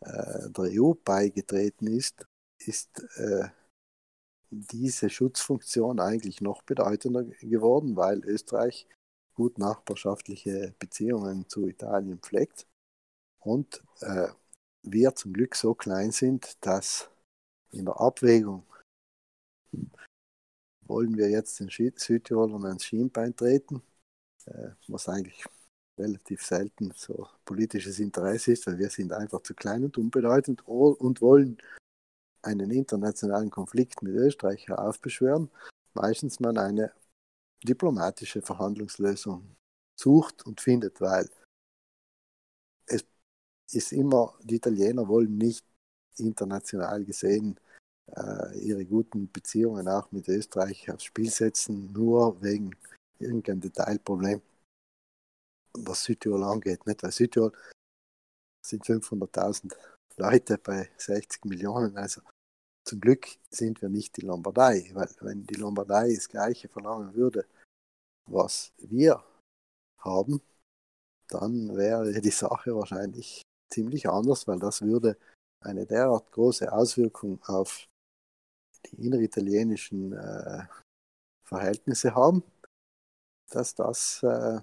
äh, 0.00 0.50
der 0.50 0.82
EU 0.82 0.94
beigetreten 0.94 1.86
ist, 1.86 2.26
ist 2.58 3.00
äh, 3.16 3.48
diese 4.50 5.10
Schutzfunktion 5.10 6.00
eigentlich 6.00 6.40
noch 6.40 6.62
bedeutender 6.62 7.24
geworden, 7.24 7.96
weil 7.96 8.24
Österreich 8.24 8.86
gut 9.36 9.58
nachbarschaftliche 9.58 10.74
Beziehungen 10.78 11.48
zu 11.48 11.68
Italien 11.68 12.18
pflegt 12.18 12.66
und 13.40 13.82
äh, 14.00 14.28
wir 14.82 15.14
zum 15.14 15.32
Glück 15.32 15.54
so 15.54 15.74
klein 15.74 16.10
sind, 16.10 16.56
dass 16.64 17.08
in 17.70 17.84
der 17.84 18.00
Abwägung 18.00 18.64
wollen 20.88 21.16
wir 21.16 21.28
jetzt 21.28 21.60
den 21.60 21.68
Südtirolern 21.68 22.64
ans 22.64 22.84
Schienbein 22.84 23.34
treten, 23.36 23.82
äh, 24.46 24.70
was 24.88 25.08
eigentlich 25.08 25.44
relativ 25.98 26.42
selten 26.42 26.92
so 26.96 27.28
politisches 27.44 27.98
Interesse 27.98 28.52
ist, 28.52 28.66
weil 28.66 28.78
wir 28.78 28.90
sind 28.90 29.12
einfach 29.12 29.42
zu 29.42 29.54
klein 29.54 29.84
und 29.84 29.98
unbedeutend 29.98 30.66
und 30.66 31.20
wollen 31.20 31.58
einen 32.42 32.70
internationalen 32.70 33.50
Konflikt 33.50 34.02
mit 34.02 34.14
Österreich 34.14 34.70
aufbeschwören, 34.70 35.50
meistens 35.94 36.38
man 36.38 36.58
eine 36.58 36.92
diplomatische 37.62 38.42
Verhandlungslösung 38.42 39.56
sucht 39.98 40.44
und 40.46 40.60
findet, 40.60 41.00
weil 41.00 41.28
es 42.86 43.04
ist 43.72 43.92
immer, 43.92 44.34
die 44.42 44.56
Italiener 44.56 45.08
wollen 45.08 45.36
nicht 45.36 45.64
international 46.16 47.04
gesehen 47.04 47.58
äh, 48.14 48.58
ihre 48.58 48.84
guten 48.84 49.30
Beziehungen 49.30 49.88
auch 49.88 50.10
mit 50.12 50.28
Österreich 50.28 50.90
aufs 50.90 51.04
Spiel 51.04 51.30
setzen, 51.30 51.92
nur 51.92 52.40
wegen 52.42 52.70
irgendeinem 53.18 53.60
Detailproblem, 53.60 54.40
was 55.72 56.04
Südtirol 56.04 56.44
angeht. 56.44 56.86
Nicht? 56.86 57.02
Weil 57.02 57.12
Südtirol 57.12 57.52
sind 58.64 58.84
500.000 58.84 59.74
Leute 60.16 60.58
bei 60.58 60.88
60 60.96 61.44
Millionen, 61.44 61.96
also 61.96 62.20
zum 62.86 63.00
Glück 63.00 63.26
sind 63.50 63.82
wir 63.82 63.88
nicht 63.88 64.16
die 64.16 64.22
Lombardei, 64.22 64.90
weil 64.94 65.08
wenn 65.20 65.44
die 65.44 65.54
Lombardei 65.54 66.14
das 66.14 66.28
gleiche 66.28 66.68
verlangen 66.68 67.14
würde, 67.14 67.46
was 68.26 68.72
wir 68.78 69.22
haben, 69.98 70.40
dann 71.28 71.76
wäre 71.76 72.20
die 72.20 72.30
Sache 72.30 72.74
wahrscheinlich 72.76 73.42
ziemlich 73.72 74.08
anders, 74.08 74.46
weil 74.46 74.60
das 74.60 74.82
würde 74.82 75.18
eine 75.60 75.84
derart 75.84 76.30
große 76.30 76.72
Auswirkung 76.72 77.42
auf 77.44 77.88
die 78.86 79.04
inneritalienischen 79.04 80.12
äh, 80.12 80.64
Verhältnisse 81.44 82.14
haben, 82.14 82.44
dass 83.50 83.74
das 83.74 84.22
äh, 84.22 84.60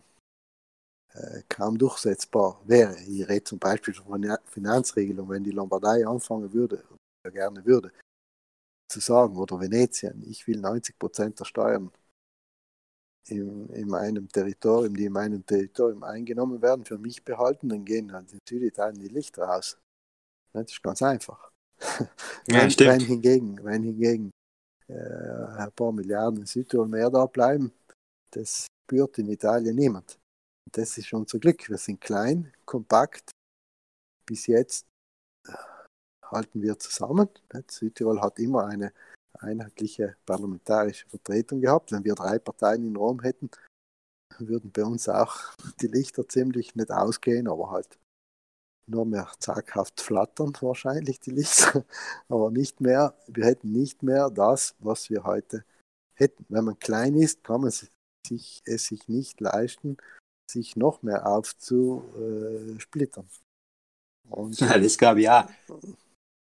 äh, 1.14 1.44
kaum 1.50 1.78
durchsetzbar 1.78 2.62
wäre. 2.66 2.98
Ich 3.02 3.28
rede 3.28 3.44
zum 3.44 3.60
Beispiel 3.60 3.94
von 3.94 4.38
Finanzregelung, 4.46 5.30
wenn 5.30 5.44
die 5.44 5.52
Lombardei 5.52 6.08
anfangen 6.08 6.54
würde, 6.54 6.86
gerne 7.32 7.66
würde, 7.66 7.92
zu 8.94 9.00
sagen, 9.00 9.36
oder 9.38 9.60
Venetien, 9.60 10.24
ich 10.30 10.48
will 10.48 10.60
90 10.60 10.98
Prozent 11.00 11.40
der 11.40 11.46
Steuern 11.46 11.92
in, 13.28 13.70
in 13.70 13.88
meinem 13.88 14.28
Territorium, 14.30 14.96
die 14.96 15.06
in 15.06 15.14
meinem 15.14 15.46
Territorium 15.46 16.04
eingenommen 16.04 16.62
werden, 16.62 16.86
für 16.86 16.98
mich 16.98 17.24
behalten, 17.24 17.70
dann 17.70 17.86
gehen 17.86 18.10
dann 18.10 18.28
in 18.28 18.40
Süditalien 18.48 19.02
die 19.02 19.08
Lichter 19.08 19.50
aus. 19.50 19.78
Das 20.54 20.72
ist 20.72 20.84
ganz 20.84 21.02
einfach. 21.02 21.52
Ja, 22.46 22.62
wenn, 22.64 22.72
wenn, 22.88 23.00
hingegen, 23.00 23.64
wenn 23.64 23.84
hingegen 23.84 24.32
äh, 24.90 24.94
ein 24.94 25.72
paar 25.72 25.94
Milliarden 25.94 26.42
in 26.42 26.46
Südtirol 26.46 26.90
mehr 26.90 27.10
da 27.10 27.26
bleiben, 27.26 27.72
das 28.32 28.68
spürt 28.84 29.18
in 29.18 29.30
Italien 29.30 29.76
niemand. 29.76 30.20
Das 30.70 30.98
ist 30.98 31.14
unser 31.14 31.40
Glück. 31.40 31.70
Wir 31.70 31.78
sind 31.78 32.02
klein, 32.02 32.52
kompakt. 32.66 33.32
Bis 34.26 34.48
jetzt 34.48 34.86
halten 36.34 36.62
wir 36.62 36.80
zusammen. 36.80 37.30
Südtirol 37.70 38.22
hat 38.22 38.40
immer 38.40 38.66
eine 38.66 38.94
einheitliche 39.34 40.16
parlamentarische 40.26 41.08
Vertretung 41.08 41.62
gehabt. 41.62 41.92
Wenn 41.92 42.04
wir 42.04 42.16
drei 42.16 42.40
Parteien 42.40 42.88
in 42.88 42.96
Rom 42.96 43.22
hätten, 43.22 43.50
würden 44.40 44.72
bei 44.72 44.84
uns 44.84 45.10
auch 45.10 45.54
die 45.82 45.88
Lichter 45.88 46.28
ziemlich 46.28 46.76
nicht 46.76 46.92
ausgehen, 46.92 47.48
aber 47.48 47.72
halt 47.72 48.00
nur 48.86 49.06
mehr 49.06 49.32
zaghaft 49.40 50.02
flattern 50.02 50.54
wahrscheinlich 50.60 51.20
die 51.20 51.32
Lichter, 51.32 51.86
aber 52.28 52.52
nicht 52.52 52.82
mehr, 52.82 53.16
wir 53.28 53.46
hätten 53.46 53.72
nicht 53.72 54.04
mehr 54.04 54.30
das, 54.30 54.76
was 54.80 55.10
wir 55.10 55.24
heute 55.24 55.64
hätten. 56.16 56.46
Wenn 56.50 56.66
man 56.66 56.80
klein 56.80 57.16
ist, 57.16 57.44
kann 57.44 57.62
man 57.62 57.72
sich, 57.72 58.62
es 58.66 58.86
sich 58.86 59.08
nicht 59.08 59.40
leisten, 59.40 59.98
sich 60.50 60.76
noch 60.76 61.02
mehr 61.02 61.28
aufzusplittern. 61.28 63.30
Und 64.30 64.60
ja, 64.60 64.78
das 64.78 64.98
glaube 64.98 65.22
ich 65.22 65.30
auch. 65.30 65.48
Ist 65.68 66.03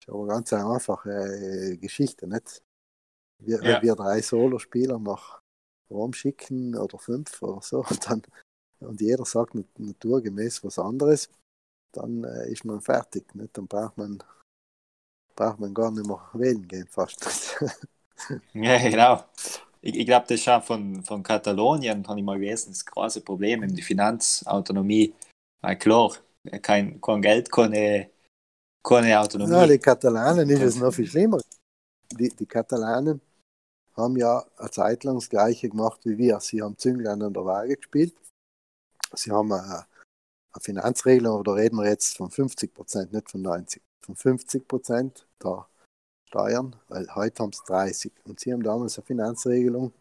aber 0.09 0.26
ganz 0.26 0.52
eine 0.52 0.66
einfache 0.66 1.11
äh, 1.11 1.76
Geschichte, 1.76 2.26
nicht? 2.26 2.62
Wir, 3.38 3.57
ja. 3.59 3.62
Wenn 3.62 3.82
wir 3.82 3.94
drei 3.94 4.22
Solospieler 4.22 4.98
nach 4.98 5.42
Rom 5.90 6.12
schicken 6.12 6.76
oder 6.76 6.98
fünf 6.98 7.42
oder 7.42 7.61
so, 7.62 7.84
und, 7.84 8.07
dann, 8.11 8.22
und 8.80 9.00
jeder 9.00 9.24
sagt 9.24 9.55
naturgemäß 9.78 10.64
was 10.64 10.78
anderes, 10.78 11.28
dann 11.92 12.24
äh, 12.24 12.50
ist 12.50 12.64
man 12.64 12.80
fertig. 12.80 13.34
Nicht? 13.34 13.57
Dann 13.57 13.66
braucht 13.66 13.96
man, 13.96 14.22
braucht 15.36 15.61
man 15.61 15.74
gar 15.74 15.90
nicht 15.90 16.07
mehr 16.07 16.20
wählen 16.32 16.66
gehen 16.66 16.88
fast. 16.88 17.61
ja, 18.55 18.78
genau. 18.78 19.24
Ich, 19.80 19.96
ich 19.96 20.07
glaube, 20.07 20.26
das 20.28 20.38
ist 20.38 20.44
schon 20.44 20.62
von, 20.62 21.02
von 21.02 21.22
Katalonien, 21.22 22.07
habe 22.09 22.18
ich 22.18 22.24
mal 22.24 22.38
gelesen, 22.38 22.70
das 22.70 22.86
große 22.86 23.20
Problem, 23.20 23.62
eben 23.62 23.74
die 23.74 23.82
Finanzautonomie. 23.82 25.14
Weil 25.61 25.76
klar, 25.78 26.12
kein, 26.62 27.00
kein 27.00 27.22
Geld, 27.22 27.52
keine, 27.52 28.11
keine 28.85 29.18
Autonomie. 29.18 29.53
Ja, 29.53 29.66
die 29.66 29.78
Katalanen 29.78 30.49
ist 30.49 30.62
es 30.62 30.76
noch 30.76 30.93
viel 30.93 31.07
schlimmer. 31.07 31.41
Die, 32.12 32.28
die 32.28 32.47
Katalanen 32.47 33.20
haben 33.97 34.16
ja 34.16 34.45
eine 34.57 34.70
Zeit 34.70 35.05
lang 35.05 35.16
das 35.16 35.28
Gleiche 35.28 35.68
gemacht 35.68 36.01
wie 36.05 36.18
wir. 36.18 36.39
Sie 36.41 36.62
haben 36.62 36.76
Zünglein 36.76 37.22
an 37.22 37.32
der 37.32 37.45
Waage 37.45 37.76
gespielt. 37.76 38.14
Sie 39.14 39.30
haben 39.30 39.53
eine, 39.53 39.87
eine 40.53 40.61
Finanzregelung, 40.61 41.35
aber 41.35 41.45
da 41.45 41.53
reden 41.53 41.76
wir 41.76 41.89
jetzt 41.89 42.16
von 42.16 42.30
50 42.30 42.74
Prozent, 42.74 43.12
nicht 43.12 43.30
von 43.30 43.43
90. 43.43 43.82
Von 44.05 44.16
50 44.16 44.68
Prozent 44.68 45.26
der 45.43 45.66
Steuern, 46.28 46.76
weil 46.89 47.07
heute 47.14 47.43
haben 47.43 47.53
sie 47.53 47.64
30. 47.66 48.12
Und 48.24 48.41
sie 48.41 48.53
haben 48.53 48.62
damals 48.62 48.99
eine 48.99 49.07
Finanzregelung 49.07 49.93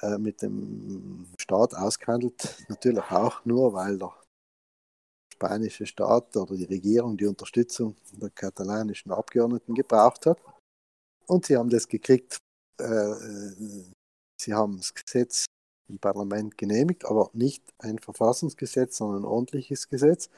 äh, 0.00 0.18
mit 0.18 0.42
dem 0.42 1.26
Staat 1.40 1.74
ausgehandelt, 1.74 2.64
natürlich 2.68 3.10
auch 3.10 3.44
nur, 3.44 3.72
weil 3.72 3.98
der 3.98 4.12
spanische 5.34 5.86
Staat 5.86 6.36
oder 6.36 6.56
die 6.56 6.64
Regierung 6.64 7.16
die 7.16 7.26
Unterstützung 7.26 7.96
der 8.12 8.30
katalanischen 8.30 9.12
Abgeordneten 9.12 9.74
gebraucht 9.74 10.26
hat. 10.26 10.38
Und 11.26 11.46
sie 11.46 11.56
haben 11.56 11.70
das 11.70 11.88
gekriegt. 11.88 12.38
Äh, 12.80 12.84
äh 12.84 13.84
sie 14.40 14.52
haben 14.52 14.76
das 14.76 14.92
Gesetz 14.94 15.46
im 15.88 15.98
Parlament 15.98 16.56
genehmigt, 16.56 17.04
aber 17.04 17.30
nicht 17.32 17.62
ein 17.78 17.98
Verfassungsgesetz, 17.98 18.96
sondern 18.96 19.22
ein 19.22 19.26
ordentliches 19.26 19.88
Gesetz. 19.88 20.30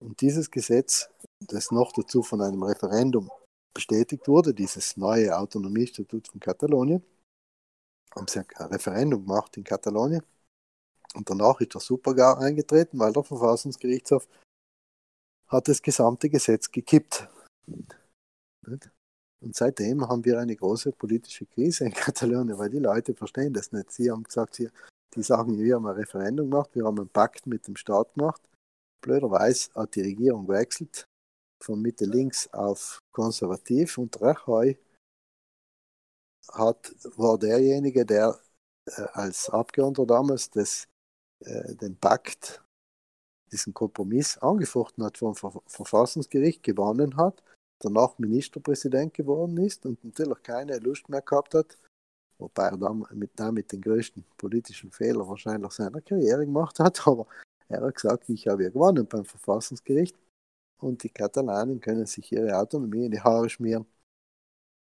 Und 0.00 0.20
dieses 0.20 0.50
Gesetz, 0.50 1.10
das 1.40 1.70
noch 1.70 1.92
dazu 1.92 2.22
von 2.22 2.40
einem 2.40 2.62
Referendum 2.62 3.30
bestätigt 3.74 4.28
wurde, 4.28 4.54
dieses 4.54 4.96
neue 4.96 5.36
Autonomiestatut 5.36 6.28
von 6.28 6.40
Katalonien, 6.40 7.02
haben 8.14 8.28
sie 8.28 8.40
ein 8.40 8.66
Referendum 8.66 9.26
gemacht 9.26 9.56
in 9.56 9.64
Katalonien. 9.64 10.22
Und 11.14 11.30
danach 11.30 11.60
ist 11.60 11.74
der 11.74 11.80
Supergau 11.80 12.34
eingetreten, 12.34 12.98
weil 12.98 13.12
der 13.12 13.22
Verfassungsgerichtshof 13.22 14.26
hat 15.48 15.68
das 15.68 15.80
gesamte 15.80 16.28
Gesetz 16.28 16.70
gekippt. 16.70 17.28
Und 19.40 19.54
seitdem 19.54 20.08
haben 20.08 20.24
wir 20.24 20.38
eine 20.38 20.56
große 20.56 20.92
politische 20.92 21.46
Krise 21.46 21.84
in 21.84 21.92
Katalonien, 21.94 22.58
weil 22.58 22.70
die 22.70 22.78
Leute 22.78 23.14
verstehen 23.14 23.52
das 23.52 23.72
nicht. 23.72 23.92
Sie 23.92 24.10
haben 24.10 24.24
gesagt, 24.24 24.54
sie, 24.54 24.70
die 25.14 25.22
sagen, 25.22 25.58
wir 25.58 25.76
haben 25.76 25.86
ein 25.86 25.94
Referendum 25.94 26.50
gemacht, 26.50 26.70
wir 26.74 26.84
haben 26.84 26.98
einen 26.98 27.08
Pakt 27.08 27.46
mit 27.46 27.66
dem 27.68 27.76
Staat 27.76 28.14
gemacht. 28.14 28.42
Blöderweise 29.02 29.70
hat 29.74 29.94
die 29.94 30.00
Regierung 30.00 30.46
gewechselt 30.46 31.06
von 31.62 31.80
Mitte 31.80 32.04
links 32.04 32.52
auf 32.52 32.98
konservativ 33.12 33.98
und 33.98 34.20
Rajoy 34.20 34.76
hat, 36.52 36.94
war 37.16 37.38
derjenige, 37.38 38.04
der 38.04 38.38
äh, 38.86 39.02
als 39.12 39.48
Abgeordneter 39.48 40.06
damals 40.06 40.50
das, 40.50 40.86
äh, 41.44 41.74
den 41.74 41.96
Pakt, 41.96 42.62
diesen 43.52 43.74
Kompromiss 43.74 44.38
angefochten 44.38 45.04
hat 45.04 45.18
vom 45.18 45.34
Ver 45.34 45.62
Verfassungsgericht, 45.66 46.62
gewonnen 46.62 47.16
hat 47.16 47.42
danach 47.84 48.18
Ministerpräsident 48.18 49.14
geworden 49.14 49.58
ist 49.58 49.84
und 49.86 50.02
natürlich 50.04 50.42
keine 50.42 50.78
Lust 50.78 51.08
mehr 51.08 51.22
gehabt 51.22 51.54
hat, 51.54 51.78
wobei 52.38 52.68
er 52.68 52.76
damit, 52.76 53.30
damit 53.36 53.72
den 53.72 53.80
größten 53.80 54.24
politischen 54.36 54.90
Fehler 54.90 55.28
wahrscheinlich 55.28 55.72
seiner 55.72 56.00
Karriere 56.00 56.44
gemacht 56.44 56.78
hat, 56.78 57.06
aber 57.06 57.26
er 57.68 57.82
hat 57.82 57.94
gesagt, 57.94 58.28
ich 58.28 58.46
habe 58.48 58.64
ja 58.64 58.70
gewonnen 58.70 59.06
beim 59.06 59.24
Verfassungsgericht 59.24 60.16
und 60.80 61.02
die 61.02 61.08
Katalanen 61.08 61.80
können 61.80 62.06
sich 62.06 62.30
ihre 62.32 62.56
Autonomie 62.58 63.06
in 63.06 63.12
die 63.12 63.20
Haare 63.20 63.48
schmieren. 63.48 63.86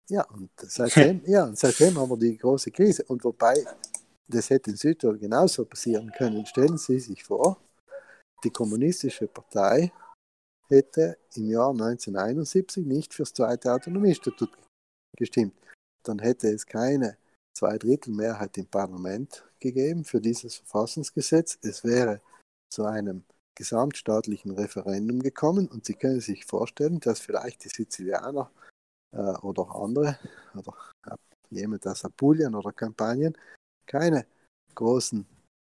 Ja, 0.10 0.24
und 0.26 0.50
seitdem, 0.58 1.22
ja, 1.26 1.54
seitdem 1.56 1.98
haben 1.98 2.10
wir 2.10 2.18
die 2.18 2.38
große 2.38 2.72
Krise. 2.72 3.04
Und 3.06 3.24
wobei, 3.24 3.64
das 4.30 4.50
hätte 4.50 4.72
in 4.72 4.78
Südtirol 4.78 5.18
genauso 5.18 5.66
passieren 5.66 6.12
können. 6.12 6.46
Stellen 6.46 6.78
Sie 6.78 7.00
sich 7.00 7.24
vor, 7.24 7.58
die 8.44 8.52
kommunistische 8.52 9.28
Partei 9.28 9.92
hätte 10.68 11.18
im 11.36 11.50
Jahr 11.50 11.72
1971 11.72 12.86
nicht 12.86 13.14
fürs 13.14 13.34
zweite 13.34 13.74
Autonomiestatut 13.74 14.52
gestimmt. 15.18 15.56
Dann 16.04 16.20
hätte 16.20 16.48
es 16.50 16.66
keine 16.66 17.18
Zweidrittelmehrheit 17.58 18.58
im 18.58 18.68
Parlament 18.68 19.44
gegeben 19.60 20.06
für 20.06 20.22
dieses 20.22 20.56
Verfassungsgesetz. 20.56 21.58
Es 21.62 21.84
wäre 21.84 22.22
zu 22.72 22.86
einem 22.86 23.24
gesamtstaatlichen 23.56 24.52
Referendum 24.52 25.20
gekommen 25.22 25.68
und 25.68 25.86
Sie 25.86 25.96
können 25.96 26.22
sich 26.22 26.46
vorstellen, 26.46 27.00
dass 27.00 27.20
vielleicht 27.20 27.66
die 27.66 27.70
Sizilianer 27.70 28.50
äh, 29.12 29.34
oder 29.42 29.76
andere, 29.76 30.18
oder 30.56 30.74
jemand 31.50 31.86
aus 31.88 32.06
Apulien 32.06 32.56
oder 32.56 32.72
Kampagnen, 32.72 33.36
keine 33.90 34.26
großen, 34.76 35.26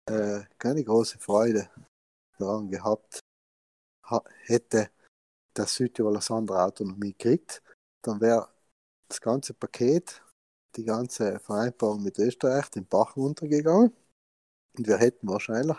äh, 0.09 0.41
keine 0.57 0.83
große 0.83 1.17
Freude 1.17 1.69
daran 2.37 2.69
gehabt 2.69 3.19
hätte, 4.43 4.89
dass 5.53 5.75
Südtirol 5.75 6.13
eine 6.13 6.21
Sonderautonomie 6.21 7.13
kriegt, 7.13 7.61
dann 8.01 8.19
wäre 8.21 8.49
das 9.07 9.21
ganze 9.21 9.53
Paket, 9.53 10.21
die 10.75 10.83
ganze 10.83 11.39
Vereinbarung 11.39 12.03
mit 12.03 12.19
Österreich 12.19 12.69
den 12.69 12.85
Bach 12.85 13.15
runtergegangen 13.15 13.93
und 14.77 14.87
wir 14.87 14.97
hätten 14.97 15.27
wahrscheinlich 15.27 15.77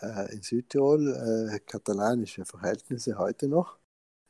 äh, 0.00 0.32
in 0.34 0.42
Südtirol 0.42 1.52
äh, 1.52 1.60
katalanische 1.60 2.44
Verhältnisse 2.44 3.16
heute 3.16 3.48
noch, 3.48 3.78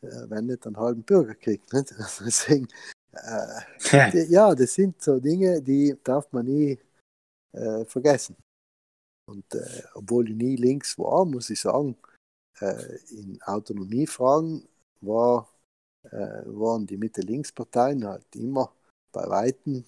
äh, 0.03 0.29
wenn 0.29 0.47
nicht 0.47 0.67
einen 0.67 0.77
halben 0.77 1.03
Bürgerkrieg. 1.03 1.61
Nicht? 1.73 1.93
Also 1.93 2.25
deswegen, 2.25 2.69
äh, 3.13 4.25
ja, 4.29 4.55
das 4.55 4.75
sind 4.75 5.03
so 5.03 5.19
Dinge, 5.19 5.63
die 5.63 5.97
darf 6.03 6.31
man 6.33 6.47
nie 6.47 6.79
äh, 7.53 7.85
vergessen. 7.85 8.37
Und 9.27 9.55
äh, 9.55 9.83
obwohl 9.95 10.31
ich 10.31 10.37
nie 10.37 10.57
links 10.57 10.99
war, 10.99 11.25
muss 11.25 11.51
ich 11.51 11.61
sagen, 11.61 11.97
in 13.11 13.41
Autonomiefragen 13.43 14.69
war, 15.01 15.49
waren 16.03 16.87
die 16.87 16.97
Mitte-Links-Parteien 16.97 18.07
halt 18.07 18.37
immer 18.37 18.73
bei 19.11 19.29
Weitem 19.29 19.85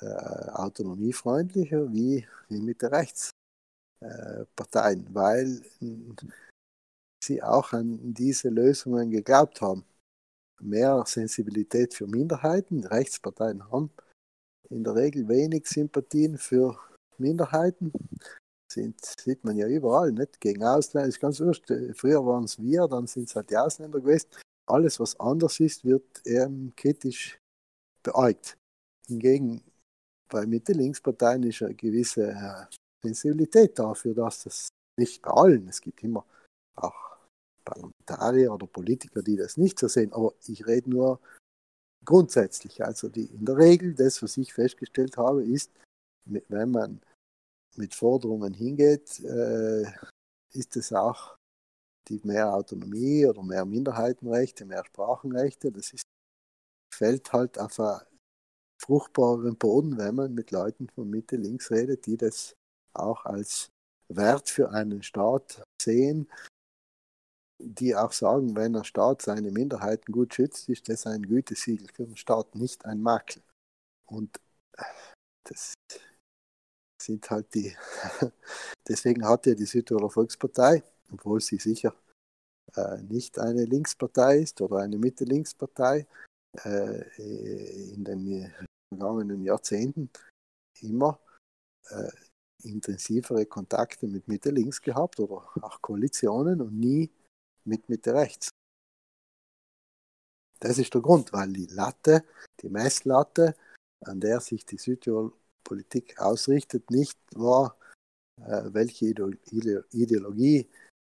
autonomiefreundlicher 0.00 1.92
wie, 1.92 2.26
wie 2.48 2.60
Mitte-Rechts. 2.60 3.32
Äh, 4.00 4.44
weil 5.12 5.60
sie 7.22 7.42
auch 7.42 7.72
an 7.72 8.14
diese 8.14 8.48
Lösungen 8.48 9.10
geglaubt 9.10 9.60
haben. 9.60 9.84
Mehr 10.60 11.04
Sensibilität 11.06 11.94
für 11.94 12.06
Minderheiten. 12.06 12.84
Rechtsparteien 12.84 13.70
haben 13.70 13.90
in 14.70 14.84
der 14.84 14.94
Regel 14.94 15.28
wenig 15.28 15.66
Sympathien 15.66 16.38
für 16.38 16.78
Minderheiten. 17.18 17.92
Sind, 18.70 19.00
sieht 19.02 19.44
man 19.44 19.56
ja 19.56 19.66
überall, 19.66 20.12
nicht? 20.12 20.40
Gegen 20.40 20.62
Ausländer 20.62 21.08
ist 21.08 21.20
ganz 21.20 21.40
wurscht. 21.40 21.72
Früher 21.94 22.24
waren 22.26 22.44
es 22.44 22.60
wir, 22.60 22.86
dann 22.86 23.06
sind 23.06 23.28
es 23.28 23.34
halt 23.34 23.50
die 23.50 23.56
Ausländer 23.56 24.00
gewesen. 24.00 24.28
Alles, 24.66 25.00
was 25.00 25.18
anders 25.18 25.58
ist, 25.60 25.84
wird 25.84 26.04
ähm, 26.26 26.72
kritisch 26.76 27.38
beäugt. 28.02 28.58
Hingegen 29.06 29.62
bei 30.28 30.44
Mitte-Links-Parteien 30.44 31.44
ist 31.44 31.62
eine 31.62 31.74
gewisse 31.74 32.30
äh, 32.30 32.66
Sensibilität 33.02 33.78
dafür, 33.78 34.14
dass 34.14 34.44
das 34.44 34.68
nicht 34.98 35.22
bei 35.22 35.30
allen, 35.30 35.68
es 35.68 35.80
gibt 35.80 36.02
immer 36.02 36.26
auch 36.76 37.16
Parlamentarier 37.64 38.52
oder 38.52 38.66
Politiker, 38.66 39.22
die 39.22 39.36
das 39.36 39.56
nicht 39.56 39.78
so 39.78 39.88
sehen, 39.88 40.12
aber 40.12 40.34
ich 40.46 40.66
rede 40.66 40.90
nur 40.90 41.20
grundsätzlich. 42.04 42.84
Also 42.84 43.08
die, 43.08 43.26
in 43.26 43.44
der 43.44 43.56
Regel, 43.56 43.94
das, 43.94 44.22
was 44.22 44.36
ich 44.36 44.52
festgestellt 44.52 45.16
habe, 45.16 45.44
ist, 45.44 45.70
wenn 46.24 46.70
man 46.70 47.00
mit 47.76 47.94
Forderungen 47.94 48.54
hingeht, 48.54 49.20
äh, 49.20 49.84
ist 50.52 50.76
es 50.76 50.92
auch 50.92 51.36
die 52.08 52.20
mehr 52.24 52.54
Autonomie 52.54 53.26
oder 53.26 53.42
mehr 53.42 53.64
Minderheitenrechte, 53.64 54.64
mehr 54.64 54.84
Sprachenrechte. 54.84 55.70
Das 55.70 55.92
ist, 55.92 56.04
fällt 56.92 57.32
halt 57.32 57.58
auf 57.58 57.78
einen 57.78 58.00
fruchtbaren 58.82 59.56
Boden, 59.56 59.98
wenn 59.98 60.14
man 60.14 60.34
mit 60.34 60.50
Leuten 60.50 60.88
von 60.88 61.10
Mitte 61.10 61.36
links 61.36 61.70
redet, 61.70 62.06
die 62.06 62.16
das 62.16 62.54
auch 62.94 63.24
als 63.26 63.68
Wert 64.08 64.48
für 64.48 64.70
einen 64.70 65.02
Staat 65.02 65.62
sehen, 65.80 66.28
die 67.58 67.94
auch 67.94 68.12
sagen, 68.12 68.54
wenn 68.56 68.76
ein 68.76 68.84
Staat 68.84 69.22
seine 69.22 69.50
Minderheiten 69.50 70.12
gut 70.12 70.34
schützt, 70.34 70.68
ist 70.68 70.88
das 70.88 71.06
ein 71.06 71.22
Gütesiegel 71.22 71.88
für 71.92 72.06
den 72.06 72.16
Staat, 72.16 72.54
nicht 72.54 72.84
ein 72.84 73.02
Makel. 73.02 73.42
Und 74.06 74.40
das 75.44 75.74
sind 77.00 77.28
halt 77.30 77.54
die, 77.54 77.76
deswegen 78.88 79.26
hat 79.26 79.46
ja 79.46 79.54
die 79.54 79.64
Südtiroler 79.64 80.10
Volkspartei, 80.10 80.82
obwohl 81.10 81.40
sie 81.40 81.58
sicher 81.58 81.94
äh, 82.76 83.02
nicht 83.02 83.38
eine 83.38 83.64
Linkspartei 83.64 84.38
ist 84.38 84.60
oder 84.60 84.78
eine 84.78 84.98
Mitte-Linkspartei, 84.98 86.06
äh, 86.64 87.92
in 87.92 88.04
den 88.04 88.52
vergangenen 88.92 89.42
Jahrzehnten 89.42 90.10
immer 90.80 91.20
äh, 91.90 92.10
intensivere 92.62 93.46
Kontakte 93.46 94.06
mit 94.06 94.28
Mitte 94.28 94.50
links 94.50 94.80
gehabt 94.82 95.20
oder 95.20 95.48
auch 95.62 95.80
Koalitionen 95.80 96.60
und 96.60 96.78
nie 96.78 97.10
mit 97.68 97.88
Mitte 97.88 98.14
rechts. 98.14 98.50
Das 100.60 100.78
ist 100.78 100.92
der 100.92 101.02
Grund, 101.02 101.32
weil 101.32 101.52
die 101.52 101.66
Latte, 101.66 102.24
die 102.60 102.68
Messlatte, 102.68 103.54
an 104.00 104.20
der 104.20 104.40
sich 104.40 104.66
die 104.66 104.78
Südtirol-Politik 104.78 106.18
ausrichtet, 106.20 106.90
nicht 106.90 107.18
war, 107.34 107.76
äh, 108.40 108.64
welche 108.72 109.06
Ideologie 109.06 110.68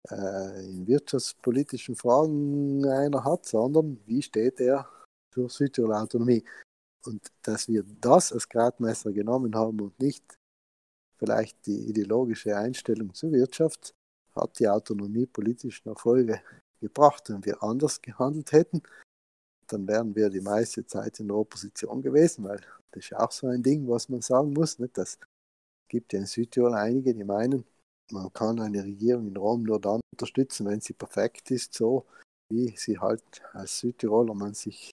äh, 0.09 0.69
in 0.69 0.87
wirtschaftspolitischen 0.87 1.95
Fragen 1.95 2.85
einer 2.85 3.23
hat, 3.23 3.45
sondern 3.45 3.99
wie 4.05 4.21
steht 4.21 4.59
er 4.59 4.89
zur 5.31 5.49
Südtiroler 5.49 6.01
Autonomie. 6.01 6.43
Und 7.05 7.31
dass 7.43 7.67
wir 7.67 7.83
das 8.01 8.33
als 8.33 8.49
Gradmesser 8.49 9.11
genommen 9.11 9.55
haben 9.55 9.79
und 9.79 9.99
nicht 9.99 10.23
vielleicht 11.17 11.65
die 11.65 11.89
ideologische 11.89 12.55
Einstellung 12.57 13.13
zur 13.13 13.31
Wirtschaft 13.31 13.94
hat 14.35 14.59
die 14.59 14.67
Autonomie 14.67 15.25
politischen 15.25 15.89
Erfolge 15.89 16.41
gebracht. 16.79 17.29
Wenn 17.29 17.45
wir 17.45 17.61
anders 17.63 18.01
gehandelt 18.01 18.51
hätten, 18.51 18.81
dann 19.67 19.87
wären 19.87 20.15
wir 20.15 20.29
die 20.29 20.41
meiste 20.41 20.85
Zeit 20.85 21.19
in 21.19 21.27
der 21.27 21.37
Opposition 21.37 22.01
gewesen, 22.01 22.43
weil 22.43 22.61
das 22.91 23.05
ist 23.05 23.15
auch 23.15 23.31
so 23.31 23.47
ein 23.47 23.63
Ding, 23.63 23.87
was 23.87 24.09
man 24.09 24.21
sagen 24.21 24.53
muss. 24.53 24.79
Nicht? 24.79 24.97
Das 24.97 25.17
gibt 25.89 26.13
ja 26.13 26.19
in 26.19 26.25
Südtirol 26.25 26.73
einige, 26.73 27.13
die 27.13 27.23
meinen, 27.23 27.65
man 28.11 28.31
kann 28.31 28.59
eine 28.59 28.83
Regierung 28.83 29.27
in 29.27 29.37
Rom 29.37 29.63
nur 29.63 29.79
dann 29.79 30.01
unterstützen, 30.13 30.67
wenn 30.67 30.81
sie 30.81 30.93
perfekt 30.93 31.51
ist, 31.51 31.73
so 31.73 32.05
wie 32.51 32.75
sie 32.77 32.99
halt 32.99 33.41
als 33.53 33.79
Südtiroler 33.79 34.35
man 34.35 34.53
sich 34.53 34.91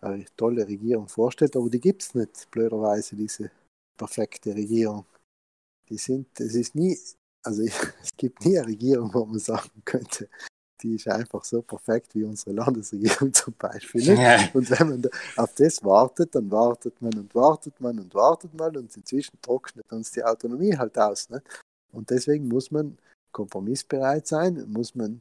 eine 0.00 0.24
tolle 0.36 0.66
Regierung 0.66 1.08
vorstellt. 1.08 1.56
Aber 1.56 1.68
die 1.68 1.80
gibt 1.80 2.02
es 2.02 2.14
nicht, 2.14 2.50
blöderweise, 2.50 3.16
diese 3.16 3.50
perfekte 3.98 4.54
Regierung 4.54 5.04
die 5.90 5.98
sind, 5.98 6.28
es 6.40 6.54
ist 6.54 6.74
nie, 6.74 6.96
also 7.42 7.62
es 8.02 8.10
gibt 8.16 8.44
nie 8.44 8.58
eine 8.58 8.68
Regierung, 8.68 9.12
wo 9.12 9.24
man 9.24 9.38
sagen 9.38 9.82
könnte, 9.84 10.28
die 10.82 10.94
ist 10.94 11.08
einfach 11.08 11.44
so 11.44 11.62
perfekt 11.62 12.14
wie 12.14 12.24
unsere 12.24 12.52
Landesregierung 12.52 13.32
zum 13.34 13.54
Beispiel. 13.54 14.02
Ja. 14.02 14.48
Und 14.54 14.70
wenn 14.70 14.88
man 14.88 15.10
auf 15.36 15.54
das 15.54 15.82
wartet, 15.84 16.34
dann 16.34 16.50
wartet 16.50 17.00
man 17.02 17.14
und 17.14 17.34
wartet 17.34 17.80
man 17.80 17.98
und 17.98 18.14
wartet 18.14 18.54
man 18.54 18.76
und 18.76 18.96
inzwischen 18.96 19.40
trocknet 19.42 19.90
uns 19.92 20.10
die 20.10 20.24
Autonomie 20.24 20.76
halt 20.76 20.96
aus. 20.98 21.28
Ne? 21.28 21.42
Und 21.92 22.10
deswegen 22.10 22.48
muss 22.48 22.70
man 22.70 22.98
kompromissbereit 23.32 24.26
sein, 24.26 24.64
muss 24.68 24.94
man 24.94 25.20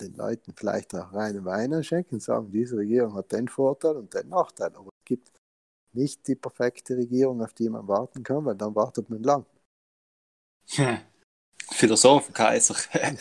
den 0.00 0.14
Leuten 0.14 0.52
vielleicht 0.56 0.94
auch 0.94 1.12
reinen 1.12 1.44
Wein 1.44 1.82
schenken 1.84 2.16
und 2.16 2.22
sagen, 2.22 2.50
diese 2.50 2.76
Regierung 2.76 3.14
hat 3.14 3.32
den 3.32 3.48
Vorteil 3.48 3.96
und 3.96 4.12
den 4.12 4.28
Nachteil. 4.28 4.74
Aber 4.74 4.88
es 4.88 5.04
gibt 5.04 5.30
nicht 5.92 6.26
die 6.26 6.34
perfekte 6.34 6.96
Regierung, 6.96 7.42
auf 7.42 7.54
die 7.54 7.68
man 7.68 7.86
warten 7.86 8.22
kann, 8.22 8.44
weil 8.44 8.56
dann 8.56 8.74
wartet 8.74 9.08
man 9.08 9.22
lang. 9.22 9.46
Hm. 10.76 10.98
Philosophenkaiser. 11.70 12.76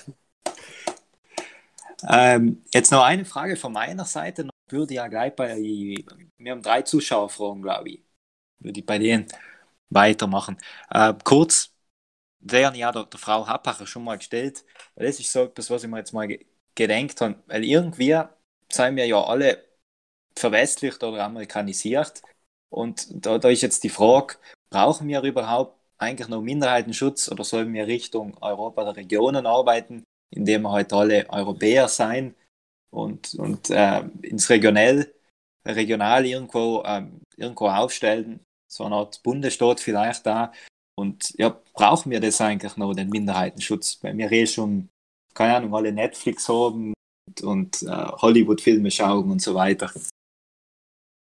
ähm, 2.10 2.64
jetzt 2.74 2.91
noch 2.91 3.03
eine 3.03 3.26
Frage 3.26 3.56
von 3.56 3.74
meiner 3.74 4.06
Seite. 4.06 4.48
Ich 4.68 4.74
würde 4.74 4.94
ja 4.94 5.07
gleich 5.07 5.36
bei, 5.36 5.56
wir 5.57 6.52
haben 6.52 6.61
drei 6.61 6.82
Zuschauerfragen, 6.82 7.61
glaube 7.61 7.90
ich. 7.90 8.03
Würde 8.60 8.80
ich 8.80 8.86
bei 8.86 8.98
denen 8.98 9.28
weitermachen. 9.90 10.57
Äh, 10.90 11.14
kurz, 11.24 11.74
der 12.40 12.74
ja 12.76 12.91
der, 12.91 13.06
der 13.06 13.20
Frau 13.20 13.48
Happacher 13.48 13.88
schon 13.88 14.03
mal 14.03 14.18
gestellt, 14.18 14.65
weil 14.95 15.07
das 15.07 15.20
ist 15.20 15.32
so 15.32 15.44
etwas, 15.45 15.70
was 15.70 15.84
ich 15.84 15.90
mir 15.90 15.99
jetzt 15.99 16.14
mal 16.14 16.28
gedenkt 16.76 17.22
habe, 17.22 17.41
weil 17.48 17.64
irgendwie 17.64 18.20
seien 18.72 18.95
wir 18.95 19.06
ja 19.06 19.24
alle 19.24 19.64
verwestlicht 20.38 21.03
oder 21.03 21.24
amerikanisiert 21.24 22.22
und 22.70 23.07
da, 23.26 23.38
da 23.38 23.49
ist 23.49 23.61
jetzt 23.61 23.84
die 23.84 23.90
Frage, 23.90 24.38
brauchen 24.70 25.07
wir 25.07 25.22
überhaupt 25.22 25.80
eigentlich 25.98 26.28
noch 26.28 26.41
Minderheitenschutz 26.41 27.30
oder 27.32 27.44
sollen 27.44 27.74
wir 27.74 27.88
Richtung 27.88 28.36
Europa 28.41 28.84
der 28.84 28.95
Regionen 28.98 29.45
arbeiten, 29.45 30.03
indem 30.34 30.64
wir 30.64 30.72
halt 30.72 30.94
alle 30.94 31.30
Europäer 31.30 31.88
sein 31.88 32.36
und, 32.91 33.36
und 33.36 33.70
äh, 33.70 34.03
ins 34.22 34.49
Regionell, 34.49 35.14
regional 35.65 36.26
irgendwo, 36.26 36.82
äh, 36.84 37.06
irgendwo 37.38 37.68
aufstellen, 37.70 38.40
so 38.72 38.86
eine 38.86 38.95
Art 38.95 39.22
Bundesstaat 39.24 39.80
vielleicht 39.80 40.26
da. 40.26 40.52
Und 40.95 41.34
ja, 41.38 41.49
brauchen 41.74 42.11
wir 42.11 42.20
das 42.20 42.40
eigentlich 42.41 42.78
noch, 42.78 42.94
den 42.94 43.10
Minderheitenschutz? 43.10 43.99
Weil 44.02 44.18
wir 44.18 44.32
eh 44.32 44.45
schon, 44.45 44.90
keine 45.34 45.56
Ahnung, 45.56 45.76
alle 45.76 45.91
Netflix 45.91 46.48
haben 46.48 46.94
und, 47.28 47.41
und 47.41 47.84
äh, 47.84 48.11
Hollywood-Filme 48.22 48.91
schauen 48.91 49.32
und 49.32 49.41
so 49.41 49.56
weiter. 49.56 49.91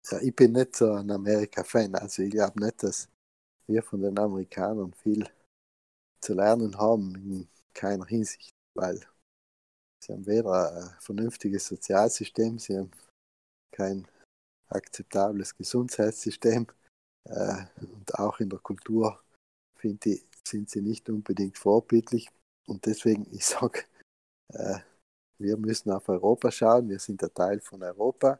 Ja, 0.10 0.20
ich 0.20 0.36
bin 0.36 0.52
nicht 0.52 0.76
so 0.76 0.92
ein 0.92 1.10
Amerika-Fan. 1.10 1.96
Also 1.96 2.24
ich 2.24 2.32
glaube 2.32 2.62
nicht, 2.62 2.84
dass 2.84 3.08
wir 3.68 3.84
von 3.84 4.02
den 4.02 4.18
Amerikanern 4.18 4.94
viel 4.94 5.28
zu 6.22 6.34
lernen 6.34 6.78
haben 6.78 7.16
in 7.16 7.48
keiner 7.74 8.06
Hinsicht, 8.06 8.52
weil 8.76 9.00
sie 10.04 10.14
haben 10.14 10.26
weder 10.26 10.72
ein 10.76 10.96
vernünftiges 11.00 11.68
Sozialsystem, 11.68 12.60
sie 12.60 12.78
haben 12.78 12.92
kein 13.72 14.08
akzeptables 14.70 15.56
Gesundheitssystem 15.56 16.68
äh, 17.26 17.66
und 17.82 18.16
auch 18.16 18.40
in 18.40 18.50
der 18.50 18.60
Kultur 18.60 19.22
finde 19.76 20.10
ich, 20.10 20.26
sind 20.48 20.70
sie 20.70 20.82
nicht 20.82 21.10
unbedingt 21.10 21.58
vorbildlich. 21.58 22.30
Und 22.68 22.86
deswegen, 22.86 23.28
ich 23.34 23.46
sage, 23.46 23.84
äh, 24.50 24.80
wir 25.38 25.58
müssen 25.58 25.92
auf 25.92 26.08
Europa 26.10 26.52
schauen, 26.52 26.90
wir 26.90 27.00
sind 27.00 27.24
ein 27.24 27.34
Teil 27.34 27.60
von 27.60 27.84
Europa, 27.84 28.40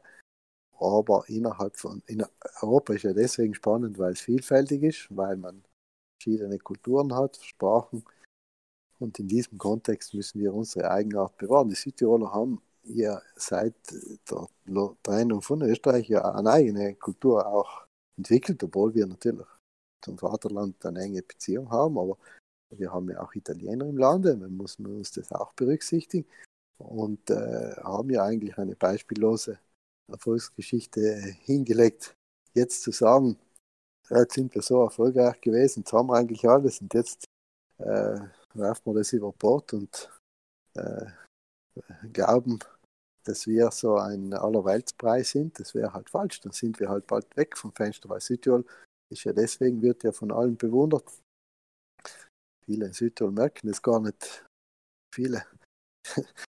aber 0.78 1.24
innerhalb 1.28 1.76
von 1.76 2.02
in 2.06 2.24
Europa 2.62 2.94
ist 2.94 3.04
ja 3.04 3.12
deswegen 3.12 3.54
spannend, 3.54 3.98
weil 3.98 4.12
es 4.12 4.20
vielfältig 4.20 4.82
ist, 4.82 5.06
weil 5.10 5.36
man 5.36 5.64
verschiedene 6.18 6.58
Kulturen 6.58 7.14
hat, 7.14 7.36
Sprachen. 7.42 8.04
Und 8.98 9.18
in 9.18 9.28
diesem 9.28 9.58
Kontext 9.58 10.14
müssen 10.14 10.40
wir 10.40 10.54
unsere 10.54 10.90
Eigenart 10.90 11.36
bewahren. 11.36 11.68
Die 11.68 11.74
Südtiroler 11.74 12.32
haben 12.32 12.62
ja 12.84 13.20
seit 13.36 13.74
der 14.30 14.96
Trennung 15.02 15.42
von 15.42 15.62
Österreich 15.62 16.08
ja 16.08 16.34
eine 16.34 16.50
eigene 16.50 16.94
Kultur 16.94 17.46
auch 17.46 17.86
entwickelt, 18.16 18.62
obwohl 18.62 18.94
wir 18.94 19.06
natürlich 19.06 19.46
zum 20.04 20.18
Vaterland 20.18 20.84
eine 20.84 21.00
enge 21.00 21.22
Beziehung 21.22 21.70
haben, 21.70 21.98
aber 21.98 22.18
wir 22.70 22.92
haben 22.92 23.10
ja 23.10 23.22
auch 23.22 23.34
Italiener 23.34 23.86
im 23.86 23.96
Lande, 23.96 24.36
man 24.36 24.56
muss 24.56 24.78
man 24.78 24.96
uns 24.96 25.12
das 25.12 25.32
auch 25.32 25.52
berücksichtigen 25.54 26.26
und 26.78 27.30
äh, 27.30 27.74
haben 27.82 28.10
ja 28.10 28.24
eigentlich 28.24 28.58
eine 28.58 28.76
beispiellose 28.76 29.58
Erfolgsgeschichte 30.08 31.00
hingelegt. 31.40 32.14
Jetzt 32.54 32.82
zu 32.82 32.92
sagen, 32.92 33.38
jetzt 34.10 34.34
sind 34.34 34.54
wir 34.54 34.62
so 34.62 34.82
erfolgreich 34.82 35.40
gewesen, 35.40 35.80
jetzt 35.80 35.92
haben 35.92 36.08
wir 36.08 36.16
eigentlich 36.16 36.48
alles 36.48 36.80
und 36.80 36.92
jetzt 36.94 37.24
äh, 37.78 38.20
werfen 38.54 38.82
wir 38.84 38.94
das 38.94 39.12
über 39.12 39.32
Bord 39.32 39.72
und 39.72 40.10
äh, 40.74 41.06
glauben, 42.12 42.58
dass 43.24 43.46
wir 43.46 43.70
so 43.70 43.96
ein 43.96 44.32
Allerweltspreis 44.34 45.30
sind, 45.30 45.58
das 45.58 45.74
wäre 45.74 45.92
halt 45.92 46.10
falsch. 46.10 46.40
Dann 46.40 46.52
sind 46.52 46.78
wir 46.78 46.88
halt 46.88 47.06
bald 47.06 47.36
weg 47.36 47.56
vom 47.56 47.72
Fenster, 47.72 48.08
weil 48.08 48.20
Südtirol 48.20 48.64
ist 49.10 49.24
ja 49.24 49.32
deswegen, 49.32 49.82
wird 49.82 50.04
ja 50.04 50.12
von 50.12 50.30
allen 50.30 50.56
bewundert. 50.56 51.10
Viele 52.64 52.86
in 52.86 52.92
Südtirol 52.92 53.32
merken 53.32 53.68
es 53.68 53.82
gar 53.82 54.00
nicht. 54.00 54.44
Viele. 55.14 55.46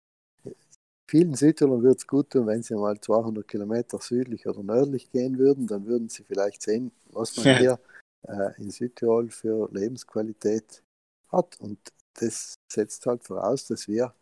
Vielen 1.14 1.34
Südtirolern 1.34 1.84
würde 1.84 1.96
es 1.96 2.08
gut 2.08 2.30
tun, 2.30 2.48
wenn 2.48 2.64
sie 2.64 2.74
mal 2.74 3.00
200 3.00 3.46
Kilometer 3.46 4.00
südlich 4.00 4.48
oder 4.48 4.64
nördlich 4.64 5.12
gehen 5.12 5.38
würden, 5.38 5.68
dann 5.68 5.86
würden 5.86 6.08
sie 6.08 6.24
vielleicht 6.24 6.60
sehen, 6.60 6.90
was 7.12 7.36
man 7.36 7.56
hier 7.58 7.78
äh, 8.26 8.60
in 8.60 8.68
Südtirol 8.68 9.30
für 9.30 9.68
Lebensqualität 9.70 10.82
hat. 11.30 11.60
Und 11.60 11.78
das 12.14 12.56
setzt 12.68 13.06
halt 13.06 13.22
voraus, 13.22 13.64
dass 13.68 13.86
wir 13.86 14.12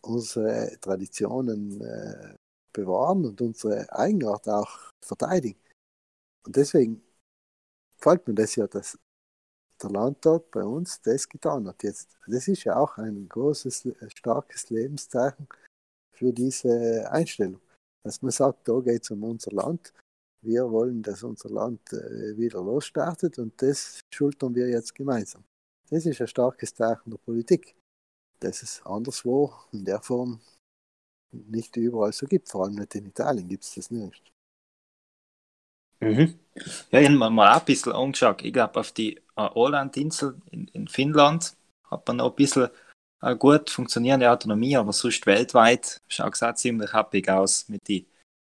unsere 0.00 0.76
Traditionen 0.80 1.80
äh, 1.80 2.34
bewahren 2.72 3.24
und 3.24 3.40
unsere 3.40 3.88
Eigenart 3.92 4.48
auch 4.48 4.90
verteidigen. 5.00 5.60
Und 6.44 6.56
deswegen 6.56 7.04
gefällt 7.98 8.26
mir 8.26 8.34
das 8.34 8.56
ja, 8.56 8.66
dass 8.66 8.98
der 9.80 9.90
Landtag 9.90 10.50
bei 10.50 10.64
uns 10.64 11.00
das 11.02 11.28
getan 11.28 11.68
hat 11.68 11.84
jetzt. 11.84 12.18
Das 12.26 12.48
ist 12.48 12.64
ja 12.64 12.74
auch 12.74 12.98
ein 12.98 13.28
großes, 13.28 13.90
starkes 14.08 14.70
Lebenszeichen 14.70 15.46
für 16.16 16.32
diese 16.32 17.10
Einstellung. 17.10 17.60
Dass 18.02 18.22
man 18.22 18.30
sagt, 18.30 18.68
da 18.68 18.78
geht 18.80 19.02
es 19.02 19.10
um 19.10 19.24
unser 19.24 19.52
Land. 19.52 19.92
Wir 20.42 20.70
wollen, 20.70 21.02
dass 21.02 21.22
unser 21.22 21.50
Land 21.50 21.92
äh, 21.92 22.36
wieder 22.36 22.62
losstartet 22.62 23.38
und 23.38 23.60
das 23.60 24.00
schultern 24.12 24.54
wir 24.54 24.68
jetzt 24.68 24.94
gemeinsam. 24.94 25.44
Das 25.90 26.06
ist 26.06 26.20
ein 26.20 26.26
starkes 26.26 26.74
Zeichen 26.74 27.10
der 27.10 27.18
Politik 27.18 27.76
dass 28.40 28.62
es 28.62 28.84
anderswo 28.84 29.52
in 29.72 29.84
der 29.84 30.00
Form 30.00 30.40
nicht 31.32 31.76
überall 31.76 32.12
so 32.12 32.26
gibt. 32.26 32.48
Vor 32.48 32.64
allem 32.64 32.74
nicht 32.74 32.94
in 32.94 33.06
Italien 33.06 33.48
gibt 33.48 33.64
es 33.64 33.74
das 33.74 33.90
nicht. 33.90 34.32
Mhm. 36.00 36.38
Ja, 36.90 37.00
ich 37.00 37.08
habe 37.08 37.18
mir 37.18 37.30
mal 37.30 37.58
ein 37.58 37.64
bisschen 37.64 37.92
angeschaut. 37.92 38.42
Ich 38.42 38.52
glaube, 38.52 38.78
auf 38.78 38.92
die 38.92 39.16
äh, 39.16 39.48
Åland-Insel 39.54 40.40
in, 40.50 40.68
in, 40.68 40.88
Finnland 40.88 41.56
hat 41.90 42.06
man 42.06 42.18
noch 42.18 42.30
ein 42.30 42.36
bisschen 42.36 42.68
eine 43.20 43.34
äh, 43.34 43.36
gut 43.36 43.70
funktionierende 43.70 44.30
Autonomie, 44.30 44.76
aber 44.76 44.92
sonst 44.92 45.24
weltweit 45.26 46.00
schaut 46.08 46.34
es 46.34 46.42
auch 46.42 46.54
ziemlich 46.54 46.92
happig 46.92 47.28
aus 47.28 47.68
mit 47.68 47.86
den 47.88 48.06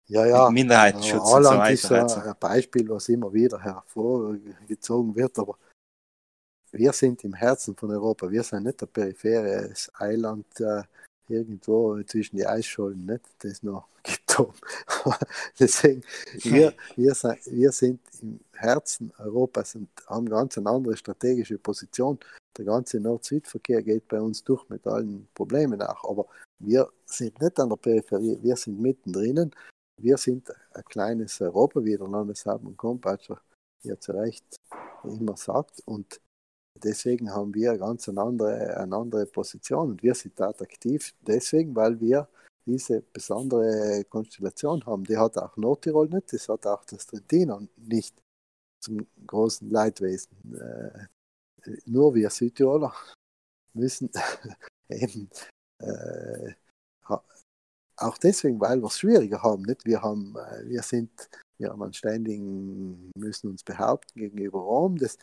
ja, 0.07 0.27
ja. 0.27 0.51
Minderheitenschutz. 0.51 1.33
und 1.33 1.45
so 1.45 1.51
weiter. 1.51 1.71
ist 1.71 1.93
also. 1.93 2.21
ein 2.21 2.35
Beispiel, 2.41 2.89
was 2.89 3.09
immer 3.11 3.33
wieder 3.33 3.61
hervorgezogen 3.61 5.15
wird, 5.15 5.39
aber 5.39 5.59
wir 6.73 6.93
sind 6.93 7.25
im 7.25 7.35
Herzen 7.35 7.77
von 7.77 7.91
Europa. 7.91 8.31
Wir 8.31 8.43
sind 8.43 8.65
nicht 8.65 8.83
ein 8.83 8.89
peripheres 8.89 9.91
Eiland 9.99 10.47
äh, 10.61 10.83
irgendwo 11.29 12.03
zwischen 12.03 12.37
die 12.37 12.47
Eisschollen, 12.47 13.07
nicht? 13.07 13.25
das 13.41 13.63
noch 13.63 13.89
gibt. 14.03 14.29
Deswegen, 15.59 16.03
wir, 16.43 16.75
wir, 16.97 17.15
sind, 17.15 17.39
wir 17.47 17.73
sind 17.73 18.01
im 18.23 18.41
Herzen 18.53 19.13
Europas 19.19 19.75
und 19.75 19.89
haben 20.07 20.29
ganz 20.29 20.59
eine 20.59 20.71
andere 20.71 20.97
strategische 20.97 21.59
Position. 21.59 22.19
Der 22.57 22.65
ganze 22.65 23.01
Nord-Süd-Verkehr 23.01 23.83
geht 23.83 24.09
bei 24.09 24.21
uns 24.21 24.43
durch 24.45 24.69
mit 24.69 24.87
allen 24.87 25.29
Problemen 25.35 25.81
auch. 25.83 26.09
Aber 26.09 26.27
wir 26.59 26.89
sind 27.05 27.41
nicht 27.41 27.59
an 27.61 27.69
der 27.69 27.77
Peripherie, 27.77 28.39
wir 28.43 28.57
sind 28.57 28.81
mittendrin. 28.81 29.51
Wir 30.01 30.17
sind 30.17 30.53
ein 30.75 30.85
kleines 30.85 31.41
Europa, 31.41 31.85
wie 31.85 31.97
der 31.97 32.09
Landeshauptmann 32.09 32.77
Kompatscher 32.77 33.41
hier 33.83 33.99
zu 33.99 34.13
Recht 34.13 34.45
immer 35.05 35.37
sagt. 35.37 35.83
Und 35.85 36.21
Deswegen 36.79 37.33
haben 37.33 37.55
wir 37.55 37.77
ganz 37.79 38.09
eine 38.09 38.21
andere, 38.21 38.77
eine 38.77 38.97
andere 38.97 39.27
Position 39.27 39.91
und 39.91 40.03
wir 40.03 40.15
sind 40.15 40.41
attraktiv 40.41 41.15
deswegen, 41.21 41.75
weil 41.75 42.01
wir 42.01 42.29
diese 42.67 43.01
besondere 43.01 44.05
Konstellation 44.09 44.85
haben. 44.85 45.05
Die 45.05 45.17
hat 45.17 45.39
auch 45.39 45.57
Nordtirol 45.57 46.09
nicht, 46.09 46.33
das 46.33 46.49
hat 46.49 46.67
auch 46.67 46.85
das 46.85 47.07
Trentino 47.07 47.67
nicht 47.77 48.15
zum 48.81 49.07
großen 49.27 49.71
Leidwesen. 49.71 50.31
Äh, 50.55 51.07
nur 51.87 52.15
wir 52.15 52.31
Südtiroler 52.31 52.95
müssen 53.75 54.11
eben 54.89 55.29
äh, 55.81 56.53
auch 57.97 58.17
deswegen, 58.19 58.61
weil 58.61 58.81
wir 58.81 58.87
es 58.87 58.99
schwieriger 58.99 59.43
haben. 59.43 59.63
Nicht? 59.63 59.85
Wir, 59.85 60.01
haben 60.01 60.37
äh, 60.37 60.69
wir 60.69 60.83
sind 60.83 61.11
wir 61.59 61.71
haben 61.71 61.83
einen 61.83 61.93
ständigen, 61.93 63.11
müssen 63.17 63.51
uns 63.51 63.65
behaupten 63.65 64.21
gegenüber 64.21 64.61
Rom. 64.61 64.97
Das 64.97 65.19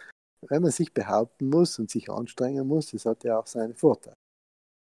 wenn 0.50 0.62
man 0.62 0.72
sich 0.72 0.94
behaupten 0.94 1.50
muss 1.50 1.80
und 1.80 1.90
sich 1.90 2.10
anstrengen 2.10 2.68
muss, 2.68 2.92
das 2.92 3.06
hat 3.06 3.24
ja 3.24 3.40
auch 3.40 3.48
seine 3.48 3.74
Vorteile. 3.74 4.16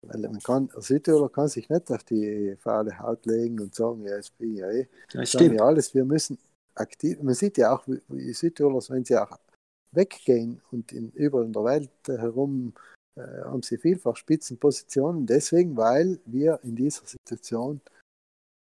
Weil 0.04 0.22
man 0.22 0.40
kann, 0.40 0.70
ein 0.76 0.82
Südtiroler 0.82 1.30
kann 1.30 1.48
sich 1.48 1.70
nicht 1.70 1.92
auf 1.92 2.04
die 2.04 2.56
faule 2.60 2.98
Haut 2.98 3.26
legen 3.26 3.60
und 3.60 3.76
sagen, 3.76 4.04
ja, 4.04 4.16
jetzt 4.16 4.36
bin 4.38 4.54
ich 4.54 4.60
ja 4.60 4.72
eh. 4.72 4.88
Das 5.14 5.30
stimmt. 5.30 5.56
Ja 5.56 5.66
alles. 5.66 5.94
Wir 5.94 6.06
müssen 6.06 6.40
aktiv, 6.74 7.22
man 7.22 7.36
sieht 7.36 7.58
ja 7.58 7.76
auch, 7.76 7.88
wie 7.88 8.34
Südtiroler, 8.34 8.82
wenn 8.90 9.06
sie 9.06 9.18
auch 9.18 9.38
weggehen 9.92 10.62
und 10.72 10.92
in, 10.92 11.12
überall 11.12 11.46
in 11.46 11.54
der 11.54 11.64
Welt 11.64 11.92
herum 12.08 12.74
äh, 13.16 13.44
haben 13.44 13.62
sie 13.62 13.78
vielfach 13.78 14.16
Spitzenpositionen, 14.16 15.26
deswegen, 15.26 15.76
weil 15.76 16.20
wir 16.26 16.60
in 16.64 16.76
dieser 16.76 17.06
Situation 17.06 17.82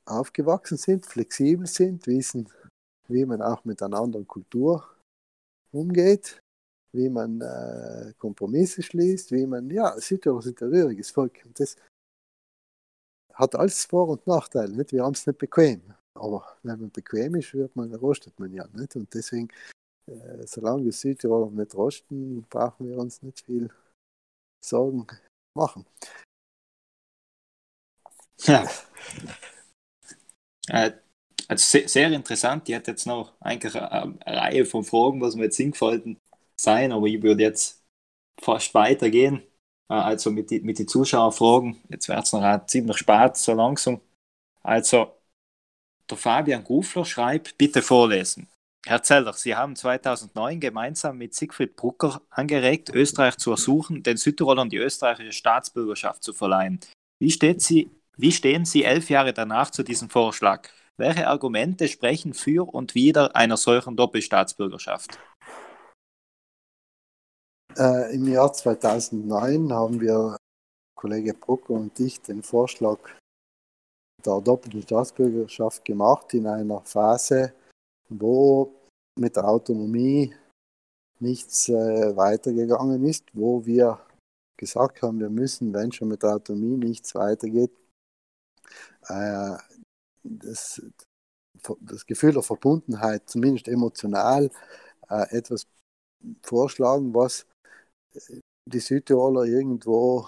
aufgewachsen 0.06 0.78
sind, 0.78 1.06
flexibel 1.06 1.66
sind, 1.66 2.06
wissen, 2.06 2.48
wie 3.08 3.24
man 3.24 3.42
auch 3.42 3.64
mit 3.64 3.82
einer 3.82 3.98
anderen 3.98 4.26
Kultur 4.26 4.96
umgeht 5.72 6.42
wie 6.92 7.08
man 7.08 7.40
äh, 7.40 8.12
Kompromisse 8.18 8.82
schließt, 8.82 9.32
wie 9.32 9.46
man, 9.46 9.70
ja, 9.70 9.98
Südtirol 9.98 10.40
ist 10.40 10.60
ein 10.62 10.68
rühriges 10.68 11.10
Volk. 11.10 11.42
Und 11.44 11.58
das 11.58 11.76
hat 13.34 13.54
alles 13.54 13.84
Vor- 13.84 14.08
und 14.08 14.26
Nachteile. 14.26 14.72
Nicht? 14.72 14.92
Wir 14.92 15.04
haben 15.04 15.14
es 15.14 15.26
nicht 15.26 15.38
bequem. 15.38 15.82
Aber 16.14 16.58
wenn 16.62 16.80
man 16.80 16.90
bequem 16.90 17.36
ist, 17.36 17.54
wird 17.54 17.74
man, 17.76 17.94
rostet 17.94 18.38
man 18.38 18.52
ja 18.52 18.66
nicht. 18.72 18.96
Und 18.96 19.12
deswegen, 19.14 19.48
äh, 20.06 20.46
solange 20.46 20.84
wir 20.84 20.92
Südtirol 20.92 21.50
nicht 21.52 21.74
rosten, 21.74 22.42
brauchen 22.50 22.88
wir 22.88 22.98
uns 22.98 23.22
nicht 23.22 23.44
viel 23.44 23.70
Sorgen 24.64 25.06
machen. 25.56 25.86
Ja. 28.42 28.68
Äh, 30.68 30.92
also 31.48 31.64
sehr, 31.64 31.88
sehr, 31.88 32.12
interessant. 32.12 32.68
Die 32.68 32.76
hat 32.76 32.86
jetzt 32.86 33.06
noch 33.06 33.34
eigentlich 33.40 33.74
eine, 33.74 34.18
eine 34.24 34.36
Reihe 34.40 34.64
von 34.64 34.84
Fragen, 34.84 35.20
was 35.20 35.36
wir 35.36 35.44
jetzt 35.44 35.56
hingefallen 35.56 36.18
sein, 36.62 36.92
aber 36.92 37.06
ich 37.06 37.22
würde 37.22 37.42
jetzt 37.42 37.84
fast 38.40 38.74
weitergehen. 38.74 39.42
Äh, 39.88 39.94
also 39.94 40.30
mit 40.30 40.50
den 40.50 40.64
mit 40.64 40.78
die 40.78 40.86
Zuschauerfragen. 40.86 41.80
Jetzt 41.88 42.08
wird 42.08 42.24
es 42.24 42.32
noch 42.32 42.66
ziemlich 42.66 42.98
spät, 42.98 43.36
so 43.36 43.54
langsam. 43.54 44.00
Also, 44.62 45.12
der 46.08 46.16
Fabian 46.16 46.64
Gufler 46.64 47.04
schreibt, 47.04 47.56
bitte 47.56 47.82
vorlesen. 47.82 48.48
Herr 48.86 49.02
Zeller, 49.02 49.34
Sie 49.34 49.54
haben 49.54 49.76
2009 49.76 50.58
gemeinsam 50.58 51.18
mit 51.18 51.34
Siegfried 51.34 51.76
Brucker 51.76 52.22
angeregt, 52.30 52.88
Österreich 52.90 53.36
zu 53.36 53.50
ersuchen, 53.50 54.02
den 54.02 54.16
Südtirolern 54.16 54.70
die 54.70 54.78
österreichische 54.78 55.32
Staatsbürgerschaft 55.32 56.22
zu 56.22 56.32
verleihen. 56.32 56.80
Wie, 57.18 57.30
steht 57.30 57.60
Sie, 57.60 57.90
wie 58.16 58.32
stehen 58.32 58.64
Sie 58.64 58.84
elf 58.84 59.10
Jahre 59.10 59.34
danach 59.34 59.70
zu 59.70 59.82
diesem 59.82 60.08
Vorschlag? 60.08 60.70
Welche 60.96 61.28
Argumente 61.28 61.88
sprechen 61.88 62.32
für 62.32 62.66
und 62.72 62.94
wider 62.94 63.36
einer 63.36 63.58
solchen 63.58 63.96
Doppelstaatsbürgerschaft? 63.96 65.18
Äh, 67.76 68.14
Im 68.14 68.26
Jahr 68.26 68.52
2009 68.52 69.72
haben 69.72 70.00
wir, 70.00 70.36
Kollege 70.96 71.34
Brucker 71.34 71.74
und 71.74 71.98
ich, 72.00 72.20
den 72.20 72.42
Vorschlag 72.42 72.98
der 74.24 74.40
doppelte 74.40 74.82
Staatsbürgerschaft 74.82 75.84
gemacht 75.84 76.34
in 76.34 76.46
einer 76.46 76.80
Phase, 76.82 77.54
wo 78.08 78.74
mit 79.18 79.36
der 79.36 79.48
Autonomie 79.48 80.34
nichts 81.20 81.68
äh, 81.68 82.16
weitergegangen 82.16 83.04
ist, 83.04 83.24
wo 83.32 83.64
wir 83.64 84.00
gesagt 84.58 85.00
haben, 85.02 85.20
wir 85.20 85.30
müssen, 85.30 85.72
wenn 85.72 85.92
schon 85.92 86.08
mit 86.08 86.22
der 86.22 86.34
Autonomie 86.34 86.76
nichts 86.76 87.14
weitergeht, 87.14 87.72
äh, 89.08 89.56
das, 90.22 90.82
das 91.80 92.04
Gefühl 92.04 92.32
der 92.32 92.42
Verbundenheit, 92.42 93.28
zumindest 93.28 93.68
emotional, 93.68 94.50
äh, 95.08 95.36
etwas 95.36 95.66
vorschlagen, 96.42 97.14
was 97.14 97.46
die 98.66 98.80
Südtiroler 98.80 99.44
irgendwo 99.44 100.26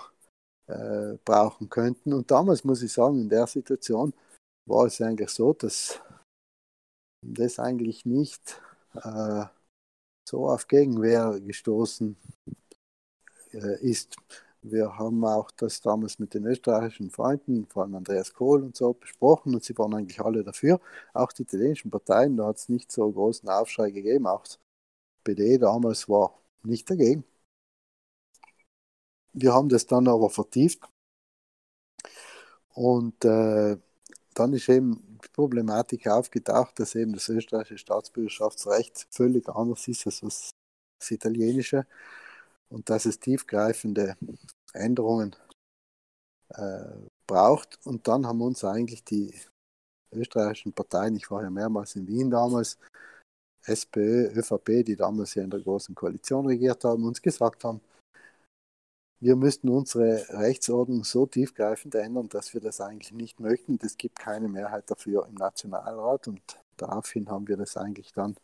äh, 0.67 1.17
brauchen 1.25 1.69
könnten. 1.69 2.13
Und 2.13 2.31
damals 2.31 2.65
muss 2.65 2.83
ich 2.83 2.93
sagen, 2.93 3.21
in 3.21 3.29
der 3.29 3.47
Situation 3.47 4.13
war 4.67 4.87
es 4.87 5.01
eigentlich 5.01 5.31
so, 5.31 5.53
dass 5.53 6.01
das 7.25 7.59
eigentlich 7.59 8.05
nicht 8.05 8.61
äh, 8.95 9.45
so 10.29 10.49
auf 10.49 10.67
Gegenwehr 10.67 11.41
gestoßen 11.41 12.17
äh, 13.53 13.81
ist. 13.81 14.17
Wir 14.63 14.97
haben 14.97 15.25
auch 15.25 15.51
das 15.51 15.81
damals 15.81 16.21
mit 16.21 16.35
den 16.35 16.47
österreichischen 16.47 17.11
Freunden, 17.11 17.67
vor 17.67 17.83
allem 17.83 17.97
Andreas 17.97 18.33
Kohl 18.33 18.63
und 18.63 18.77
so, 18.77 18.93
besprochen 18.95 19.55
und 19.55 19.65
sie 19.65 19.77
waren 19.77 19.95
eigentlich 19.95 20.21
alle 20.21 20.45
dafür. 20.45 20.81
Auch 21.13 21.33
die 21.33 21.43
italienischen 21.43 21.91
Parteien, 21.91 22.37
da 22.37 22.47
hat 22.47 22.59
es 22.59 22.69
nicht 22.69 22.93
so 22.93 23.11
großen 23.11 23.49
Aufschrei 23.49 23.91
gegeben. 23.91 24.27
Auch 24.29 24.45
PD 25.25 25.59
damals 25.59 26.09
war 26.09 26.39
nicht 26.63 26.89
dagegen. 26.89 27.25
Wir 29.35 29.53
haben 29.55 29.69
das 29.69 29.87
dann 29.87 30.09
aber 30.09 30.31
vertieft 30.31 30.81
und 32.75 33.25
äh, 33.25 33.79
dann 34.35 34.53
ist 34.53 34.69
eben 34.69 35.19
die 35.25 35.29
Problematik 35.29 36.07
aufgetaucht, 36.07 36.79
dass 36.79 36.95
eben 36.95 37.13
das 37.13 37.29
österreichische 37.29 37.79
Staatsbürgerschaftsrecht 37.79 39.07
völlig 39.11 39.49
anders 39.49 39.87
ist 39.89 40.07
als 40.07 40.21
das 40.21 41.11
italienische 41.11 41.87
und 42.69 42.89
dass 42.89 43.05
es 43.07 43.21
tiefgreifende 43.21 44.17
Änderungen 44.73 45.37
äh, 46.51 47.09
braucht. 47.27 47.79
Und 47.85 48.09
dann 48.09 48.27
haben 48.27 48.41
uns 48.41 48.65
eigentlich 48.65 49.05
die 49.05 49.35
österreichischen 50.13 50.73
Parteien, 50.73 51.17
ich 51.17 51.31
war 51.31 51.43
ja 51.43 51.51
mehrmals 51.51 51.97
in 51.97 52.07
Wien 52.07 52.31
damals, 52.31 52.79
SPÖ, 53.65 54.33
ÖVP, 54.35 54.85
die 54.85 54.97
damals 54.97 55.35
ja 55.35 55.43
in 55.45 55.51
der 55.51 55.61
großen 55.61 55.95
Koalition 55.95 56.47
regiert 56.47 56.85
haben, 56.85 57.05
uns 57.05 57.23
gesagt 57.23 57.65
haben, 57.65 57.81
wir 59.23 59.37
müssten 59.37 59.69
unsere 59.69 60.29
Rechtsordnung 60.31 61.05
so 61.05 61.27
tiefgreifend 61.27 61.95
ändern, 61.95 62.29
dass 62.29 62.55
wir 62.55 62.61
das 62.61 62.81
eigentlich 62.81 63.13
nicht 63.13 63.39
möchten. 63.39 63.79
Es 63.81 63.97
gibt 63.97 64.19
keine 64.19 64.49
Mehrheit 64.49 64.91
dafür 64.91 65.27
im 65.29 65.35
Nationalrat 65.37 66.27
und 66.27 66.43
daraufhin 66.77 67.31
haben 67.31 67.47
wir 67.47 67.57
das 67.57 67.77
eigentlich 67.77 68.13
dann 68.13 68.37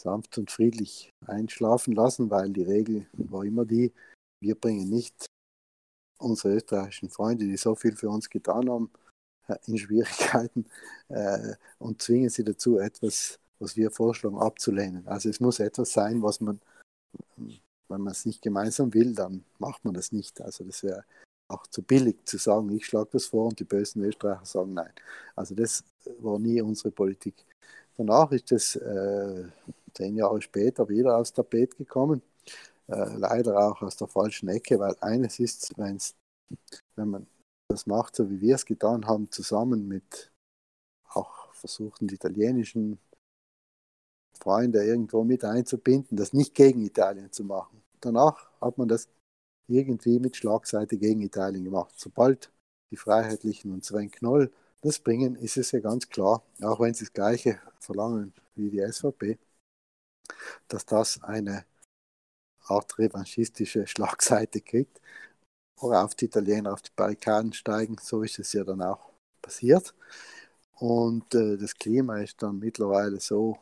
sanft 0.00 0.38
und 0.38 0.50
friedlich 0.50 1.12
einschlafen 1.26 1.94
lassen, 1.94 2.30
weil 2.30 2.50
die 2.50 2.62
Regel 2.62 3.06
war 3.12 3.44
immer 3.44 3.66
die, 3.66 3.92
wir 4.40 4.54
bringen 4.54 4.88
nicht 4.88 5.26
unsere 6.18 6.54
österreichischen 6.54 7.10
Freunde, 7.10 7.44
die 7.44 7.58
so 7.58 7.74
viel 7.74 7.94
für 7.94 8.08
uns 8.08 8.30
getan 8.30 8.70
haben, 8.70 8.90
in 9.66 9.76
Schwierigkeiten 9.76 10.64
äh, 11.08 11.54
und 11.78 12.00
zwingen 12.00 12.30
sie 12.30 12.44
dazu, 12.44 12.78
etwas, 12.78 13.38
was 13.58 13.76
wir 13.76 13.90
vorschlagen, 13.90 14.38
abzulehnen. 14.38 15.06
Also 15.06 15.28
es 15.28 15.40
muss 15.40 15.60
etwas 15.60 15.92
sein, 15.92 16.22
was 16.22 16.40
man 16.40 16.60
wenn 17.88 18.02
man 18.02 18.12
es 18.12 18.26
nicht 18.26 18.42
gemeinsam 18.42 18.92
will, 18.94 19.14
dann 19.14 19.44
macht 19.58 19.84
man 19.84 19.94
das 19.94 20.12
nicht. 20.12 20.40
Also 20.40 20.64
das 20.64 20.82
wäre 20.82 21.04
auch 21.48 21.66
zu 21.66 21.82
billig 21.82 22.24
zu 22.26 22.36
sagen, 22.36 22.70
ich 22.70 22.86
schlage 22.86 23.10
das 23.12 23.26
vor 23.26 23.46
und 23.46 23.58
die 23.58 23.64
bösen 23.64 24.04
Österreicher 24.04 24.44
sagen 24.44 24.74
nein. 24.74 24.92
Also 25.34 25.54
das 25.54 25.82
war 26.20 26.38
nie 26.38 26.60
unsere 26.60 26.90
Politik. 26.90 27.46
Danach 27.96 28.30
ist 28.32 28.52
es 28.52 28.76
äh, 28.76 29.44
zehn 29.94 30.16
Jahre 30.16 30.40
später 30.40 30.88
wieder 30.88 31.16
aufs 31.16 31.32
Tapet 31.32 31.76
gekommen. 31.76 32.22
Äh, 32.86 33.16
leider 33.16 33.58
auch 33.58 33.82
aus 33.82 33.96
der 33.96 34.08
falschen 34.08 34.48
Ecke, 34.48 34.78
weil 34.78 34.94
eines 35.00 35.40
ist, 35.40 35.76
wenn's, 35.76 36.14
wenn 36.96 37.08
man 37.08 37.26
das 37.68 37.86
macht, 37.86 38.16
so 38.16 38.30
wie 38.30 38.40
wir 38.40 38.54
es 38.54 38.64
getan 38.64 39.06
haben, 39.06 39.30
zusammen 39.30 39.88
mit 39.88 40.30
auch 41.08 41.52
versuchten 41.54 42.08
italienischen 42.08 42.98
Freunde 44.38 44.84
irgendwo 44.84 45.24
mit 45.24 45.44
einzubinden, 45.44 46.16
das 46.16 46.32
nicht 46.32 46.54
gegen 46.54 46.82
Italien 46.82 47.32
zu 47.32 47.44
machen. 47.44 47.82
Danach 48.00 48.50
hat 48.60 48.78
man 48.78 48.88
das 48.88 49.08
irgendwie 49.68 50.18
mit 50.18 50.36
Schlagseite 50.36 50.96
gegen 50.96 51.22
Italien 51.22 51.64
gemacht. 51.64 51.94
Sobald 51.96 52.50
die 52.90 52.96
Freiheitlichen 52.96 53.72
und 53.72 53.84
Sven 53.84 54.10
Knoll 54.10 54.50
das 54.80 54.98
bringen, 54.98 55.36
ist 55.36 55.56
es 55.56 55.72
ja 55.72 55.80
ganz 55.80 56.08
klar, 56.08 56.42
auch 56.62 56.80
wenn 56.80 56.94
sie 56.94 57.04
das 57.04 57.12
Gleiche 57.12 57.60
verlangen 57.80 58.32
wie 58.54 58.70
die 58.70 58.80
SVP, 58.80 59.38
dass 60.68 60.86
das 60.86 61.22
eine 61.22 61.64
Art 62.66 62.98
revanchistische 62.98 63.86
Schlagseite 63.86 64.60
kriegt 64.60 65.00
oder 65.80 66.04
auf 66.04 66.14
die 66.14 66.26
Italiener 66.26 66.72
auf 66.72 66.82
die 66.82 66.90
Barrikaden 66.94 67.52
steigen. 67.52 67.96
So 68.00 68.22
ist 68.22 68.38
es 68.38 68.52
ja 68.52 68.64
dann 68.64 68.82
auch 68.82 69.10
passiert. 69.42 69.94
Und 70.74 71.34
äh, 71.34 71.56
das 71.56 71.74
Klima 71.74 72.18
ist 72.20 72.42
dann 72.42 72.58
mittlerweile 72.58 73.20
so 73.20 73.58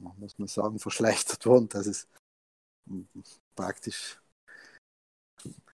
muss 0.00 0.38
man 0.38 0.48
sagen, 0.48 0.78
verschlechtert 0.78 1.44
worden, 1.46 1.68
dass 1.68 1.86
es 1.86 2.08
praktisch, 3.54 4.20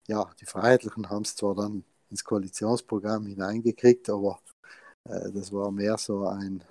ja, 0.09 0.33
die 0.41 0.47
Freiheitlichen 0.47 1.09
haben 1.11 1.23
es 1.23 1.37
zwar 1.37 1.55
dann 1.55 1.85
ins 2.11 2.25
Koalitionsprogramm 2.25 3.27
hineingekriegt, 3.27 4.09
aber 4.11 4.41
äh, 5.05 5.31
das 5.33 5.53
war 5.53 5.71
mehr 5.71 5.97
so 5.99 6.27
ein, 6.27 6.63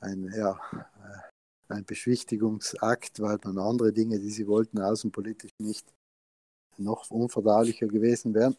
ein, 0.00 0.30
ja, 0.32 0.58
äh, 0.72 1.72
ein 1.72 1.84
Beschwichtigungsakt, 1.84 3.20
weil 3.20 3.38
dann 3.38 3.58
andere 3.58 3.92
Dinge, 3.92 4.18
die 4.18 4.30
sie 4.30 4.46
wollten, 4.46 4.80
außenpolitisch 4.80 5.52
nicht 5.58 5.92
noch 6.76 7.10
unverdaulicher 7.10 7.86
gewesen 7.86 8.34
wären. 8.34 8.56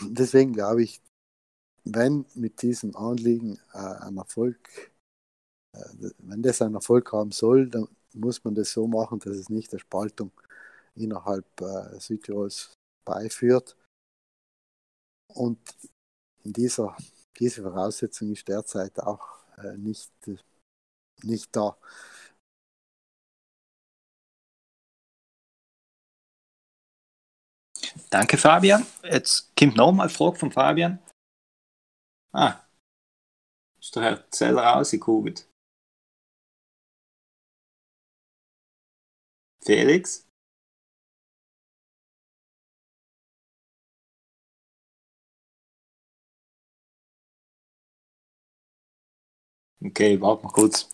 Deswegen 0.00 0.52
glaube 0.52 0.82
ich, 0.82 1.00
wenn 1.84 2.26
mit 2.34 2.62
diesem 2.62 2.94
Anliegen 2.96 3.58
äh, 3.74 3.78
ein 3.78 4.16
Erfolg, 4.16 4.92
äh, 5.74 6.10
wenn 6.18 6.42
das 6.42 6.62
einen 6.62 6.74
Erfolg 6.74 7.12
haben 7.12 7.32
soll, 7.32 7.68
dann 7.68 7.88
muss 8.14 8.44
man 8.44 8.54
das 8.54 8.72
so 8.72 8.86
machen, 8.86 9.18
dass 9.20 9.36
es 9.36 9.48
nicht 9.48 9.72
der 9.72 9.78
Spaltung 9.78 10.30
innerhalb 10.94 11.46
äh, 11.60 11.98
Südtirols 11.98 12.74
beiführt. 13.04 13.76
Und 15.28 15.58
dieser, 16.44 16.96
diese 17.38 17.62
Voraussetzung 17.62 18.32
ist 18.32 18.46
derzeit 18.48 18.98
auch 19.00 19.26
äh, 19.58 19.76
nicht, 19.76 20.12
nicht 21.22 21.54
da. 21.56 21.76
Danke, 28.10 28.36
Fabian. 28.36 28.86
Jetzt 29.02 29.50
kommt 29.58 29.76
nochmal 29.76 30.06
eine 30.06 30.14
Frage 30.14 30.36
von 30.36 30.52
Fabian. 30.52 30.98
Ah, 32.32 32.66
ist 33.78 33.94
der 33.96 34.02
Herr 34.02 34.30
Zeller 34.30 34.62
rausgekugelt. 34.62 35.46
Felix? 39.64 40.26
Okay, 49.84 50.20
warte 50.20 50.44
mal 50.44 50.52
kurz. 50.52 50.88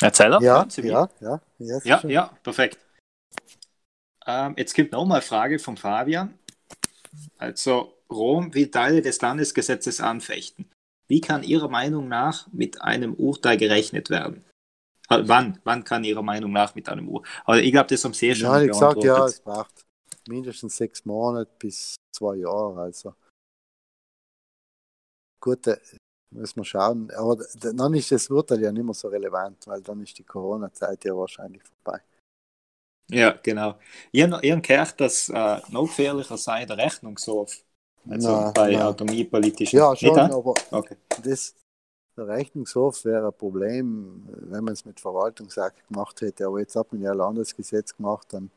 Erzähler? 0.00 0.40
Ja, 0.40 0.66
ja, 0.76 1.08
ja. 1.20 1.40
Ja, 1.58 1.80
ja, 1.84 2.08
ja, 2.08 2.38
perfekt. 2.42 2.78
Ähm, 4.26 4.54
jetzt 4.56 4.74
gibt 4.74 4.92
noch 4.92 5.04
mal 5.04 5.16
eine 5.16 5.22
Frage 5.22 5.58
von 5.58 5.76
Fabian. 5.76 6.38
Also, 7.38 7.94
Rom 8.10 8.54
will 8.54 8.70
Teile 8.70 9.02
des 9.02 9.20
Landesgesetzes 9.20 10.00
anfechten. 10.00 10.70
Wie 11.08 11.20
kann 11.20 11.42
Ihrer 11.42 11.68
Meinung 11.68 12.08
nach 12.08 12.46
mit 12.52 12.82
einem 12.82 13.14
Urteil 13.14 13.56
gerechnet 13.56 14.10
werden? 14.10 14.44
Äh, 15.08 15.22
wann? 15.22 15.58
Wann 15.64 15.84
kann 15.84 16.04
Ihrer 16.04 16.22
Meinung 16.22 16.52
nach 16.52 16.74
mit 16.74 16.88
einem 16.88 17.08
Urteil? 17.08 17.32
Also 17.44 17.62
ich 17.62 17.72
glaube, 17.72 17.88
das 17.88 18.04
haben 18.04 18.12
Sie 18.12 18.34
schon 18.34 18.50
ja, 18.50 18.62
ich 18.62 18.68
gesagt, 18.68 19.02
ja, 19.02 19.26
es 19.26 19.40
braucht 19.40 19.84
mindestens 20.28 20.76
sechs 20.76 21.04
Monate 21.04 21.50
bis 21.58 21.96
zwei 22.14 22.36
Jahre. 22.36 22.82
Also 22.82 23.14
gut, 25.40 25.66
äh, 25.66 25.78
Müssen 26.30 26.56
wir 26.56 26.64
schauen. 26.64 27.10
Aber 27.12 27.38
dann 27.54 27.94
ist 27.94 28.12
das 28.12 28.28
Urteil 28.28 28.60
ja 28.60 28.72
nicht 28.72 28.84
mehr 28.84 28.94
so 28.94 29.08
relevant, 29.08 29.66
weil 29.66 29.80
dann 29.80 30.02
ist 30.02 30.18
die 30.18 30.24
Corona-Zeit 30.24 31.04
ja 31.04 31.16
wahrscheinlich 31.16 31.62
vorbei. 31.62 32.00
Ja, 33.10 33.38
genau. 33.42 33.78
Ich 34.12 34.22
habe 34.22 34.60
gehört, 34.60 35.00
dass 35.00 35.30
äh, 35.30 35.60
noch 35.70 35.86
gefährlicher 35.86 36.36
sei 36.36 36.66
der 36.66 36.76
Rechnungshof. 36.76 37.64
Also 38.08 38.28
na, 38.30 38.50
bei 38.52 38.72
na. 38.72 38.88
autonomiepolitischen. 38.88 39.78
Ja, 39.78 39.96
schon, 39.96 40.18
aber 40.18 40.54
okay. 40.70 40.96
das, 41.22 41.54
der 42.16 42.28
Rechnungshof 42.28 43.04
wäre 43.04 43.28
ein 43.28 43.32
Problem, 43.32 44.28
wenn 44.28 44.64
man 44.64 44.74
es 44.74 44.84
mit 44.84 45.00
Verwaltungsakt 45.00 45.86
gemacht 45.88 46.20
hätte. 46.20 46.46
Aber 46.46 46.60
jetzt 46.60 46.76
hat 46.76 46.92
man 46.92 47.02
ja 47.02 47.12
ein 47.12 47.18
Landesgesetz 47.18 47.96
gemacht, 47.96 48.28
dann 48.32 48.50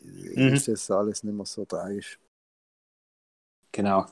mhm. 0.00 0.54
ist 0.54 0.68
das 0.68 0.90
alles 0.90 1.22
nicht 1.22 1.34
mehr 1.34 1.46
so 1.46 1.64
tragisch. 1.64 2.18
Genau. 3.78 4.06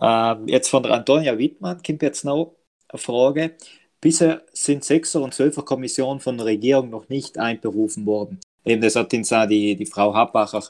Äh, 0.00 0.34
jetzt 0.46 0.70
von 0.70 0.82
der 0.82 0.92
Antonia 0.92 1.36
Wittmann 1.36 1.82
kommt 1.82 2.00
jetzt 2.00 2.24
noch 2.24 2.56
eine 2.88 2.98
Frage. 2.98 3.54
Bisher 4.00 4.42
sind 4.54 4.82
Sechser- 4.82 5.20
und 5.20 5.34
Zwölfer-Kommissionen 5.34 6.20
von 6.20 6.38
der 6.38 6.46
Regierung 6.46 6.88
noch 6.88 7.10
nicht 7.10 7.36
einberufen 7.36 8.06
worden. 8.06 8.40
Eben 8.64 8.80
das 8.80 8.96
hat 8.96 9.12
uns 9.12 9.30
auch 9.30 9.46
die, 9.46 9.76
die 9.76 9.84
Frau 9.84 10.14
Habacher 10.14 10.62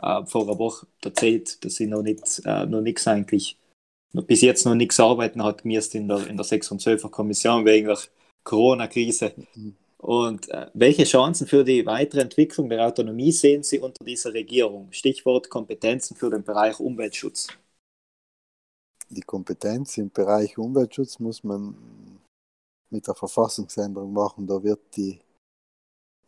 äh, 0.00 0.24
vor 0.24 0.44
einer 0.44 0.58
Woche 0.58 0.86
erzählt, 1.04 1.62
dass 1.62 1.74
sie 1.74 1.86
noch, 1.86 2.00
nicht, 2.00 2.40
äh, 2.46 2.64
noch 2.64 2.80
nichts 2.80 3.06
eigentlich 3.06 3.58
bis 4.14 4.40
jetzt 4.40 4.64
noch 4.64 4.74
nichts 4.74 4.98
arbeiten 4.98 5.44
hat 5.44 5.66
müssen 5.66 5.98
in 5.98 6.08
der, 6.08 6.26
in 6.26 6.38
der 6.38 6.44
6 6.44 6.70
und 6.70 6.80
12er 6.80 7.10
Kommission 7.10 7.66
wegen 7.66 7.88
der 7.88 7.98
Corona-Krise. 8.44 9.34
Mhm. 9.54 9.76
Und 9.98 10.48
äh, 10.48 10.68
welche 10.72 11.04
Chancen 11.04 11.46
für 11.46 11.64
die 11.64 11.84
weitere 11.84 12.22
Entwicklung 12.22 12.70
der 12.70 12.86
Autonomie 12.86 13.32
sehen 13.32 13.62
Sie 13.62 13.78
unter 13.78 14.02
dieser 14.02 14.32
Regierung? 14.32 14.88
Stichwort 14.90 15.50
Kompetenzen 15.50 16.16
für 16.16 16.30
den 16.30 16.44
Bereich 16.44 16.80
Umweltschutz. 16.80 17.48
Die 19.14 19.22
Kompetenz 19.22 19.96
im 19.98 20.10
Bereich 20.10 20.58
Umweltschutz 20.58 21.20
muss 21.20 21.44
man 21.44 21.76
mit 22.90 23.06
der 23.06 23.14
Verfassungsänderung 23.14 24.12
machen. 24.12 24.46
Da 24.46 24.62
wird 24.62 24.96
die 24.96 25.20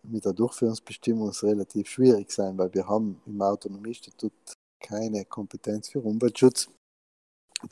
mit 0.05 0.25
der 0.25 0.33
Durchführungsbestimmung 0.33 1.31
relativ 1.31 1.89
schwierig 1.89 2.31
sein, 2.31 2.57
weil 2.57 2.73
wir 2.73 2.87
haben 2.87 3.21
im 3.27 3.43
Autonomiestatut 3.43 4.33
keine 4.81 5.25
Kompetenz 5.25 5.89
für 5.89 6.01
Umweltschutz 6.01 6.69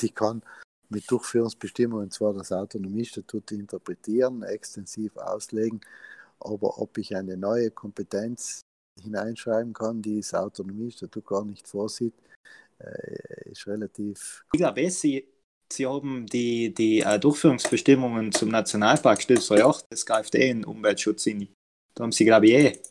die 0.01 0.11
kann 0.11 0.43
mit 0.89 1.11
Durchführungsbestimmungen 1.11 2.11
zwar 2.11 2.33
das 2.33 2.53
Autonomiestatut 2.53 3.53
interpretieren, 3.53 4.43
extensiv 4.43 5.17
auslegen, 5.17 5.81
aber 6.41 6.79
ob 6.79 6.99
ich 6.99 7.15
eine 7.15 7.37
neue 7.37 7.71
Kompetenz 7.71 8.63
hineinschreiben 9.03 9.73
kann, 9.73 10.03
die 10.03 10.21
das 10.21 10.35
Autonomiestatut 10.35 11.27
gar 11.27 11.45
nicht 11.45 11.67
vorsieht, 11.67 12.15
äh, 12.79 13.51
ist 13.51 13.67
relativ. 13.67 14.45
Ich 14.53 14.59
glaube, 14.59 14.91
Sie, 14.91 15.29
Sie 15.73 15.87
haben 15.87 16.27
die, 16.27 16.73
die 16.73 17.01
äh, 17.01 17.19
Durchführungsbestimmungen 17.19 18.33
zum 18.33 18.51
Nationalpark 18.51 19.23
Stilfser 19.23 19.59
Joch, 19.59 19.83
das 19.91 20.05
greift 20.07 20.35
eh 20.35 20.51
in 20.51 20.65
Umweltschutz 20.65 21.27
in. 21.27 21.49
Da 21.95 22.05
haben 22.05 22.13
Sie, 22.13 22.25
glaube 22.25 22.47
ich, 22.47 22.53
eh. 22.53 22.83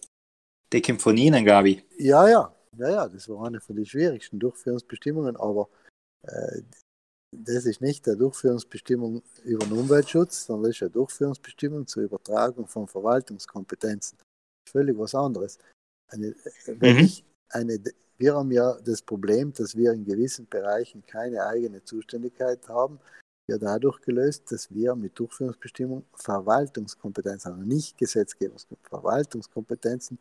Die 0.72 0.82
kommt 0.82 1.02
von 1.02 1.18
Ihnen, 1.18 1.44
glaube 1.44 1.70
ich. 1.70 1.86
Ja, 1.98 2.28
ja, 2.28 2.56
ja, 2.78 2.90
ja, 2.90 3.08
das 3.08 3.30
war 3.30 3.46
eine 3.46 3.62
von 3.62 3.76
den 3.76 3.86
schwierigsten 3.86 4.40
Durchführungsbestimmungen, 4.40 5.38
aber 5.38 5.70
äh, 6.24 6.62
das 7.36 7.66
ist 7.66 7.82
nicht 7.82 8.08
eine 8.08 8.18
Durchführungsbestimmung 8.18 9.24
über 9.44 9.66
den 9.66 9.78
Umweltschutz, 9.78 10.46
sondern 10.46 10.70
das 10.70 10.78
ist 10.78 10.84
eine 10.84 10.92
Durchführungsbestimmung 10.92 11.88
zur 11.88 12.04
Übertragung 12.04 12.68
von 12.68 12.88
Verwaltungskompetenzen. 12.88 14.18
Völlig 14.70 14.98
was 14.98 15.16
anderes. 15.16 15.58
Eine, 16.12 16.36
wenn 16.66 16.98
mhm. 16.98 17.04
ich 17.04 17.24
eine, 17.50 17.80
wir 18.24 18.36
haben 18.36 18.52
ja 18.52 18.78
das 18.86 19.02
Problem, 19.02 19.52
dass 19.52 19.76
wir 19.76 19.92
in 19.92 20.06
gewissen 20.06 20.48
Bereichen 20.48 21.06
keine 21.06 21.46
eigene 21.46 21.84
Zuständigkeit 21.84 22.70
haben. 22.70 22.98
Ja, 23.50 23.58
dadurch 23.58 24.00
gelöst, 24.00 24.50
dass 24.50 24.74
wir 24.74 24.96
mit 24.96 25.20
Durchführungsbestimmung 25.20 26.06
Verwaltungskompetenzen, 26.14 27.52
also 27.52 27.64
nicht 27.66 27.98
Gesetzgebungskompetenzen, 27.98 28.90
Verwaltungskompetenzen 28.90 30.20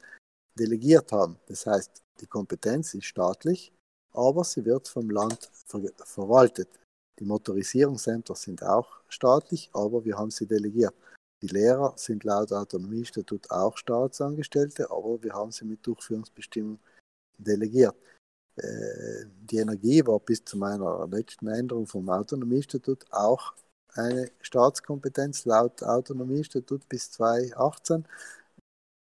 delegiert 0.59 1.13
haben. 1.13 1.37
Das 1.47 1.65
heißt, 1.65 2.03
die 2.21 2.27
Kompetenz 2.27 2.93
ist 2.95 3.05
staatlich, 3.05 3.73
aber 4.13 4.43
sie 4.43 4.65
wird 4.65 4.89
vom 4.89 5.09
Land 5.09 5.49
ver 5.53 5.83
verwaltet. 6.05 6.71
Die 7.21 7.25
Motorisierungsämter 7.25 8.35
sind 8.35 8.65
auch 8.65 8.91
staatlich, 9.07 9.71
aber 9.73 10.05
wir 10.05 10.19
haben 10.19 10.33
sie 10.33 10.47
delegiert. 10.47 10.95
Die 11.41 11.47
Lehrer 11.47 11.95
sind 11.97 12.25
laut 12.25 12.53
Autonomiestatut 12.53 13.49
auch 13.53 13.77
Staatsangestellte, 13.77 14.91
aber 14.91 15.23
wir 15.23 15.35
haben 15.35 15.53
sie 15.53 15.67
mit 15.67 15.87
Durchführungsbestimmung 15.87 16.81
delegiert. 16.81 16.92
Äh, 18.57 19.25
die 19.51 19.59
Energie 19.59 20.05
war 20.07 20.21
bis 20.21 20.45
zu 20.45 20.59
meiner 20.59 21.07
letzten 21.09 21.49
Änderung 21.49 21.87
vom 21.87 22.09
Autonomiestatut 22.09 23.07
auch 23.11 23.55
eine 23.95 24.31
Staatskompetenz 24.41 25.45
laut 25.45 25.83
Autonomiestatut 25.83 26.89
bis 26.89 27.11
2018. 27.13 28.07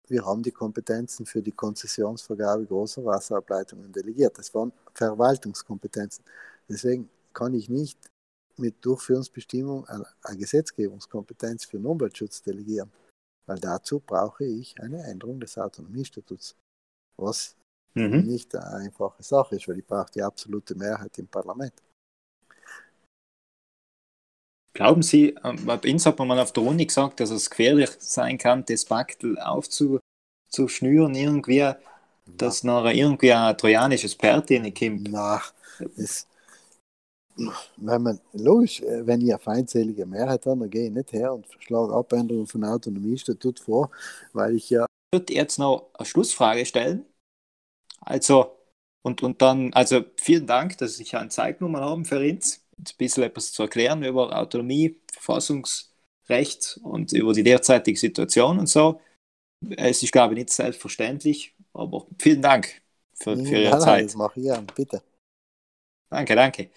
Wir 0.07 0.25
haben 0.25 0.43
die 0.43 0.51
Kompetenzen 0.51 1.25
für 1.25 1.41
die 1.41 1.51
Konzessionsvergabe 1.51 2.65
großer 2.65 3.03
Wasserableitungen 3.05 3.91
delegiert. 3.91 4.37
Das 4.37 4.53
waren 4.53 4.73
Verwaltungskompetenzen. 4.93 6.25
Deswegen 6.67 7.09
kann 7.33 7.53
ich 7.53 7.69
nicht 7.69 7.97
mit 8.57 8.83
Durchführungsbestimmung 8.83 9.87
eine 9.87 10.37
Gesetzgebungskompetenz 10.37 11.65
für 11.65 11.77
den 11.77 11.85
Umweltschutz 11.85 12.41
delegieren, 12.41 12.91
weil 13.45 13.59
dazu 13.59 13.99
brauche 13.99 14.43
ich 14.43 14.79
eine 14.81 15.03
Änderung 15.03 15.39
des 15.39 15.57
Autonomiestatuts, 15.57 16.55
was 17.17 17.55
mhm. 17.93 18.21
nicht 18.21 18.55
eine 18.55 18.85
einfache 18.85 19.23
Sache 19.23 19.55
ist, 19.55 19.67
weil 19.67 19.79
ich 19.79 19.85
brauche 19.85 20.11
die 20.11 20.21
absolute 20.21 20.75
Mehrheit 20.75 21.17
im 21.17 21.27
Parlament. 21.27 21.73
Glauben 24.73 25.01
Sie, 25.01 25.35
ähm, 25.43 25.65
bei 25.65 25.77
uns 25.91 26.05
hat 26.05 26.17
man 26.17 26.29
mal 26.29 26.39
auf 26.39 26.53
der 26.53 26.63
Uni 26.63 26.85
gesagt, 26.85 27.19
dass 27.19 27.29
es 27.29 27.49
gefährlich 27.49 27.89
sein 27.99 28.37
kann, 28.37 28.63
das 28.65 28.85
Baktel 28.85 29.37
aufzuschnüren, 29.37 31.13
irgendwie, 31.13 31.73
dass 32.25 32.63
nachher 32.63 32.93
irgendwie 32.93 33.33
ein 33.33 33.57
trojanisches 33.57 34.13
Pferd 34.13 34.47
kommt. 34.47 35.11
Nein, 35.11 35.39
das, 35.97 36.27
wenn 37.77 38.01
man, 38.01 38.19
logisch, 38.33 38.81
äh, 38.81 39.05
wenn 39.05 39.21
ich 39.21 39.33
eine 39.33 39.39
feindselige 39.39 40.05
Mehrheit 40.05 40.45
habe, 40.45 40.61
dann 40.61 40.69
gehe 40.69 40.87
ich 40.87 40.93
nicht 40.93 41.11
her 41.11 41.33
und 41.33 41.45
schlage 41.59 41.93
Abänderungen 41.93 42.47
von 42.47 42.63
Autonomiestatut 42.63 43.59
vor, 43.59 43.91
weil 44.33 44.55
ich 44.55 44.69
ja. 44.69 44.85
Ich 45.13 45.19
würde 45.19 45.33
jetzt 45.33 45.59
noch 45.59 45.89
eine 45.93 46.05
Schlussfrage 46.05 46.65
stellen. 46.65 47.05
Also, 48.01 48.57
und, 49.03 49.23
und 49.23 49.41
dann, 49.41 49.73
also 49.73 50.03
vielen 50.17 50.47
Dank, 50.47 50.77
dass 50.77 50.97
Sie 50.97 51.15
eine 51.15 51.29
Zeit 51.29 51.59
genommen 51.59 51.81
haben 51.81 52.05
für 52.05 52.19
uns, 52.19 52.65
ein 52.77 52.85
bisschen 52.97 53.23
etwas 53.23 53.51
zu 53.51 53.63
erklären 53.63 54.03
über 54.03 54.37
Autonomie, 54.37 54.99
Verfassungsrecht 55.13 56.79
und 56.83 57.13
über 57.13 57.33
die 57.33 57.43
derzeitige 57.43 57.97
Situation 57.97 58.59
und 58.59 58.67
so. 58.67 58.99
Es 59.77 60.01
ist, 60.01 60.11
glaube 60.11 60.33
ich, 60.33 60.39
nicht 60.39 60.49
selbstverständlich, 60.49 61.55
aber 61.73 62.07
vielen 62.17 62.41
Dank 62.41 62.81
für, 63.13 63.37
für 63.37 63.57
Ihre 63.57 63.71
nein, 63.71 63.81
Zeit. 63.81 63.97
Nein, 63.97 64.07
das 64.07 64.15
mache 64.15 64.39
ich 64.39 64.45
ja, 64.47 64.61
bitte. 64.75 65.03
Danke, 66.09 66.35
danke. 66.35 66.71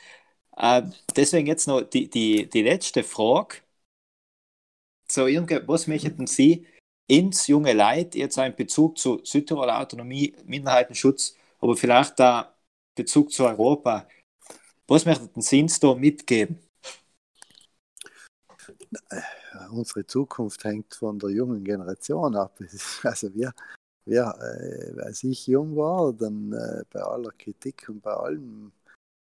Äh, 0.57 0.83
deswegen 1.17 1.47
jetzt 1.47 1.67
noch 1.67 1.83
die, 1.83 2.09
die, 2.09 2.49
die 2.49 2.63
letzte 2.63 3.03
Frage. 3.03 3.57
So, 5.11 5.27
was 5.27 5.87
möchten 5.87 6.27
Sie 6.27 6.67
ins 7.07 7.47
junge 7.47 7.73
Leid 7.73 8.15
jetzt 8.15 8.39
einen 8.39 8.57
Bezug 8.57 8.99
zu 8.99 9.21
Südtiroler 9.25 9.81
Autonomie, 9.81 10.35
Minderheitenschutz, 10.45 11.37
aber 11.61 11.77
vielleicht 11.77 12.19
da 12.19 12.55
Bezug 12.95 13.33
zu 13.33 13.45
Europa? 13.45 14.09
Was 14.87 15.07
möchten 15.07 15.41
Sie 15.41 15.63
uns 15.63 15.81
da 15.81 15.95
mitgeben? 15.95 16.59
Unsere 19.71 20.07
Zukunft 20.07 20.65
hängt 20.65 20.95
von 20.95 21.19
der 21.19 21.31
jungen 21.31 21.65
Generation 21.65 22.37
ab. 22.37 22.59
Also 23.03 23.35
wir, 23.35 23.53
wir 24.05 24.35
äh, 24.41 25.01
als 25.03 25.25
ich 25.25 25.47
jung 25.47 25.77
war, 25.77 26.13
dann 26.13 26.53
äh, 26.53 26.85
bei 26.91 27.01
aller 27.01 27.31
Kritik 27.33 27.89
und 27.89 28.03
bei 28.03 28.13
allem 28.13 28.73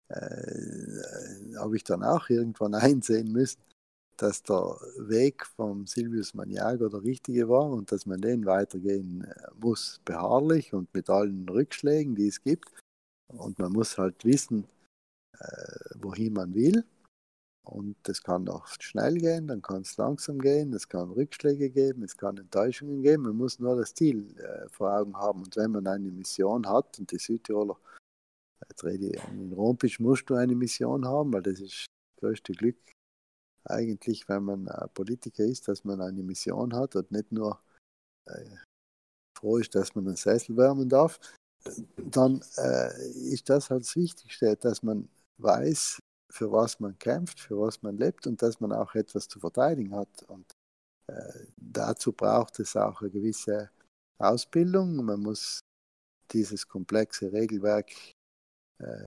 äh, 0.09 1.55
habe 1.57 1.75
ich 1.75 1.83
dann 1.83 2.03
auch 2.03 2.29
irgendwann 2.29 2.73
einsehen 2.75 3.31
müssen, 3.31 3.61
dass 4.21 4.43
der 4.43 4.77
Weg 4.97 5.45
vom 5.45 5.85
Silvius 5.85 6.33
Maniago 6.33 6.89
der 6.89 7.03
richtige 7.03 7.47
war 7.49 7.69
und 7.69 7.91
dass 7.91 8.05
man 8.05 8.21
den 8.21 8.45
weitergehen 8.45 9.23
äh, 9.23 9.47
muss, 9.59 10.01
beharrlich 10.05 10.73
und 10.73 10.93
mit 10.93 11.09
allen 11.09 11.47
Rückschlägen, 11.47 12.15
die 12.15 12.27
es 12.27 12.41
gibt. 12.41 12.69
Und 13.27 13.59
man 13.59 13.71
muss 13.71 13.97
halt 13.97 14.25
wissen, 14.25 14.67
äh, 15.39 15.95
wohin 15.95 16.33
man 16.33 16.53
will. 16.53 16.83
Und 17.65 17.95
das 18.03 18.23
kann 18.23 18.49
auch 18.49 18.67
schnell 18.79 19.15
gehen, 19.17 19.47
dann 19.47 19.61
kann 19.61 19.81
es 19.81 19.95
langsam 19.97 20.39
gehen, 20.39 20.73
es 20.73 20.87
kann 20.87 21.11
Rückschläge 21.11 21.69
geben, 21.69 22.03
es 22.03 22.17
kann 22.17 22.37
Enttäuschungen 22.37 23.01
geben. 23.01 23.23
Man 23.23 23.35
muss 23.35 23.59
nur 23.59 23.75
das 23.75 23.93
Ziel 23.93 24.35
äh, 24.39 24.67
vor 24.69 24.91
Augen 24.91 25.15
haben. 25.15 25.43
Und 25.43 25.55
wenn 25.55 25.71
man 25.71 25.85
eine 25.85 26.11
Mission 26.11 26.67
hat, 26.67 26.97
und 26.99 27.11
die 27.11 27.19
Südtiroler 27.19 27.77
Jetzt 28.67 28.83
rede 28.83 29.07
ich, 29.07 29.27
in 29.29 29.53
Rompisch 29.53 29.99
musst 29.99 30.29
du 30.29 30.35
eine 30.35 30.55
Mission 30.55 31.05
haben, 31.05 31.31
weil 31.33 31.41
das 31.41 31.59
ist 31.59 31.85
das 31.85 32.21
größte 32.21 32.53
Glück 32.53 32.77
eigentlich, 33.65 34.27
wenn 34.29 34.43
man 34.43 34.69
Politiker 34.93 35.43
ist, 35.43 35.67
dass 35.67 35.83
man 35.83 36.01
eine 36.01 36.23
Mission 36.23 36.73
hat 36.75 36.95
und 36.95 37.11
nicht 37.11 37.31
nur 37.31 37.59
äh, 38.25 38.55
froh 39.37 39.57
ist, 39.57 39.73
dass 39.75 39.95
man 39.95 40.07
einen 40.07 40.15
Sessel 40.15 40.55
wärmen 40.57 40.89
darf. 40.89 41.19
Dann 41.97 42.41
äh, 42.57 43.09
ist 43.33 43.49
das 43.49 43.69
halt 43.69 43.83
das 43.83 43.95
Wichtigste, 43.95 44.55
dass 44.55 44.81
man 44.81 45.09
weiß, 45.37 45.99
für 46.31 46.51
was 46.51 46.79
man 46.79 46.97
kämpft, 46.99 47.39
für 47.39 47.59
was 47.59 47.81
man 47.81 47.97
lebt 47.97 48.27
und 48.27 48.41
dass 48.41 48.59
man 48.59 48.71
auch 48.71 48.95
etwas 48.95 49.27
zu 49.27 49.39
verteidigen 49.39 49.93
hat. 49.95 50.23
Und 50.23 50.51
äh, 51.07 51.47
dazu 51.57 52.13
braucht 52.13 52.59
es 52.59 52.75
auch 52.75 53.01
eine 53.01 53.09
gewisse 53.09 53.69
Ausbildung. 54.19 54.95
Man 55.03 55.21
muss 55.21 55.59
dieses 56.31 56.67
komplexe 56.67 57.31
Regelwerk 57.31 57.91
uh, 58.81 59.05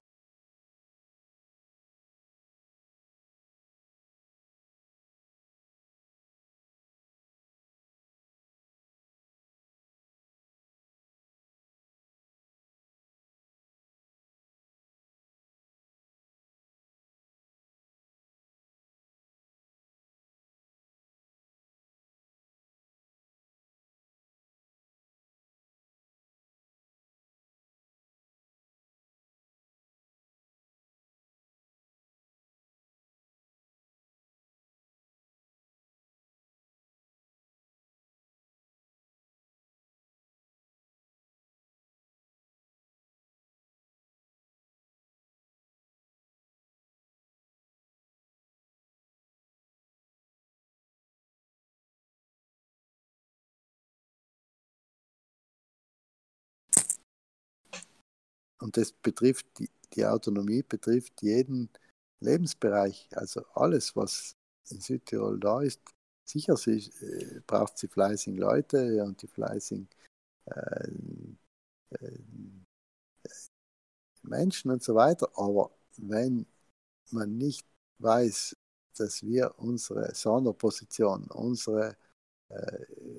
und 58.63 58.77
das 58.77 58.93
betrifft 58.93 59.47
die, 59.59 59.69
die 59.93 60.07
Autonomie, 60.07 60.63
betrifft 60.63 61.21
jeden 61.23 61.69
Lebensbereich. 62.21 63.09
Also 63.13 63.45
alles, 63.55 63.97
was 63.97 64.37
in 64.71 64.81
Südtirol 64.81 65.41
da 65.41 65.61
ist, 65.63 65.81
sicher 66.25 66.57
sie, 66.57 66.79
äh, 67.01 67.41
braucht 67.47 67.77
sie 67.77 67.89
fleißige 67.89 68.37
Leute 68.37 69.03
und 69.03 69.21
die 69.21 69.27
fleißigen 69.27 69.89
äh, 70.47 70.89
äh, 71.91 72.19
Menschen 74.23 74.71
und 74.71 74.83
so 74.83 74.95
weiter. 74.95 75.29
Aber 75.35 75.73
wenn 75.97 76.47
man 77.11 77.37
nicht 77.37 77.67
weiß, 77.99 78.57
dass 78.97 79.23
wir 79.23 79.59
unsere 79.59 80.15
Sonderposition, 80.15 81.25
unsere 81.33 81.97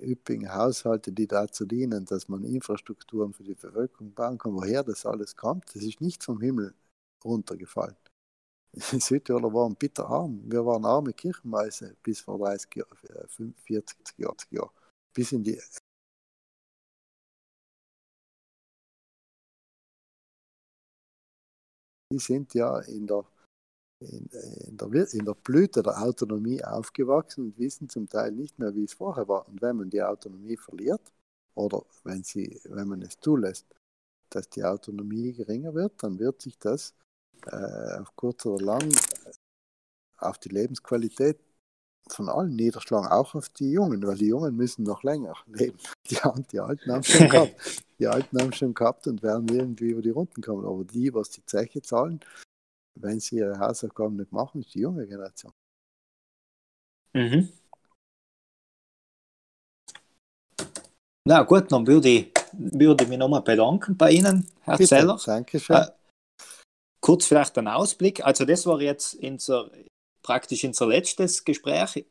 üppigen 0.02 0.54
Haushalte, 0.54 1.12
die 1.12 1.28
dazu 1.28 1.66
dienen, 1.66 2.06
dass 2.06 2.28
man 2.30 2.44
Infrastrukturen 2.44 3.34
für 3.34 3.44
die 3.44 3.56
Bevölkerung 3.56 4.14
bauen 4.14 4.38
kann, 4.38 4.54
woher 4.54 4.84
das 4.84 5.06
alles 5.06 5.36
kommt, 5.36 5.76
das 5.76 5.84
ist 5.84 6.02
nicht 6.02 6.24
vom 6.24 6.40
Himmel 6.42 6.74
runtergefallen. 7.24 7.96
Die 8.92 9.00
Südtiroler 9.00 9.54
waren 9.54 9.76
bitter 9.76 10.08
arm. 10.10 10.42
Wir 10.46 10.66
waren 10.66 10.86
arme 10.86 11.14
Kirchenmäuse 11.14 11.96
bis 12.02 12.22
vor 12.22 12.40
30, 12.40 12.84
40 13.66 14.18
Jahren. 14.18 14.70
Bis 15.14 15.32
in 15.32 15.44
die 15.44 15.60
die 22.12 22.20
sind 22.20 22.54
ja 22.54 22.80
in 22.82 23.08
der, 23.08 23.26
in, 24.04 24.30
in, 24.68 24.78
der, 24.78 25.14
in 25.14 25.26
der 25.26 25.36
Blüte 25.36 25.84
der 25.84 26.02
Autonomie 26.02 26.64
aufgewachsen 26.64 27.46
und 27.46 27.60
wissen 27.60 27.90
zum 27.90 28.08
Teil 28.08 28.32
nicht 28.32 28.60
mehr, 28.60 28.76
wie 28.76 28.84
es 28.84 28.94
vorher 28.94 29.28
war. 29.28 29.48
Und 29.48 29.62
wenn 29.62 29.78
man 29.78 29.90
die 29.90 30.02
Autonomie 30.02 30.58
verliert, 30.58 31.02
oder 31.56 31.84
wenn, 32.04 32.24
sie, 32.24 32.60
wenn 32.66 32.88
man 32.88 33.02
es 33.02 33.20
zulässt, 33.20 33.68
dass 34.30 34.50
die 34.50 34.64
Autonomie 34.64 35.34
geringer 35.34 35.74
wird, 35.74 36.02
dann 36.02 36.20
wird 36.20 36.42
sich 36.42 36.58
das 36.58 36.94
äh, 37.46 38.00
auf 38.00 38.16
kurz 38.16 38.46
oder 38.46 38.64
lang 38.66 38.92
äh, 38.92 39.32
auf 40.18 40.38
die 40.40 40.50
Lebensqualität 40.50 41.40
von 42.10 42.28
allen 42.28 42.56
niederschlagen, 42.56 43.08
auch 43.08 43.34
auf 43.36 43.50
die 43.50 43.72
Jungen, 43.72 44.06
weil 44.06 44.18
die 44.18 44.28
Jungen 44.28 44.56
müssen 44.56 44.84
noch 44.84 45.04
länger 45.04 45.36
leben. 45.48 45.78
Die, 46.10 46.18
die 46.52 46.60
Alten 46.60 46.92
haben 46.92 47.04
schon 47.04 47.30
gehabt. 47.30 47.56
Die 48.00 48.08
Alten 48.08 48.42
haben 48.42 48.52
schon 48.52 48.74
gehabt 48.74 49.08
und 49.08 49.24
werden 49.24 49.48
irgendwie 49.48 49.92
über 49.92 50.02
die 50.02 50.10
Runden 50.10 50.42
kommen. 50.42 50.66
Aber 50.66 50.84
die, 50.84 51.14
was 51.14 51.30
die 51.30 51.46
Zeche 51.46 51.82
zahlen, 51.82 52.20
wenn 52.96 53.20
sie 53.20 53.38
ihre 53.38 53.60
Hausaufgaben 53.60 54.18
nicht 54.18 54.32
machen, 54.32 54.62
ist 54.62 54.74
die 54.74 54.80
junge 54.80 55.08
Generation. 55.08 55.54
Mhm. 57.14 57.50
Na 61.26 61.44
gut, 61.44 61.72
dann 61.72 61.88
würde 61.88 62.10
ich, 62.10 62.32
würde 62.54 63.04
ich 63.04 63.10
mich 63.10 63.18
nochmal 63.18 63.42
bedanken 63.42 63.96
bei 63.96 64.12
Ihnen, 64.12 64.48
Herr 64.62 64.78
Bitte, 64.78 64.90
Zeller. 64.90 65.20
Dankeschön. 65.26 65.76
Äh, 65.78 65.88
kurz 67.00 67.26
vielleicht 67.26 67.58
ein 67.58 67.68
Ausblick. 67.68 68.26
Also 68.26 68.46
das 68.46 68.66
war 68.66 68.82
jetzt 68.82 69.16
unser, 69.16 69.72
praktisch 70.22 70.64
unser 70.66 70.88
letztes 70.88 71.46
Gespräch. 71.46 72.06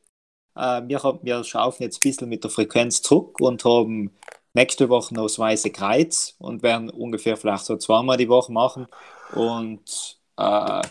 Äh, 0.54 0.82
wir, 0.86 1.02
haben, 1.02 1.18
wir 1.22 1.44
schaufen 1.44 1.82
jetzt 1.82 1.96
ein 1.96 2.09
bisschen 2.09 2.28
mit 2.28 2.44
der 2.44 2.50
Frequenz 2.50 3.02
zurück 3.02 3.40
und 3.40 3.64
haben 3.64 4.16
nächste 4.54 4.88
Woche 4.88 5.14
noch 5.14 5.24
das 5.24 5.38
Weiße 5.38 5.70
Kreuz 5.70 6.34
und 6.38 6.62
werden 6.62 6.88
ungefähr 6.88 7.36
vielleicht 7.36 7.66
so 7.66 7.76
zweimal 7.76 8.16
die 8.16 8.28
Woche 8.28 8.52
machen. 8.52 8.86
Und 9.34 10.21
äh, 10.38 10.82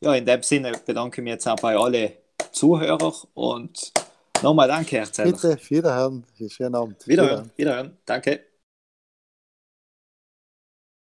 ja, 0.00 0.14
in 0.14 0.24
dem 0.24 0.42
Sinne 0.42 0.72
bedanke 0.84 1.20
ich 1.20 1.24
mich 1.24 1.32
jetzt 1.32 1.48
auch 1.48 1.56
bei 1.56 1.76
allen 1.76 2.12
Zuhörern 2.52 3.12
und 3.34 3.92
nochmal 4.42 4.68
danke, 4.68 4.98
Herr 4.98 5.12
Zeller. 5.12 5.32
Bitte, 5.32 5.58
wiederhören. 5.68 6.24
Schönen 6.48 6.74
Abend. 6.74 7.06
Wiederhören, 7.06 7.50
wiederhören. 7.56 7.96
Danke. 8.04 8.47